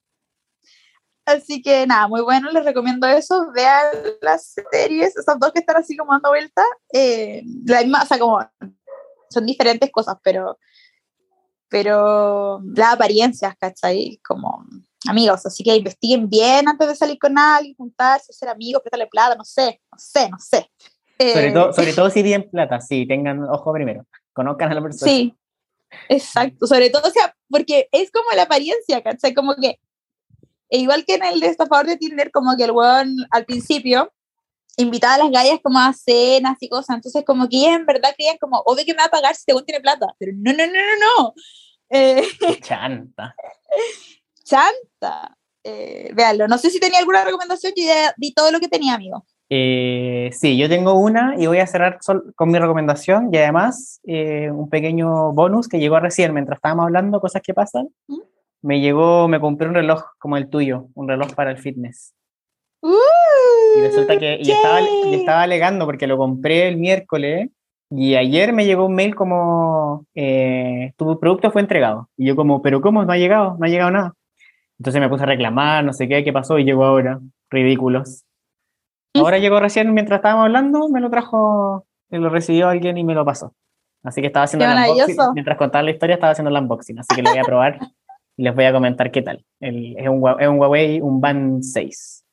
Así 1.26 1.62
que 1.62 1.88
nada, 1.88 2.08
muy 2.08 2.22
bueno, 2.22 2.52
les 2.52 2.66
recomiendo 2.66 3.08
eso. 3.08 3.52
Vean 3.54 3.86
las 4.22 4.56
series, 4.72 5.16
esas 5.16 5.40
dos 5.40 5.52
que 5.54 5.60
están 5.60 5.78
así 5.78 5.96
como 5.96 6.12
dando 6.12 6.30
vuelta. 6.30 6.64
Eh, 6.92 7.44
la 7.66 7.82
misma, 7.82 8.04
o 8.04 8.06
sea, 8.06 8.20
como 8.20 8.40
son 9.30 9.46
diferentes 9.46 9.90
cosas, 9.92 10.18
pero, 10.22 10.60
pero 11.70 12.62
las 12.76 12.94
apariencias, 12.94 13.56
¿cachai? 13.58 14.20
Como 14.24 14.66
amigos, 15.08 15.46
así 15.46 15.64
que 15.64 15.76
investiguen 15.76 16.30
bien 16.30 16.68
antes 16.68 16.88
de 16.88 16.96
salir 16.96 17.18
con 17.18 17.38
alguien, 17.38 17.76
juntarse, 17.76 18.34
ser 18.34 18.50
amigos, 18.50 18.82
prestarle 18.82 19.08
plata, 19.08 19.36
no 19.36 19.44
sé, 19.44 19.82
no 19.92 19.98
sé, 19.98 20.30
no 20.30 20.40
sé. 20.40 20.70
Sobre, 21.32 21.48
Eh, 21.48 21.52
todo, 21.52 21.74
sobre 21.74 21.94
todo 21.94 22.10
si 22.10 22.24
tienen 22.24 22.50
plata, 22.50 22.82
sí, 22.82 23.06
tengan 23.08 23.44
ojo 23.44 23.74
primero. 23.74 24.06
Conozcan 24.34 24.72
a 24.72 24.76
la 24.76 24.82
persona. 24.82 25.12
Sí, 25.12 25.36
exacto. 26.10 26.68
Sobre 26.68 26.90
todo, 26.90 27.08
o 27.08 27.12
sea, 27.12 27.36
porque 27.50 27.88
es 27.92 28.12
como 28.12 28.32
la 28.36 28.44
apariencia, 28.44 29.02
¿cachai? 29.02 29.34
Como 29.34 29.56
que, 29.56 29.80
e 30.70 30.80
igual 30.80 31.06
que 31.06 31.16
en 31.16 31.24
el 31.24 31.40
de 31.40 31.48
estafador 31.48 31.86
de 31.86 31.98
Tinder, 31.98 32.32
como 32.32 32.56
que 32.58 32.64
el 32.64 32.72
weón 32.72 33.16
al 33.32 33.46
principio 33.46 34.12
invitaba 34.78 35.16
a 35.16 35.18
las 35.20 35.32
gallas 35.32 35.60
como 35.62 35.80
a 35.80 35.94
cenas 35.94 36.58
y 36.60 36.68
cosas, 36.68 36.96
entonces 36.96 37.24
como 37.24 37.48
que 37.48 37.58
ellas 37.58 37.76
en 37.76 37.86
verdad 37.86 38.14
creían 38.16 38.38
como, 38.40 38.60
obvio 38.66 38.84
que 38.86 38.94
me 38.94 39.00
va 39.00 39.06
a 39.06 39.10
pagar 39.12 39.36
si 39.36 39.52
weón 39.52 39.66
tiene 39.66 39.82
plata, 39.82 40.08
pero 40.18 40.32
no, 40.36 40.52
no, 40.52 40.66
no, 40.66 40.74
no, 40.74 41.22
no. 41.22 41.34
Eh, 41.90 42.24
Chanta. 42.62 43.36
chanta. 44.44 45.38
Eh, 45.64 46.12
véanlo. 46.14 46.48
No 46.48 46.58
sé 46.58 46.70
si 46.70 46.80
tenía 46.80 47.00
alguna 47.00 47.24
recomendación, 47.24 47.74
yo 47.76 47.86
ya 47.86 48.14
di 48.18 48.34
todo 48.34 48.52
lo 48.52 48.60
que 48.60 48.68
tenía, 48.68 48.96
amigo. 48.96 49.26
Eh, 49.50 50.30
sí, 50.32 50.58
yo 50.58 50.70
tengo 50.70 50.94
una 50.94 51.36
y 51.38 51.48
voy 51.48 51.60
a 51.60 51.68
cerrar 51.68 52.00
con 52.36 52.50
mi 52.50 52.58
recomendación 52.58 53.30
y 53.32 53.38
además 53.38 54.00
eh, 54.06 54.50
un 54.52 54.70
pequeño 54.70 55.34
bonus 55.34 55.68
que 55.68 55.80
llegó 55.80 56.00
recién 56.00 56.34
mientras 56.34 56.58
estábamos 56.58 56.86
hablando, 56.86 57.20
cosas 57.20 57.42
que 57.42 57.54
pasan. 57.54 57.90
¿Mm? 58.08 58.20
Me 58.62 58.80
llegó, 58.80 59.28
me 59.28 59.40
compré 59.40 59.68
un 59.68 59.76
reloj 59.76 60.04
como 60.18 60.38
el 60.38 60.50
tuyo, 60.50 60.88
un 60.96 61.08
reloj 61.08 61.34
para 61.34 61.52
el 61.52 61.58
fitness. 61.58 62.14
Y 62.82 63.82
resulta 63.82 64.18
que 64.18 64.40
y 64.42 64.52
estaba, 64.52 64.82
y 64.82 65.16
estaba 65.16 65.42
alegando 65.44 65.86
porque 65.86 66.08
lo 66.08 66.18
compré 66.18 66.68
el 66.68 66.78
miércoles 66.78 67.50
y 67.90 68.16
ayer 68.16 68.54
me 68.54 68.66
llegó 68.66 68.88
un 68.88 68.96
mail 68.96 69.14
como 69.16 70.08
eh, 70.16 70.94
tu 70.98 71.20
producto 71.20 71.52
fue 71.52 71.62
entregado. 71.62 72.10
Y 72.18 72.26
yo 72.26 72.36
como, 72.36 72.62
pero 72.62 72.82
¿cómo? 72.82 73.06
No 73.06 73.12
ha 73.12 73.18
llegado, 73.18 73.56
no 73.60 73.66
ha 73.66 73.70
llegado 73.70 73.92
nada. 73.92 74.14
Entonces 74.80 75.00
me 75.00 75.10
puse 75.10 75.24
a 75.24 75.28
reclamar, 75.28 75.84
no 75.84 75.94
sé 75.94 76.08
qué, 76.08 76.24
qué 76.24 76.34
pasó 76.34 76.58
y 76.58 76.64
llegó 76.64 76.86
ahora. 76.86 77.20
Ridículos. 77.50 78.24
Ahora 79.16 79.38
llegó 79.38 79.60
recién 79.60 79.94
mientras 79.94 80.18
estábamos 80.20 80.46
hablando, 80.46 80.90
me 80.90 81.00
lo 81.00 81.10
trajo, 81.10 81.86
me 82.10 82.20
lo 82.20 82.30
recibió 82.30 82.70
alguien 82.70 82.98
y 82.98 83.04
me 83.04 83.14
lo 83.14 83.24
pasó. 83.26 83.54
Así 84.04 84.22
que 84.22 84.28
estaba 84.28 84.46
haciendo 84.46 84.66
el 84.66 84.72
unboxing. 84.92 85.16
Mientras 85.34 85.58
contaba 85.58 85.84
la 85.84 85.92
historia, 85.92 86.16
estaba 86.16 86.32
haciendo 86.32 86.50
el 86.50 86.58
unboxing. 86.64 87.00
Así 87.00 87.16
que 87.16 87.22
lo 87.22 87.30
voy 87.30 87.40
a 87.40 87.44
probar 87.44 87.80
y 88.36 88.44
les 88.44 88.56
voy 88.56 88.66
a 88.66 88.74
comentar 88.74 89.12
qué 89.12 89.22
tal. 89.22 89.46
El- 89.60 89.96
es, 89.98 90.08
un, 90.10 90.24
es 90.40 90.48
un 90.48 90.60
Huawei, 90.60 91.00
un 91.02 91.22
Band 91.22 91.62
6. 91.64 92.26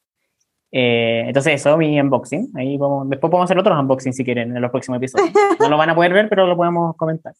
Eh, 0.73 1.25
entonces 1.27 1.55
eso, 1.55 1.77
mi 1.77 2.01
unboxing. 2.01 2.51
Ahí 2.57 2.77
vamos, 2.77 3.09
después 3.09 3.31
podemos 3.31 3.45
hacer 3.45 3.59
otros 3.59 3.79
unboxing 3.79 4.13
si 4.13 4.25
quieren 4.25 4.55
en 4.57 4.63
los 4.63 4.71
próximos 4.71 4.97
episodios. 4.99 5.31
No 5.61 5.69
lo 5.69 5.77
van 5.77 5.91
a 5.91 5.95
poder 5.95 6.13
ver, 6.13 6.29
pero 6.29 6.47
lo 6.47 6.57
podemos 6.57 6.97
comentar. 6.97 7.35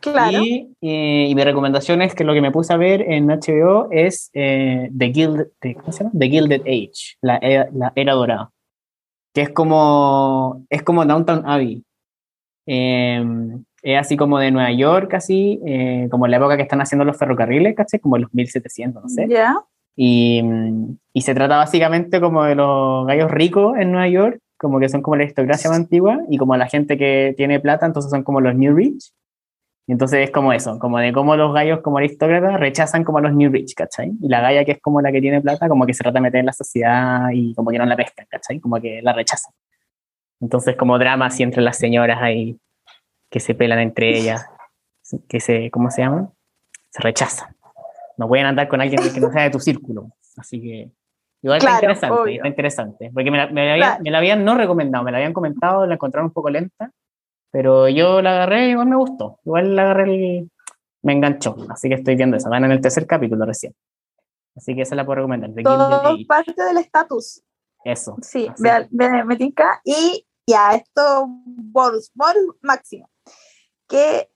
Claro. 0.00 0.38
Y, 0.42 0.74
eh, 0.82 1.26
y 1.30 1.34
mi 1.34 1.44
recomendación 1.44 2.02
es 2.02 2.14
que 2.14 2.24
lo 2.24 2.34
que 2.34 2.40
me 2.40 2.50
puse 2.50 2.72
a 2.72 2.76
ver 2.76 3.00
en 3.02 3.28
HBO 3.28 3.88
es 3.90 4.30
eh, 4.34 4.90
The, 4.96 5.12
Gilded, 5.12 5.46
The- 5.60 5.74
¿cómo 5.76 5.92
se 5.92 6.04
llama? 6.04 6.18
The 6.18 6.28
Gilded 6.28 6.60
Age, 6.62 7.16
la, 7.22 7.36
era- 7.38 7.68
la 7.72 7.92
era 7.94 8.12
dorada. 8.14 8.50
Que 9.34 9.42
es 9.42 9.50
como, 9.50 10.64
es 10.70 10.82
como 10.82 11.04
Downtown 11.04 11.42
Abbey. 11.44 11.84
Eh, 12.66 13.22
es 13.84 14.00
así 14.00 14.16
como 14.16 14.38
de 14.38 14.50
Nueva 14.50 14.72
York, 14.72 15.12
así, 15.12 15.60
eh, 15.66 16.08
como 16.10 16.26
la 16.26 16.38
época 16.38 16.56
que 16.56 16.62
están 16.62 16.80
haciendo 16.80 17.04
los 17.04 17.18
ferrocarriles, 17.18 17.76
¿cachai? 17.76 18.00
Como 18.00 18.16
los 18.16 18.32
1700, 18.32 19.02
no 19.02 19.08
sé. 19.10 19.26
Ya. 19.28 19.56
Y, 19.94 20.42
y 21.12 21.20
se 21.20 21.34
trata 21.34 21.58
básicamente 21.58 22.18
como 22.20 22.44
de 22.44 22.54
los 22.54 23.06
gallos 23.06 23.30
ricos 23.30 23.76
en 23.76 23.92
Nueva 23.92 24.08
York, 24.08 24.38
como 24.56 24.80
que 24.80 24.88
son 24.88 25.02
como 25.02 25.16
la 25.16 25.24
aristocracia 25.24 25.68
más 25.68 25.80
antigua, 25.80 26.20
y 26.30 26.38
como 26.38 26.56
la 26.56 26.66
gente 26.66 26.96
que 26.96 27.34
tiene 27.36 27.60
plata, 27.60 27.84
entonces 27.84 28.10
son 28.10 28.22
como 28.22 28.40
los 28.40 28.54
New 28.54 28.74
Rich. 28.74 29.12
Y 29.86 29.92
entonces 29.92 30.20
es 30.20 30.30
como 30.30 30.52
eso, 30.52 30.78
como 30.78 30.98
de 30.98 31.12
cómo 31.12 31.36
los 31.36 31.52
gallos 31.52 31.80
como 31.82 31.98
aristócratas 31.98 32.58
rechazan 32.58 33.04
como 33.04 33.18
a 33.18 33.20
los 33.20 33.34
New 33.34 33.50
Rich, 33.52 33.74
¿cachai? 33.74 34.12
Y 34.22 34.28
la 34.28 34.40
galla 34.40 34.64
que 34.64 34.72
es 34.72 34.80
como 34.80 35.02
la 35.02 35.12
que 35.12 35.20
tiene 35.20 35.42
plata, 35.42 35.68
como 35.68 35.84
que 35.84 35.92
se 35.92 36.02
trata 36.02 36.18
de 36.18 36.22
meter 36.22 36.40
en 36.40 36.46
la 36.46 36.52
sociedad 36.54 37.28
y 37.32 37.54
como 37.54 37.70
que 37.70 37.78
no 37.78 37.84
la 37.84 37.94
pescan, 37.96 38.26
¿cachai? 38.30 38.60
Como 38.60 38.80
que 38.80 39.02
la 39.02 39.12
rechazan. 39.12 39.52
Entonces 40.40 40.76
como 40.76 40.98
drama 40.98 41.26
así 41.26 41.42
entre 41.42 41.62
las 41.62 41.76
señoras 41.78 42.18
ahí, 42.22 42.58
que 43.30 43.40
se 43.40 43.54
pelan 43.54 43.78
entre 43.80 44.16
ellas, 44.16 44.46
que 45.28 45.38
se, 45.40 45.70
¿cómo 45.70 45.90
se 45.90 46.00
llaman? 46.02 46.30
Se 46.90 47.02
rechazan. 47.02 47.54
No 48.16 48.26
pueden 48.28 48.46
andar 48.46 48.68
con 48.68 48.80
alguien 48.80 49.00
que 49.12 49.20
no 49.20 49.30
sea 49.32 49.42
de 49.42 49.50
tu 49.50 49.60
círculo. 49.60 50.08
Así 50.38 50.62
que 50.62 50.90
igual 51.42 51.58
está 51.58 51.70
Claro, 51.72 51.76
interesante, 51.76 52.20
obvio. 52.22 52.34
está 52.36 52.48
interesante. 52.48 53.10
Porque 53.12 53.30
me 53.30 53.36
la, 53.36 53.46
me 53.48 53.66
la 53.66 53.72
habían, 53.72 53.88
Claro. 53.88 54.02
me 54.02 54.10
la 54.10 54.18
habían 54.18 54.44
no 54.44 54.54
recomendado, 54.56 55.04
me 55.04 55.10
la 55.12 55.18
habían 55.18 55.32
comentado, 55.34 55.84
la 55.86 55.94
encontraron 55.94 56.28
un 56.28 56.32
poco 56.32 56.48
lenta, 56.48 56.90
pero 57.54 57.88
yo 57.88 58.20
la 58.20 58.32
agarré 58.32 58.66
y 58.66 58.70
igual 58.72 58.88
me 58.88 58.96
gustó. 58.96 59.38
Igual 59.44 59.76
la 59.76 59.82
agarré 59.82 60.12
y 60.12 60.50
me 61.02 61.12
enganchó. 61.12 61.54
Así 61.70 61.88
que 61.88 61.94
estoy 61.94 62.16
viendo 62.16 62.36
eso. 62.36 62.50
Van 62.50 62.64
en 62.64 62.72
el 62.72 62.80
tercer 62.80 63.06
capítulo 63.06 63.46
recién. 63.46 63.76
Así 64.56 64.74
que 64.74 64.82
esa 64.82 64.96
la 64.96 65.06
puedo 65.06 65.18
recomendar. 65.18 65.54
The 65.54 65.62
Todo 65.62 66.16
parte 66.26 66.64
del 66.64 66.78
estatus. 66.78 67.44
Eso. 67.84 68.16
Sí, 68.22 68.50
ve, 68.58 68.88
ve- 68.90 69.22
me 69.22 69.36
tinca. 69.36 69.80
Y 69.84 70.26
ya, 70.44 70.74
esto, 70.74 71.26
bonus, 71.28 72.10
bonus 72.12 72.56
máximo. 72.60 73.08
Que, 73.86 74.28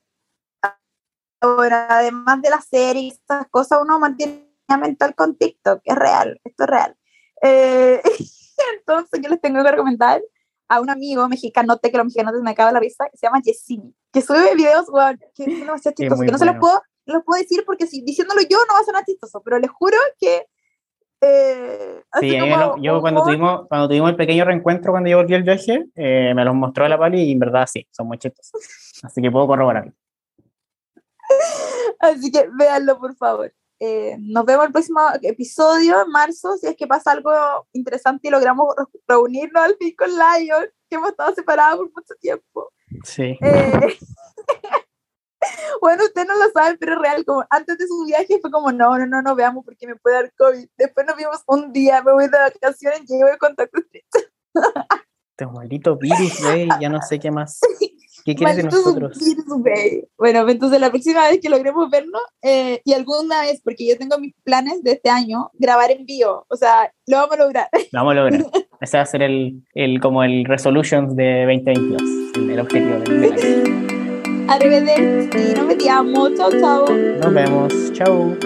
ahora, 1.41 1.89
además 1.91 2.41
de 2.41 2.51
la 2.51 2.61
serie 2.61 3.03
y 3.03 3.09
estas 3.09 3.49
cosas, 3.49 3.81
uno 3.83 3.99
mantiene 3.99 4.47
mental 4.81 5.17
con 5.17 5.35
TikTok. 5.35 5.81
Es 5.83 5.97
real, 5.97 6.41
esto 6.45 6.63
es 6.63 6.71
real. 6.71 6.97
Eh, 7.43 8.01
entonces, 8.79 9.21
yo 9.21 9.29
les 9.29 9.41
tengo 9.41 9.65
que 9.65 9.73
recomendar 9.73 10.23
a 10.69 10.81
un 10.81 10.91
amigo 10.91 11.29
mexicano, 11.29 11.79
que 11.83 11.91
los 11.97 12.05
mexicanos 12.07 12.35
me 12.43 12.51
acaba 12.51 12.73
la 12.73 12.81
risa, 12.81 13.09
que 13.11 13.17
se 13.17 13.27
llama 13.27 13.41
Yesini, 13.43 13.95
que 14.13 14.21
sube 14.23 14.55
videos, 14.55 14.87
que 15.35 15.45
es 15.45 15.59
demasiado 15.61 15.95
chistoso, 15.97 16.23
que 16.23 16.33
no 16.33 16.39
se 16.39 16.45
los 16.45 16.57
puedo, 16.61 16.83
no 17.07 17.15
los 17.15 17.25
puedo 17.25 17.41
decir 17.41 17.65
porque 17.67 17.87
si 17.87 18.03
diciéndolo 18.03 18.41
yo 18.43 18.59
no 18.69 18.75
va 18.75 18.81
a 18.81 18.85
sonar 18.85 19.05
chistoso, 19.05 19.41
pero 19.45 19.59
les 19.59 19.71
juro 19.71 19.97
que 20.21 20.47
Eh, 21.21 22.01
Sí, 22.21 22.37
a 22.37 22.47
lo- 22.47 22.77
yo 22.81 23.01
cuando 23.01 23.21
humor. 23.23 23.33
tuvimos, 23.33 23.67
cuando 23.69 23.89
tuvimos 23.89 24.11
el 24.11 24.17
pequeño 24.17 24.45
reencuentro 24.45 24.93
cuando 24.93 25.11
yo 25.11 25.17
volví 25.17 25.35
al 25.35 25.43
viaje, 25.43 25.87
eh, 25.97 26.33
me 26.33 26.45
los 26.45 26.55
mostró 26.55 26.87
la 26.87 26.97
Pali 26.97 27.23
y 27.25 27.33
en 27.33 27.41
verdad 27.41 27.67
sí, 27.67 27.89
son 27.91 28.07
muy 28.07 28.19
chistosos. 28.19 28.53
Así 29.03 29.21
que 29.21 29.29
puedo 29.29 29.49
corroborar. 29.49 29.93
Así 31.99 32.31
que 32.31 32.49
véanlo, 32.57 32.99
por 32.99 33.17
favor. 33.17 33.53
Eh, 33.81 34.17
nos 34.19 34.45
vemos 34.45 34.67
el 34.67 34.73
próximo 34.73 35.01
episodio 35.23 36.03
en 36.03 36.11
marzo, 36.11 36.57
si 36.57 36.67
es 36.67 36.77
que 36.77 36.87
pasa 36.89 37.13
algo 37.13 37.31
interesante 37.73 38.27
y 38.29 38.31
logramos 38.31 38.75
re- 38.77 39.01
reunirnos 39.07 39.63
al 39.63 39.77
fin 39.77 39.95
con 39.97 40.11
Lion, 40.11 40.67
que 40.91 40.97
hemos 40.97 41.11
estado 41.11 41.35
separados 41.35 41.79
por 41.79 41.93
mucho 41.95 42.15
tiempo. 42.21 42.73
Sí. 43.05 43.39
Eh, 43.41 43.99
bueno, 45.81 46.05
ustedes 46.05 46.27
no 46.27 46.35
lo 46.37 46.51
saben, 46.51 46.77
pero 46.81 46.95
es 46.95 46.99
real, 46.99 47.25
como 47.25 47.45
antes 47.51 47.79
de 47.79 47.87
su 47.87 48.05
viaje 48.05 48.39
fue 48.41 48.51
como, 48.51 48.73
no, 48.73 48.99
no, 48.99 49.07
no, 49.07 49.23
no 49.23 49.35
veamos 49.37 49.65
porque 49.65 49.87
me 49.87 49.97
puede 49.97 50.17
dar 50.17 50.33
COVID. 50.37 50.69
Después 50.77 51.07
nos 51.07 51.17
vimos 51.17 51.43
un 51.47 51.73
día, 51.73 52.03
me 52.03 52.13
voy 52.13 52.29
de 52.29 52.39
vacaciones, 52.39 53.03
llego 53.09 53.29
de 53.29 53.39
contacto 53.39 53.79
estrecho. 53.79 54.29
Este 55.31 55.47
maldito 55.47 55.97
virus, 55.97 56.43
güey, 56.43 56.69
ya 56.81 56.89
no 56.89 57.01
sé 57.01 57.21
qué 57.21 57.31
más. 57.31 57.61
¿Qué 58.29 58.35
quieres 58.35 58.57
de 58.59 58.65
nosotros? 58.65 59.19
Bueno, 60.19 60.47
entonces 60.47 60.79
la 60.79 60.91
próxima 60.91 61.27
vez 61.31 61.41
que 61.41 61.49
logremos 61.49 61.89
vernos, 61.89 62.21
eh, 62.43 62.83
y 62.85 62.93
alguna 62.93 63.41
vez, 63.41 63.63
porque 63.65 63.89
yo 63.89 63.97
tengo 63.97 64.19
mis 64.19 64.35
planes 64.45 64.83
de 64.83 64.93
este 64.93 65.09
año, 65.09 65.51
grabar 65.55 65.91
en 65.93 66.05
vivo, 66.05 66.45
o 66.47 66.57
sea, 66.57 66.93
lo 67.07 67.17
vamos 67.17 67.37
a 67.37 67.43
lograr. 67.43 67.69
Lo 67.91 68.01
vamos 68.01 68.13
a 68.13 68.15
lograr. 68.17 68.45
Ese 68.83 68.99
va 68.99 69.03
a 69.03 69.07
ser 69.07 69.23
el, 69.23 69.63
el 69.73 69.99
como 70.01 70.23
el 70.23 70.45
resolutions 70.45 71.17
de 71.17 71.47
2022, 71.47 72.03
el, 72.37 72.51
el 72.51 72.61
objetivo 72.61 72.99
del, 72.99 73.33
año. 73.33 74.47
Arrivederci, 74.47 75.55
nos 75.57 75.67
vediamo, 75.67 76.29
chao, 76.37 76.51
chao. 76.51 76.87
Nos 76.87 77.33
vemos. 77.33 77.93
Chao. 77.95 78.37